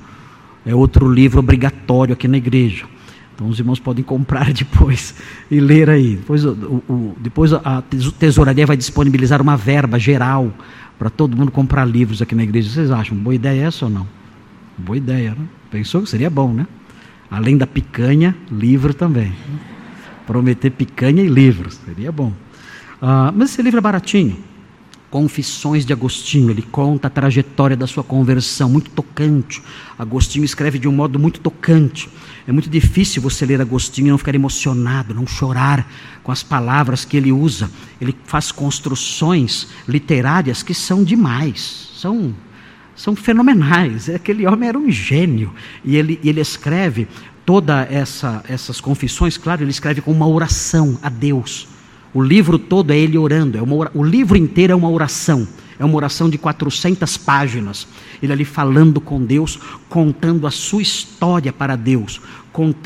É 0.66 0.74
outro 0.74 1.12
livro 1.12 1.40
obrigatório 1.40 2.14
aqui 2.14 2.28
na 2.28 2.38
igreja. 2.38 2.86
Então 3.36 3.48
os 3.48 3.60
irmãos 3.60 3.80
podem 3.80 4.04
comprar 4.04 4.52
depois 4.54 5.16
e 5.52 5.60
ler 5.60 5.90
aí. 5.90 6.16
Depois, 6.16 6.46
o, 6.46 6.52
o, 6.90 7.16
depois 7.20 7.54
a 7.54 7.84
tesouraria 8.18 8.66
vai 8.66 8.78
disponibilizar 8.78 9.42
uma 9.42 9.58
verba 9.58 10.00
geral 10.00 10.52
para 10.98 11.10
todo 11.10 11.36
mundo 11.36 11.52
comprar 11.52 11.86
livros 11.86 12.22
aqui 12.22 12.34
na 12.34 12.44
igreja. 12.44 12.70
Vocês 12.70 12.92
acham 12.92 13.16
boa 13.18 13.36
ideia 13.36 13.68
essa 13.68 13.86
ou 13.86 13.92
não? 13.92 14.08
Boa 14.78 14.98
ideia, 14.98 15.32
né? 15.32 15.46
Pensou 15.70 16.02
que 16.02 16.10
seria 16.10 16.30
bom, 16.30 16.54
né? 16.54 16.66
Além 17.30 17.58
da 17.58 17.68
picanha, 17.68 18.36
livro 18.50 18.94
também. 18.94 19.34
Prometer 20.26 20.72
picanha 20.72 21.22
e 21.24 21.28
livros, 21.28 21.80
seria 21.86 22.12
bom. 22.12 22.32
Ah, 23.02 23.32
mas 23.36 23.52
esse 23.52 23.62
livro 23.62 23.78
é 23.78 23.82
baratinho. 23.82 24.38
Confissões 25.16 25.86
de 25.86 25.94
Agostinho, 25.94 26.50
ele 26.50 26.62
conta 26.62 27.08
a 27.08 27.10
trajetória 27.10 27.78
da 27.78 27.88
sua 27.88 28.04
conversão, 28.04 28.70
muito 28.70 28.92
tocante. 28.92 29.64
Agostinho 29.98 30.44
escreve 30.44 30.78
de 30.78 30.90
um 30.90 30.92
modo 30.92 31.18
muito 31.18 31.40
tocante. 31.40 32.10
É 32.46 32.52
muito 32.52 32.70
difícil 32.70 33.22
você 33.22 33.46
ler 33.46 33.62
Agostinho 33.62 34.08
e 34.08 34.10
não 34.10 34.18
ficar 34.18 34.36
emocionado, 34.36 35.14
não 35.14 35.26
chorar 35.26 35.90
com 36.22 36.34
as 36.34 36.44
palavras 36.44 37.06
que 37.06 37.16
ele 37.16 37.32
usa. 37.32 37.72
Ele 38.02 38.14
faz 38.26 38.52
construções 38.52 39.70
literárias 39.88 40.62
que 40.62 40.74
são 40.74 41.02
demais, 41.02 41.92
são, 41.96 42.36
são 42.94 43.16
fenomenais. 43.16 44.10
Aquele 44.10 44.46
homem 44.46 44.68
era 44.68 44.78
um 44.78 44.92
gênio. 44.92 45.54
E 45.86 45.96
ele, 45.96 46.20
ele 46.26 46.42
escreve 46.42 47.08
todas 47.46 47.90
essa, 47.90 48.44
essas 48.50 48.82
confissões, 48.82 49.38
claro, 49.38 49.64
ele 49.64 49.72
escreve 49.72 50.02
com 50.02 50.12
uma 50.12 50.28
oração 50.28 51.00
a 51.02 51.08
Deus 51.08 51.70
o 52.16 52.24
livro 52.24 52.58
todo 52.58 52.92
é 52.92 52.98
ele 52.98 53.18
orando, 53.18 53.58
é 53.58 53.62
uma, 53.62 53.92
o 53.94 54.02
livro 54.02 54.38
inteiro 54.38 54.72
é 54.72 54.76
uma 54.76 54.90
oração. 54.90 55.46
É 55.78 55.84
uma 55.84 55.98
oração 55.98 56.30
de 56.30 56.38
400 56.38 57.18
páginas. 57.18 57.86
Ele 58.24 58.32
ali 58.32 58.46
falando 58.46 59.02
com 59.02 59.22
Deus, 59.22 59.60
contando 59.90 60.48
a 60.48 60.52
sua 60.52 60.82
história 60.82 61.52
para 61.52 61.76
Deus, 61.76 62.22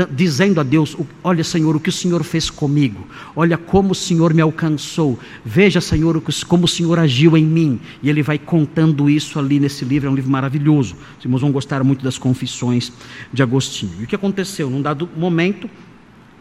dizendo 0.10 0.60
a 0.60 0.64
Deus: 0.64 0.98
Olha, 1.24 1.44
Senhor, 1.44 1.76
o 1.76 1.80
que 1.80 1.90
o 1.90 1.92
Senhor 1.94 2.24
fez 2.24 2.50
comigo. 2.50 3.08
Olha 3.36 3.56
como 3.56 3.92
o 3.92 3.96
Senhor 3.96 4.34
me 4.34 4.42
alcançou. 4.42 5.20
Veja, 5.46 5.80
Senhor, 5.80 6.20
como 6.48 6.66
o 6.66 6.68
Senhor 6.68 6.98
agiu 6.98 7.38
em 7.38 7.46
mim. 7.46 7.80
E 8.02 8.10
ele 8.10 8.24
vai 8.24 8.40
contando 8.40 9.08
isso 9.08 9.38
ali 9.38 9.60
nesse 9.60 9.86
livro. 9.86 10.10
É 10.10 10.12
um 10.12 10.16
livro 10.16 10.32
maravilhoso. 10.32 10.96
Os 11.20 11.24
irmãos 11.24 11.42
vão 11.42 11.52
gostar 11.52 11.84
muito 11.84 12.04
das 12.04 12.18
confissões 12.18 12.92
de 13.32 13.44
Agostinho. 13.44 13.94
E 14.00 14.06
o 14.06 14.08
que 14.08 14.16
aconteceu? 14.16 14.68
Num 14.68 14.82
dado 14.82 15.08
momento, 15.16 15.70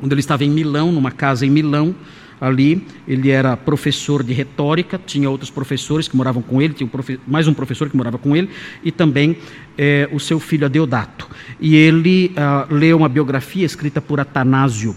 quando 0.01 0.12
ele 0.12 0.20
estava 0.20 0.45
em 0.45 0.51
Milão, 0.51 0.91
numa 0.91 1.11
casa 1.11 1.45
em 1.45 1.51
Milão, 1.51 1.95
ali. 2.41 2.86
Ele 3.07 3.30
era 3.30 3.57
professor 3.57 4.22
de 4.22 4.32
retórica, 4.32 5.01
tinha 5.05 5.28
outros 5.28 5.51
professores 5.51 6.09
que 6.09 6.16
moravam 6.16 6.43
com 6.43 6.61
ele, 6.61 6.74
tinha 6.74 6.89
um 6.89 7.18
mais 7.26 7.49
um 7.49 7.55
professor 7.55 7.89
que 7.89 7.97
morava 7.97 8.18
com 8.18 8.36
ele, 8.36 8.49
e 8.82 8.91
também 8.93 9.36
é, 9.76 10.09
o 10.12 10.20
seu 10.20 10.39
filho 10.41 10.66
Adeodato. 10.66 11.28
E 11.61 11.74
ele 11.76 12.32
ah, 12.36 12.66
leu 12.70 12.97
uma 12.97 13.09
biografia 13.09 13.64
escrita 13.64 14.01
por 14.01 14.20
Atanásio, 14.20 14.95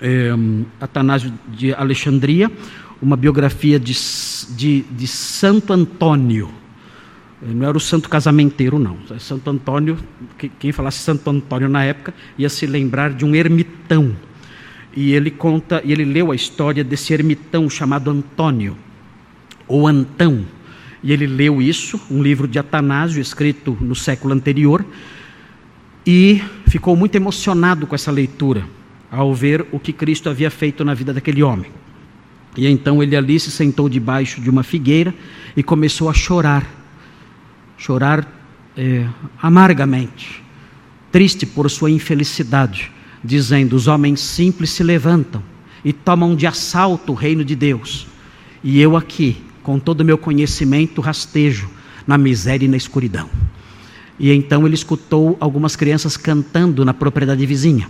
é, 0.00 0.30
Atanásio 0.80 1.32
de 1.48 1.72
Alexandria, 1.74 2.50
uma 3.00 3.16
biografia 3.16 3.78
de, 3.78 3.96
de, 4.50 4.82
de 4.82 5.06
Santo 5.06 5.72
Antônio. 5.72 6.50
Não 7.40 7.68
era 7.68 7.76
o 7.76 7.80
santo 7.80 8.08
casamenteiro, 8.08 8.80
não. 8.80 8.98
Santo 9.20 9.48
Antônio, 9.48 9.96
quem 10.58 10.72
falasse 10.72 10.98
Santo 10.98 11.30
Antônio 11.30 11.68
na 11.68 11.84
época, 11.84 12.12
ia 12.36 12.48
se 12.48 12.66
lembrar 12.66 13.12
de 13.12 13.24
um 13.24 13.32
ermitão 13.32 14.16
e 14.94 15.12
ele 15.12 15.30
conta, 15.30 15.82
e 15.84 15.92
ele 15.92 16.04
leu 16.04 16.32
a 16.32 16.34
história 16.34 16.82
desse 16.82 17.12
ermitão 17.12 17.68
chamado 17.68 18.10
Antônio, 18.10 18.76
ou 19.66 19.86
Antão. 19.86 20.44
E 21.02 21.12
ele 21.12 21.26
leu 21.26 21.62
isso, 21.62 22.00
um 22.10 22.22
livro 22.22 22.48
de 22.48 22.58
Atanásio, 22.58 23.20
escrito 23.20 23.76
no 23.80 23.94
século 23.94 24.34
anterior, 24.34 24.84
e 26.06 26.42
ficou 26.66 26.96
muito 26.96 27.14
emocionado 27.14 27.86
com 27.86 27.94
essa 27.94 28.10
leitura, 28.10 28.64
ao 29.10 29.32
ver 29.34 29.66
o 29.70 29.78
que 29.78 29.92
Cristo 29.92 30.28
havia 30.28 30.50
feito 30.50 30.84
na 30.84 30.94
vida 30.94 31.12
daquele 31.12 31.42
homem. 31.42 31.70
E 32.56 32.66
então 32.66 33.02
ele 33.02 33.14
ali 33.14 33.38
se 33.38 33.50
sentou 33.50 33.88
debaixo 33.88 34.40
de 34.40 34.50
uma 34.50 34.62
figueira 34.62 35.14
e 35.56 35.62
começou 35.62 36.08
a 36.08 36.14
chorar, 36.14 36.66
chorar 37.76 38.26
é, 38.76 39.06
amargamente, 39.40 40.42
triste 41.12 41.46
por 41.46 41.70
sua 41.70 41.90
infelicidade 41.90 42.90
dizendo: 43.22 43.74
Os 43.74 43.86
homens 43.86 44.20
simples 44.20 44.70
se 44.70 44.82
levantam 44.82 45.42
e 45.84 45.92
tomam 45.92 46.34
de 46.34 46.46
assalto 46.46 47.12
o 47.12 47.14
reino 47.14 47.44
de 47.44 47.54
Deus, 47.54 48.06
e 48.62 48.80
eu 48.80 48.96
aqui, 48.96 49.36
com 49.62 49.78
todo 49.78 50.00
o 50.00 50.04
meu 50.04 50.18
conhecimento, 50.18 51.00
rastejo 51.00 51.68
na 52.06 52.16
miséria 52.16 52.64
e 52.64 52.68
na 52.68 52.76
escuridão. 52.76 53.28
E 54.18 54.32
então 54.32 54.66
ele 54.66 54.74
escutou 54.74 55.36
algumas 55.38 55.76
crianças 55.76 56.16
cantando 56.16 56.84
na 56.84 56.92
propriedade 56.92 57.44
vizinha. 57.46 57.88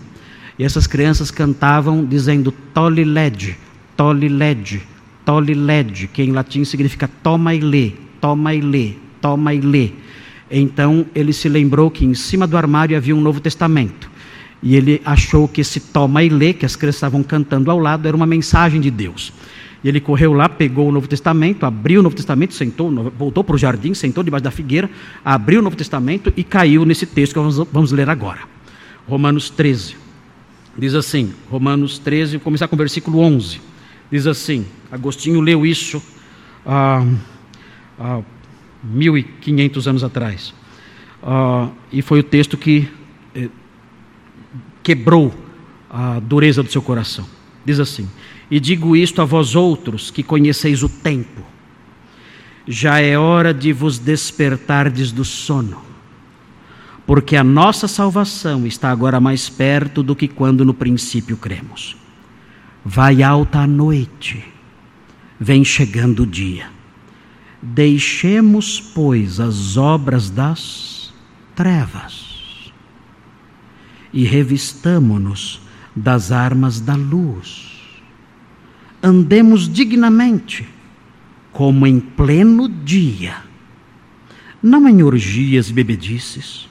E 0.59 0.65
essas 0.65 0.87
crianças 0.87 1.31
cantavam 1.31 2.05
dizendo 2.05 2.53
tole 2.75 3.05
led, 3.05 3.57
tole 3.97 4.29
led, 4.29 4.83
tole 5.25 5.55
led, 5.55 6.09
que 6.09 6.23
em 6.23 6.33
latim 6.33 6.65
significa 6.65 7.09
toma 7.23 7.55
e 7.55 7.61
lê, 7.61 7.93
toma 8.21 8.55
e 8.55 8.61
lê, 8.61 8.95
toma 9.21 9.55
e 9.55 9.61
lê. 9.61 9.93
Então 10.51 11.07
ele 11.15 11.33
se 11.33 11.49
lembrou 11.49 11.91
que 11.91 12.05
em 12.05 12.15
cima 12.15 12.47
do 12.47 12.57
armário 12.57 12.97
havia 12.97 13.15
um 13.15 13.21
Novo 13.21 13.41
Testamento. 13.41 14.11
E 14.63 14.75
ele 14.75 15.01
achou 15.05 15.47
que 15.47 15.61
esse 15.61 15.81
toma 15.81 16.23
e 16.23 16.29
lê, 16.29 16.53
que 16.53 16.67
as 16.67 16.75
crianças 16.75 16.97
estavam 16.97 17.23
cantando 17.23 17.71
ao 17.71 17.79
lado, 17.79 18.09
era 18.09 18.17
uma 18.17 18.27
mensagem 18.27 18.81
de 18.81 18.91
Deus. 18.91 19.33
E 19.83 19.89
ele 19.89 20.01
correu 20.01 20.33
lá, 20.33 20.49
pegou 20.49 20.89
o 20.89 20.93
Novo 20.93 21.07
Testamento, 21.07 21.65
abriu 21.65 22.01
o 22.01 22.03
Novo 22.03 22.17
Testamento, 22.17 22.55
sentou, 22.55 22.91
voltou 23.17 23.45
para 23.45 23.55
o 23.55 23.59
jardim, 23.59 23.95
sentou 23.95 24.25
debaixo 24.25 24.43
da 24.43 24.51
figueira, 24.51 24.91
abriu 25.25 25.61
o 25.61 25.63
Novo 25.63 25.77
Testamento 25.77 26.33
e 26.37 26.43
caiu 26.43 26.85
nesse 26.85 27.07
texto 27.07 27.35
que 27.35 27.39
vamos, 27.39 27.57
vamos 27.73 27.93
ler 27.93 28.11
agora. 28.11 28.41
Romanos 29.07 29.51
13. 29.51 29.97
Diz 30.77 30.95
assim, 30.95 31.33
Romanos 31.51 31.99
13, 31.99 32.37
vou 32.37 32.45
começar 32.45 32.67
com 32.67 32.75
o 32.75 32.79
versículo 32.79 33.21
11. 33.21 33.61
Diz 34.11 34.27
assim: 34.27 34.67
Agostinho 34.91 35.41
leu 35.41 35.65
isso 35.65 36.03
há, 36.65 37.05
há 37.99 38.21
1500 38.83 39.89
anos 39.89 40.05
atrás. 40.05 40.55
Uh, 41.23 41.71
e 41.93 42.01
foi 42.01 42.21
o 42.21 42.23
texto 42.23 42.57
que 42.57 42.89
quebrou 44.89 45.35
a 45.91 46.19
dureza 46.19 46.63
do 46.63 46.73
seu 46.73 46.81
coração. 46.81 47.27
Diz 47.63 47.79
assim: 47.79 48.09
E 48.51 48.59
digo 48.59 48.97
isto 48.97 49.21
a 49.21 49.27
vós 49.27 49.55
outros 49.55 50.11
que 50.11 50.23
conheceis 50.23 50.83
o 50.83 50.89
tempo, 50.89 51.43
já 52.67 52.99
é 52.99 53.19
hora 53.19 53.53
de 53.53 53.71
vos 53.71 53.99
despertardes 53.99 55.13
do 55.13 55.27
sono, 55.27 55.83
porque 57.07 57.37
a 57.37 57.45
nossa 57.45 57.87
salvação 57.87 58.67
está 58.67 58.91
agora 58.91 59.21
mais 59.21 59.51
perto 59.51 60.03
do 60.03 60.17
que 60.17 60.27
quando 60.27 60.65
no 60.65 60.73
princípio 60.73 61.37
cremos. 61.37 61.95
Vai 62.83 63.23
alta 63.23 63.59
a 63.59 63.67
noite, 63.67 64.43
vem 65.39 65.63
chegando 65.67 66.23
o 66.23 66.27
dia. 66.27 66.71
Deixemos, 67.61 68.81
pois, 68.81 69.39
as 69.39 69.77
obras 69.77 70.31
das 70.31 71.13
trevas 71.55 72.28
e 74.13 74.25
revistamo-nos 74.25 75.61
das 75.95 76.33
armas 76.33 76.81
da 76.81 76.95
luz. 76.95 77.67
Andemos 79.03 79.69
dignamente, 79.69 80.67
como 81.53 81.87
em 81.87 82.01
pleno 82.01 82.69
dia, 82.69 83.37
não 84.63 84.89
em 84.89 85.03
orgias 85.03 85.71
e 85.71 85.73
bebedices, 85.73 86.69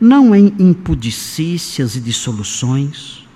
não 0.00 0.34
em 0.34 0.54
impudicícias 0.58 1.96
e 1.96 2.00
dissoluções, 2.00 3.26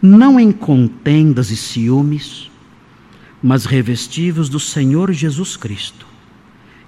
não 0.00 0.38
em 0.38 0.52
contendas 0.52 1.50
e 1.50 1.56
ciúmes, 1.56 2.50
mas 3.42 3.64
revestivos 3.64 4.48
do 4.48 4.58
Senhor 4.58 5.12
Jesus 5.12 5.56
Cristo, 5.56 6.06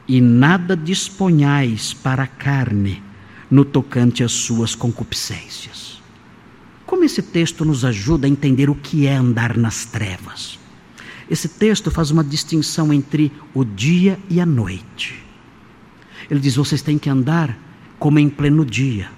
e 0.07 0.20
nada 0.20 0.76
disponhais 0.76 1.93
para 1.93 2.22
a 2.24 2.26
carne 2.26 3.03
no 3.51 3.64
tocante 3.64 4.22
às 4.22 4.32
suas 4.32 4.74
concupiscências. 4.74 6.01
Como 6.86 7.05
esse 7.05 7.22
texto 7.22 7.64
nos 7.64 7.84
ajuda 7.84 8.26
a 8.26 8.30
entender 8.30 8.70
o 8.70 8.74
que 8.74 9.07
é 9.07 9.14
andar 9.14 9.57
nas 9.57 9.84
trevas? 9.84 10.59
Esse 11.30 11.49
texto 11.49 11.90
faz 11.90 12.11
uma 12.11 12.24
distinção 12.24 12.92
entre 12.92 13.30
o 13.53 13.64
dia 13.64 14.18
e 14.30 14.40
a 14.40 14.46
noite. 14.46 15.22
Ele 16.30 16.40
diz: 16.40 16.57
vocês 16.57 16.80
têm 16.80 16.99
que 16.99 17.11
andar 17.11 17.57
como 17.99 18.18
em 18.18 18.28
pleno 18.28 18.64
dia. 18.64 19.11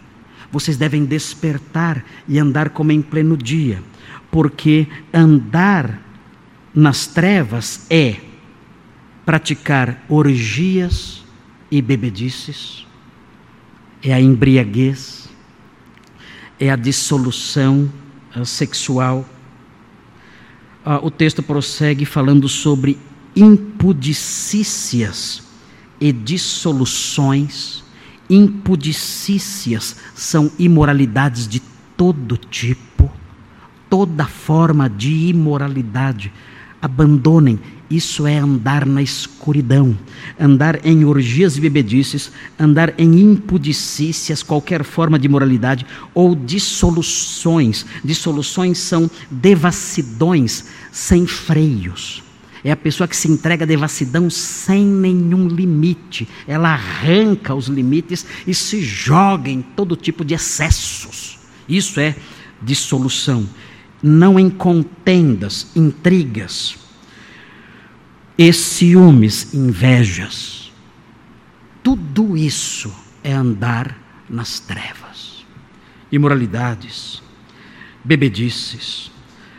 Vocês 0.50 0.76
devem 0.76 1.04
despertar 1.04 2.04
e 2.26 2.38
andar 2.38 2.70
como 2.70 2.90
em 2.90 3.00
pleno 3.00 3.36
dia, 3.36 3.80
porque 4.30 4.88
andar 5.14 6.02
nas 6.74 7.06
trevas 7.06 7.86
é 7.88 8.16
praticar 9.24 10.04
orgias 10.08 11.24
e 11.70 11.80
bebedices, 11.80 12.84
é 14.02 14.12
a 14.12 14.20
embriaguez, 14.20 15.28
é 16.58 16.70
a 16.70 16.76
dissolução 16.76 17.90
uh, 18.36 18.44
sexual. 18.44 19.24
Uh, 20.84 21.06
o 21.06 21.10
texto 21.10 21.42
prossegue 21.42 22.04
falando 22.04 22.46
sobre 22.48 22.98
impudicícias 23.36 25.42
e 26.00 26.12
dissoluções. 26.12 27.84
Impudicícias 28.28 29.96
são 30.14 30.50
imoralidades 30.58 31.48
de 31.48 31.60
todo 31.96 32.36
tipo, 32.36 33.10
toda 33.90 34.26
forma 34.26 34.88
de 34.88 35.28
imoralidade 35.28 36.32
abandonem. 36.80 37.58
Isso 37.90 38.24
é 38.24 38.38
andar 38.38 38.86
na 38.86 39.02
escuridão, 39.02 39.98
andar 40.38 40.86
em 40.86 41.04
orgias 41.04 41.56
e 41.56 41.60
bebedices, 41.60 42.30
andar 42.56 42.94
em 42.96 43.18
impudicícias, 43.18 44.44
qualquer 44.44 44.84
forma 44.84 45.18
de 45.18 45.28
moralidade 45.28 45.84
ou 46.14 46.36
dissoluções. 46.36 47.84
Dissoluções 48.04 48.78
são 48.78 49.10
devassidões 49.28 50.66
sem 50.92 51.26
freios. 51.26 52.22
É 52.62 52.70
a 52.70 52.76
pessoa 52.76 53.08
que 53.08 53.16
se 53.16 53.26
entrega 53.26 53.64
à 53.64 53.66
devassidão 53.66 54.30
sem 54.30 54.84
nenhum 54.84 55.48
limite. 55.48 56.28
Ela 56.46 56.74
arranca 56.74 57.54
os 57.54 57.66
limites 57.66 58.24
e 58.46 58.54
se 58.54 58.80
joga 58.80 59.50
em 59.50 59.62
todo 59.62 59.96
tipo 59.96 60.24
de 60.24 60.34
excessos. 60.34 61.40
Isso 61.68 61.98
é 61.98 62.14
dissolução 62.62 63.48
não 64.02 64.38
em 64.38 64.48
contendas, 64.48 65.66
intrigas, 65.76 66.76
e 68.40 68.54
ciúmes, 68.54 69.52
invejas. 69.52 70.72
Tudo 71.82 72.38
isso 72.38 72.90
é 73.22 73.34
andar 73.34 73.94
nas 74.30 74.58
trevas. 74.58 75.44
Imoralidades, 76.10 77.22
bebedices, 78.02 79.10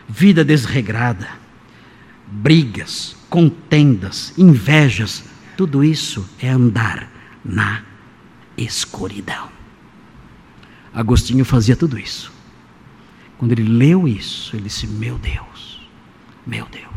vida 0.10 0.44
desregrada, 0.44 1.30
brigas, 2.26 3.16
contendas, 3.30 4.34
invejas, 4.36 5.26
tudo 5.56 5.84
isso 5.84 6.28
é 6.40 6.50
andar 6.50 7.08
na 7.46 7.84
escuridão. 8.58 9.48
Agostinho 10.92 11.46
fazia 11.46 11.76
tudo 11.76 12.00
isso. 12.00 12.34
Quando 13.38 13.52
ele 13.52 13.64
leu 13.64 14.08
isso, 14.08 14.56
ele 14.56 14.64
disse: 14.64 14.88
Meu 14.88 15.20
Deus, 15.20 15.88
meu 16.48 16.66
Deus. 16.66 16.91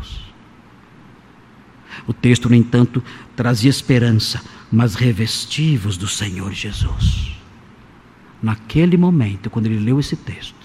O 2.07 2.13
texto, 2.13 2.49
no 2.49 2.55
entanto, 2.55 3.03
trazia 3.35 3.69
esperança, 3.69 4.41
mas 4.71 4.95
revestivos 4.95 5.97
do 5.97 6.07
Senhor 6.07 6.51
Jesus. 6.53 7.31
Naquele 8.41 8.97
momento, 8.97 9.49
quando 9.49 9.67
ele 9.67 9.79
leu 9.79 9.99
esse 9.99 10.15
texto, 10.15 10.55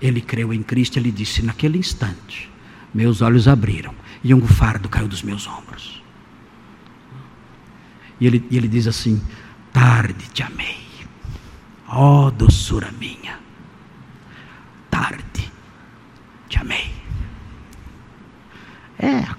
ele 0.00 0.20
creu 0.20 0.52
em 0.52 0.62
Cristo, 0.62 0.98
ele 0.98 1.10
disse: 1.10 1.42
Naquele 1.42 1.78
instante, 1.78 2.50
meus 2.94 3.22
olhos 3.22 3.48
abriram 3.48 3.94
e 4.22 4.32
um 4.34 4.46
fardo 4.46 4.88
caiu 4.88 5.08
dos 5.08 5.22
meus 5.22 5.46
ombros. 5.46 6.02
E 8.20 8.26
ele, 8.26 8.46
e 8.50 8.56
ele 8.56 8.68
diz 8.68 8.86
assim: 8.86 9.20
Tarde 9.72 10.28
te 10.32 10.42
amei, 10.42 10.86
ó 11.88 12.26
oh, 12.26 12.30
doçura 12.30 12.92
minha 12.92 13.40
tarde. 14.90 15.50
Te 16.48 16.58
amei. 16.58 16.89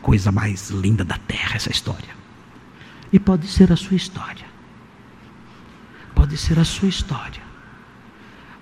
Coisa 0.01 0.31
mais 0.31 0.69
linda 0.69 1.03
da 1.03 1.17
terra 1.17 1.55
essa 1.55 1.71
história. 1.71 2.09
E 3.11 3.19
pode 3.19 3.47
ser 3.47 3.71
a 3.71 3.75
sua 3.75 3.95
história. 3.95 4.45
Pode 6.15 6.37
ser 6.37 6.59
a 6.59 6.65
sua 6.65 6.87
história. 6.87 7.41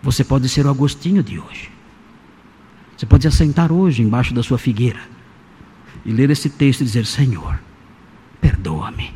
Você 0.02 0.24
pode 0.24 0.48
ser 0.50 0.66
o 0.66 0.70
Agostinho 0.70 1.22
de 1.22 1.40
hoje. 1.40 1.72
Você 2.96 3.06
pode 3.06 3.28
assentar 3.28 3.72
hoje 3.72 4.02
embaixo 4.02 4.34
da 4.34 4.44
sua 4.44 4.58
figueira 4.58 5.00
e 6.06 6.12
ler 6.12 6.30
esse 6.30 6.50
texto 6.50 6.82
e 6.82 6.86
dizer: 6.86 7.06
Senhor, 7.06 7.60
perdoa-me. 8.42 9.14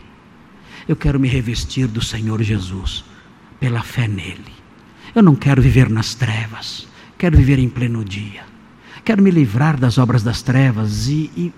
Eu 0.88 0.96
quero 0.96 1.20
me 1.20 1.28
revestir 1.28 1.88
do 1.88 2.02
Senhor 2.02 2.42
Jesus 2.42 3.04
pela 3.60 3.82
fé 3.82 4.08
nele. 4.08 4.54
Eu 5.16 5.24
não 5.24 5.36
quero 5.36 5.62
viver 5.62 5.90
nas 5.90 6.14
trevas. 6.14 6.88
Quero 7.18 7.38
viver 7.38 7.60
em 7.60 7.70
pleno 7.70 8.04
dia. 8.04 8.44
Quero 9.06 9.22
me 9.22 9.32
livrar 9.32 9.78
das 9.78 9.98
obras 9.98 10.24
das 10.24 10.42
trevas 10.42 11.08
e, 11.08 11.32
e, 11.36 11.54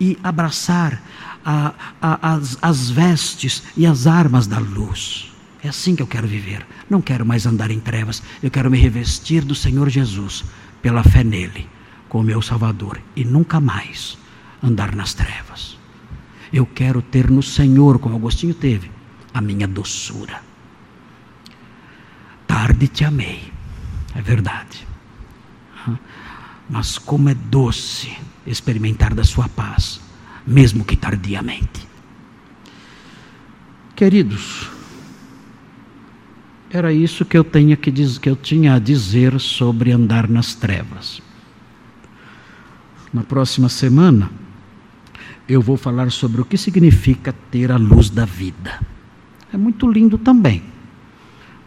e 0.00 0.18
abraçar 0.22 1.02
a, 1.44 1.72
a, 2.00 2.34
as, 2.34 2.58
as 2.60 2.90
vestes 2.90 3.62
e 3.76 3.86
as 3.86 4.06
armas 4.06 4.46
da 4.46 4.58
luz. 4.58 5.32
É 5.62 5.68
assim 5.68 5.94
que 5.94 6.02
eu 6.02 6.06
quero 6.06 6.26
viver. 6.26 6.66
Não 6.88 7.02
quero 7.02 7.26
mais 7.26 7.46
andar 7.46 7.70
em 7.70 7.80
trevas. 7.80 8.22
Eu 8.42 8.50
quero 8.50 8.70
me 8.70 8.78
revestir 8.78 9.44
do 9.44 9.54
Senhor 9.54 9.88
Jesus 9.88 10.44
pela 10.80 11.02
fé 11.02 11.22
nele, 11.22 11.68
como 12.08 12.24
meu 12.24 12.40
Salvador, 12.40 13.00
e 13.14 13.24
nunca 13.24 13.60
mais 13.60 14.16
andar 14.62 14.94
nas 14.94 15.12
trevas. 15.12 15.78
Eu 16.52 16.66
quero 16.66 17.02
ter 17.02 17.30
no 17.30 17.42
Senhor, 17.42 17.98
como 17.98 18.16
Agostinho 18.16 18.54
teve, 18.54 18.90
a 19.32 19.40
minha 19.40 19.68
doçura. 19.68 20.42
Tarde 22.46 22.88
te 22.88 23.04
amei, 23.04 23.52
é 24.14 24.20
verdade. 24.20 24.86
Mas 26.68 26.98
como 26.98 27.28
é 27.28 27.34
doce 27.34 28.16
experimentar 28.46 29.14
da 29.14 29.24
sua 29.24 29.48
paz, 29.48 30.00
mesmo 30.46 30.84
que 30.84 30.96
tardiamente. 30.96 31.88
Queridos, 33.94 34.68
era 36.70 36.92
isso 36.92 37.24
que 37.24 37.36
eu, 37.36 37.44
tenho 37.44 37.76
que, 37.76 37.90
diz, 37.90 38.16
que 38.16 38.30
eu 38.30 38.36
tinha 38.36 38.74
a 38.74 38.78
dizer 38.78 39.38
sobre 39.40 39.92
andar 39.92 40.28
nas 40.28 40.54
trevas. 40.54 41.20
Na 43.12 43.22
próxima 43.22 43.68
semana, 43.68 44.30
eu 45.48 45.60
vou 45.60 45.76
falar 45.76 46.10
sobre 46.12 46.40
o 46.40 46.44
que 46.44 46.56
significa 46.56 47.34
ter 47.50 47.72
a 47.72 47.76
luz 47.76 48.08
da 48.08 48.24
vida. 48.24 48.80
É 49.52 49.56
muito 49.56 49.90
lindo 49.90 50.16
também. 50.16 50.62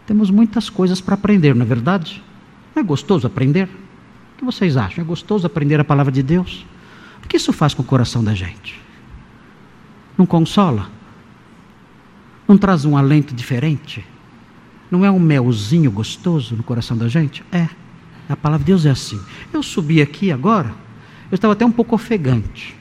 Temos 0.06 0.30
muitas 0.30 0.70
coisas 0.70 1.00
para 1.02 1.14
aprender, 1.14 1.54
não 1.54 1.66
é 1.66 1.68
verdade? 1.68 2.22
Não 2.74 2.82
é 2.82 2.84
gostoso 2.84 3.26
aprender? 3.26 3.68
Que 4.44 4.52
vocês 4.52 4.76
acham? 4.76 5.02
É 5.02 5.06
gostoso 5.06 5.46
aprender 5.46 5.80
a 5.80 5.84
palavra 5.84 6.12
de 6.12 6.22
Deus? 6.22 6.66
O 7.24 7.26
que 7.26 7.38
isso 7.38 7.50
faz 7.50 7.72
com 7.72 7.80
o 7.80 7.84
coração 7.84 8.22
da 8.22 8.34
gente? 8.34 8.78
Não 10.18 10.26
consola? 10.26 10.90
Não 12.46 12.58
traz 12.58 12.84
um 12.84 12.94
alento 12.94 13.34
diferente? 13.34 14.04
Não 14.90 15.02
é 15.02 15.10
um 15.10 15.18
melzinho 15.18 15.90
gostoso 15.90 16.54
no 16.54 16.62
coração 16.62 16.94
da 16.94 17.08
gente? 17.08 17.42
É. 17.50 17.66
A 18.28 18.36
palavra 18.36 18.62
de 18.62 18.70
Deus 18.70 18.84
é 18.84 18.90
assim. 18.90 19.18
Eu 19.50 19.62
subi 19.62 20.02
aqui 20.02 20.30
agora, 20.30 20.74
eu 21.30 21.36
estava 21.36 21.54
até 21.54 21.64
um 21.64 21.72
pouco 21.72 21.94
ofegante, 21.94 22.76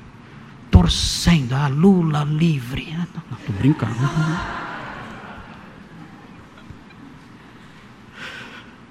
torcendo, 0.69 1.53
a 1.53 1.63
ah, 1.63 1.67
Lula 1.69 2.25
livre. 2.25 2.93
Estou 3.39 3.55
brincando. 3.57 3.95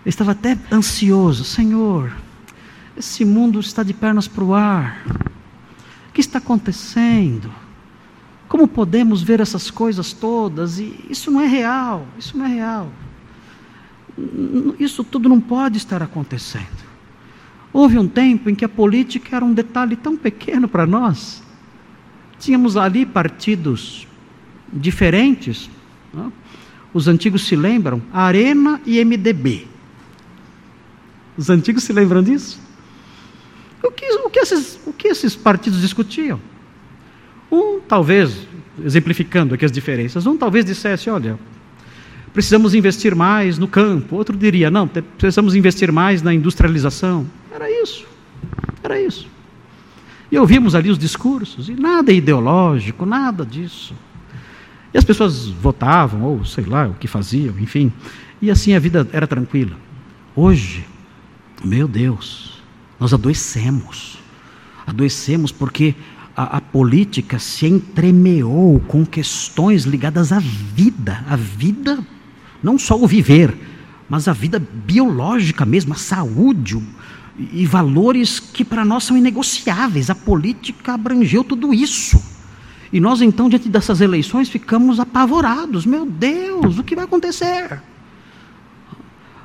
Eu 0.06 0.08
estava 0.08 0.30
até 0.32 0.58
ansioso, 0.72 1.44
Senhor, 1.44 2.10
esse 3.02 3.24
mundo 3.24 3.58
está 3.58 3.82
de 3.82 3.92
pernas 3.92 4.28
para 4.28 4.44
o 4.44 4.54
ar. 4.54 5.04
O 6.08 6.12
que 6.12 6.20
está 6.20 6.38
acontecendo? 6.38 7.52
Como 8.48 8.68
podemos 8.68 9.22
ver 9.22 9.40
essas 9.40 9.72
coisas 9.72 10.12
todas? 10.12 10.78
E 10.78 11.04
isso 11.10 11.28
não 11.28 11.40
é 11.40 11.46
real, 11.46 12.06
isso 12.16 12.38
não 12.38 12.46
é 12.46 12.48
real. 12.48 12.92
Isso 14.78 15.02
tudo 15.02 15.28
não 15.28 15.40
pode 15.40 15.78
estar 15.78 16.00
acontecendo. 16.00 16.92
Houve 17.72 17.98
um 17.98 18.06
tempo 18.06 18.48
em 18.48 18.54
que 18.54 18.64
a 18.64 18.68
política 18.68 19.34
era 19.34 19.44
um 19.44 19.52
detalhe 19.52 19.96
tão 19.96 20.16
pequeno 20.16 20.68
para 20.68 20.86
nós. 20.86 21.42
Tínhamos 22.38 22.76
ali 22.76 23.04
partidos 23.04 24.06
diferentes. 24.72 25.68
Não? 26.14 26.32
Os 26.94 27.08
antigos 27.08 27.48
se 27.48 27.56
lembram, 27.56 28.00
Arena 28.12 28.80
e 28.86 29.04
MDB. 29.04 29.66
Os 31.36 31.50
antigos 31.50 31.82
se 31.82 31.92
lembram 31.92 32.22
disso? 32.22 32.61
O 33.82 33.90
que, 33.90 34.06
o 34.06 34.30
que, 34.30 34.38
esses, 34.38 34.78
o 34.86 34.92
que 34.92 35.08
esses 35.08 35.34
partidos 35.34 35.80
discutiam? 35.80 36.40
Um, 37.50 37.80
talvez, 37.80 38.46
exemplificando 38.82 39.54
aqui 39.54 39.64
as 39.64 39.72
diferenças, 39.72 40.26
um 40.26 40.36
talvez 40.36 40.64
dissesse: 40.64 41.10
olha, 41.10 41.38
precisamos 42.32 42.74
investir 42.74 43.14
mais 43.14 43.58
no 43.58 43.66
campo. 43.66 44.16
Outro 44.16 44.36
diria: 44.36 44.70
não, 44.70 44.88
precisamos 44.88 45.54
investir 45.54 45.90
mais 45.90 46.22
na 46.22 46.32
industrialização. 46.32 47.26
Era 47.52 47.70
isso. 47.70 48.06
Era 48.82 49.00
isso. 49.00 49.26
E 50.30 50.38
ouvimos 50.38 50.74
ali 50.74 50.90
os 50.90 50.98
discursos, 50.98 51.68
e 51.68 51.74
nada 51.74 52.10
ideológico, 52.10 53.04
nada 53.04 53.44
disso. 53.44 53.94
E 54.94 54.96
as 54.96 55.04
pessoas 55.04 55.46
votavam, 55.48 56.22
ou 56.22 56.44
sei 56.44 56.64
lá 56.64 56.86
o 56.86 56.94
que 56.94 57.06
faziam, 57.06 57.58
enfim. 57.58 57.92
E 58.40 58.50
assim 58.50 58.74
a 58.74 58.78
vida 58.78 59.06
era 59.12 59.26
tranquila. 59.26 59.76
Hoje, 60.34 60.86
meu 61.62 61.86
Deus, 61.86 62.51
nós 63.02 63.12
adoecemos. 63.12 64.16
Adoecemos 64.86 65.50
porque 65.50 65.92
a, 66.36 66.58
a, 66.58 66.60
política 66.60 67.36
se 67.36 67.66
entremeou 67.66 68.78
com 68.86 69.04
questões 69.04 69.82
ligadas 69.82 70.30
à 70.30 70.38
vida. 70.38 71.24
A 71.28 71.34
vida, 71.34 71.98
não 72.62 72.78
só 72.78 72.96
o 72.96 73.04
viver, 73.04 73.56
mas 74.08 74.28
a 74.28 74.32
vida 74.32 74.62
biológica 74.86 75.66
mesmo, 75.66 75.94
a 75.94 75.96
saúde 75.96 76.80
e 77.52 77.66
valores 77.66 78.38
que 78.38 78.64
para 78.64 78.84
nós 78.84 79.02
são 79.02 79.16
inegociáveis. 79.16 80.08
A 80.08 80.14
política 80.14 80.94
abrangeu 80.94 81.42
tudo 81.42 81.74
isso. 81.74 82.22
E 82.92 83.00
nós 83.00 83.20
então, 83.20 83.48
diante 83.48 83.68
dessas 83.68 84.00
eleições, 84.00 84.48
ficamos 84.48 85.00
apavorados. 85.00 85.84
Meu 85.84 86.06
Deus, 86.06 86.78
o 86.78 86.84
que 86.84 86.94
vai 86.94 87.04
acontecer? 87.04 87.82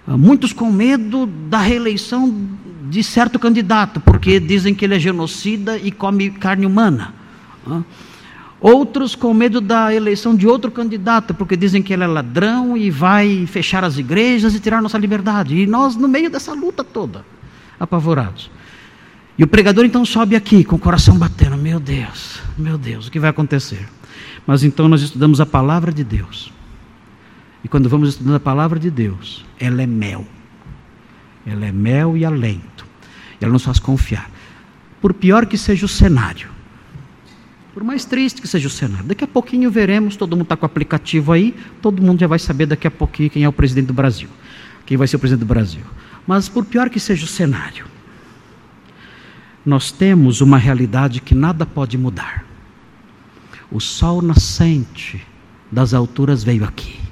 Muitos 0.08 0.54
com 0.54 0.72
medo 0.72 1.26
da 1.26 1.60
reeleição 1.60 2.34
de 2.90 3.04
certo 3.04 3.38
candidato, 3.38 4.00
porque 4.00 4.40
dizem 4.40 4.74
que 4.74 4.86
ele 4.86 4.96
é 4.96 5.00
genocida 5.00 5.78
e 5.78 5.92
come 5.92 6.30
carne 6.30 6.66
humana. 6.66 7.14
Outros 8.60 9.16
com 9.16 9.34
medo 9.34 9.60
da 9.60 9.94
eleição 9.94 10.36
de 10.36 10.48
outro 10.48 10.72
candidato, 10.72 11.34
porque 11.34 11.58
dizem 11.58 11.84
que 11.84 11.94
ele 11.94 12.04
é 12.04 12.08
ladrão 12.08 12.78
e 12.78 12.90
vai 12.90 13.46
fechar 13.46 13.84
as 13.84 13.98
igrejas 13.98 14.56
e 14.56 14.60
tirar 14.60 14.82
nossa 14.82 14.98
liberdade. 14.98 15.56
E 15.56 15.68
nós, 15.68 15.96
no 15.96 16.08
meio 16.08 16.30
dessa 16.30 16.54
luta 16.54 16.84
toda, 16.84 17.26
apavorados. 17.80 18.50
E 19.38 19.44
o 19.44 19.48
pregador 19.48 19.86
então 19.86 20.04
sobe 20.04 20.36
aqui, 20.36 20.64
com 20.64 20.78
o 20.78 20.80
coração 20.80 21.18
batendo: 21.18 21.58
Meu 21.58 21.80
Deus, 21.80 22.40
meu 22.58 22.78
Deus, 22.78 23.08
o 23.08 23.12
que 23.12 23.20
vai 23.20 23.30
acontecer? 23.30 23.88
Mas 24.48 24.64
então 24.64 24.88
nós 24.88 25.02
estudamos 25.02 25.40
a 25.40 25.46
palavra 25.46 25.92
de 25.92 26.04
Deus. 26.04 26.52
E 27.68 27.70
quando 27.70 27.90
vamos 27.90 28.08
estudando 28.08 28.36
a 28.36 28.40
palavra 28.40 28.80
de 28.80 28.90
Deus, 28.90 29.46
ela 29.60 29.82
é 29.82 29.86
mel. 29.86 30.26
Ela 31.46 31.66
é 31.66 31.72
mel 31.74 32.16
e 32.16 32.24
alento. 32.24 32.86
Ela 33.42 33.52
nos 33.52 33.66
faz 33.66 33.78
confiar. 33.78 34.32
Por 35.02 35.14
pior 35.14 35.46
que 35.46 35.58
seja 35.58 35.86
o 35.86 35.90
cenário, 35.90 36.48
por 37.74 37.84
mais 37.84 38.06
triste 38.06 38.42
que 38.42 38.48
seja 38.48 38.70
o 38.70 38.72
cenário, 38.72 39.04
daqui 39.04 39.26
a 39.26 39.28
pouquinho 39.28 39.70
veremos, 39.70 40.16
todo 40.16 40.32
mundo 40.32 40.44
está 40.44 40.56
com 40.56 40.66
o 40.66 40.66
aplicativo 40.66 41.34
aí, 41.34 41.54
todo 41.82 42.02
mundo 42.02 42.22
já 42.22 42.28
vai 42.28 42.40
saber 42.40 42.68
daqui 42.68 42.88
a 42.88 42.92
pouquinho 42.92 43.30
quem 43.30 43.44
é 43.44 43.50
o 43.50 43.52
presidente 43.52 43.88
do 43.88 43.94
Brasil, 43.94 44.30
quem 44.86 44.96
vai 44.96 45.06
ser 45.06 45.18
o 45.18 45.20
presidente 45.20 45.46
do 45.46 45.54
Brasil. 45.54 45.84
Mas 46.26 46.48
por 46.48 46.64
pior 46.64 46.90
que 46.90 47.02
seja 47.02 47.26
o 47.26 47.28
cenário, 47.28 47.86
nós 49.66 49.92
temos 49.92 50.40
uma 50.40 50.58
realidade 50.58 51.20
que 51.20 51.36
nada 51.36 51.66
pode 51.66 51.98
mudar. 51.98 52.46
O 53.70 53.82
sol 53.82 54.22
nascente 54.22 55.22
das 55.70 55.94
alturas 55.94 56.46
veio 56.46 56.64
aqui. 56.64 57.07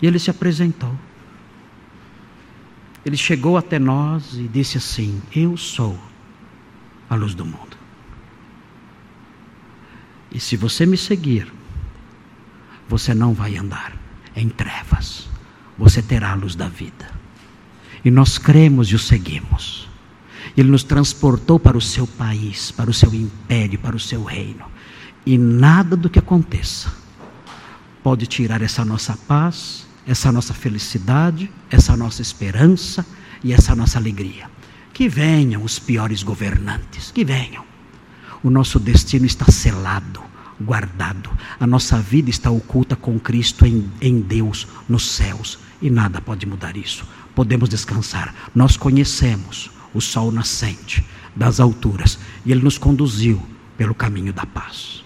E 0.00 0.06
ele 0.06 0.18
se 0.18 0.30
apresentou. 0.30 0.94
Ele 3.04 3.16
chegou 3.16 3.56
até 3.56 3.78
nós 3.78 4.34
e 4.34 4.48
disse 4.48 4.78
assim: 4.78 5.22
Eu 5.34 5.56
sou 5.56 5.98
a 7.08 7.14
luz 7.14 7.34
do 7.34 7.44
mundo. 7.44 7.76
E 10.32 10.40
se 10.40 10.56
você 10.56 10.84
me 10.84 10.96
seguir, 10.96 11.50
você 12.88 13.14
não 13.14 13.32
vai 13.32 13.56
andar 13.56 13.96
em 14.34 14.48
trevas, 14.48 15.28
você 15.78 16.02
terá 16.02 16.32
a 16.32 16.34
luz 16.34 16.54
da 16.54 16.68
vida. 16.68 17.10
E 18.04 18.10
nós 18.10 18.38
cremos 18.38 18.88
e 18.88 18.94
o 18.94 18.98
seguimos. 18.98 19.88
Ele 20.56 20.70
nos 20.70 20.84
transportou 20.84 21.58
para 21.58 21.76
o 21.76 21.80
seu 21.80 22.06
país, 22.06 22.70
para 22.70 22.90
o 22.90 22.94
seu 22.94 23.14
império, 23.14 23.78
para 23.78 23.96
o 23.96 24.00
seu 24.00 24.24
reino. 24.24 24.64
E 25.24 25.36
nada 25.36 25.96
do 25.96 26.08
que 26.08 26.18
aconteça 26.18 26.92
pode 28.02 28.26
tirar 28.26 28.62
essa 28.62 28.84
nossa 28.84 29.16
paz, 29.16 29.85
essa 30.06 30.30
nossa 30.30 30.54
felicidade, 30.54 31.50
essa 31.70 31.96
nossa 31.96 32.22
esperança 32.22 33.04
e 33.42 33.52
essa 33.52 33.74
nossa 33.74 33.98
alegria. 33.98 34.48
Que 34.92 35.08
venham 35.08 35.62
os 35.62 35.78
piores 35.78 36.22
governantes, 36.22 37.10
que 37.10 37.24
venham. 37.24 37.64
O 38.42 38.50
nosso 38.50 38.78
destino 38.78 39.26
está 39.26 39.46
selado, 39.46 40.22
guardado. 40.60 41.30
A 41.58 41.66
nossa 41.66 41.98
vida 41.98 42.30
está 42.30 42.50
oculta 42.50 42.94
com 42.94 43.18
Cristo 43.18 43.66
em, 43.66 43.90
em 44.00 44.20
Deus, 44.20 44.66
nos 44.88 45.10
céus. 45.10 45.58
E 45.82 45.90
nada 45.90 46.20
pode 46.20 46.46
mudar 46.46 46.76
isso. 46.76 47.04
Podemos 47.34 47.68
descansar. 47.68 48.34
Nós 48.54 48.76
conhecemos 48.76 49.70
o 49.92 50.00
sol 50.00 50.30
nascente 50.30 51.04
das 51.34 51.60
alturas 51.60 52.18
e 52.44 52.52
ele 52.52 52.62
nos 52.62 52.78
conduziu 52.78 53.42
pelo 53.76 53.94
caminho 53.94 54.32
da 54.32 54.46
paz. 54.46 55.05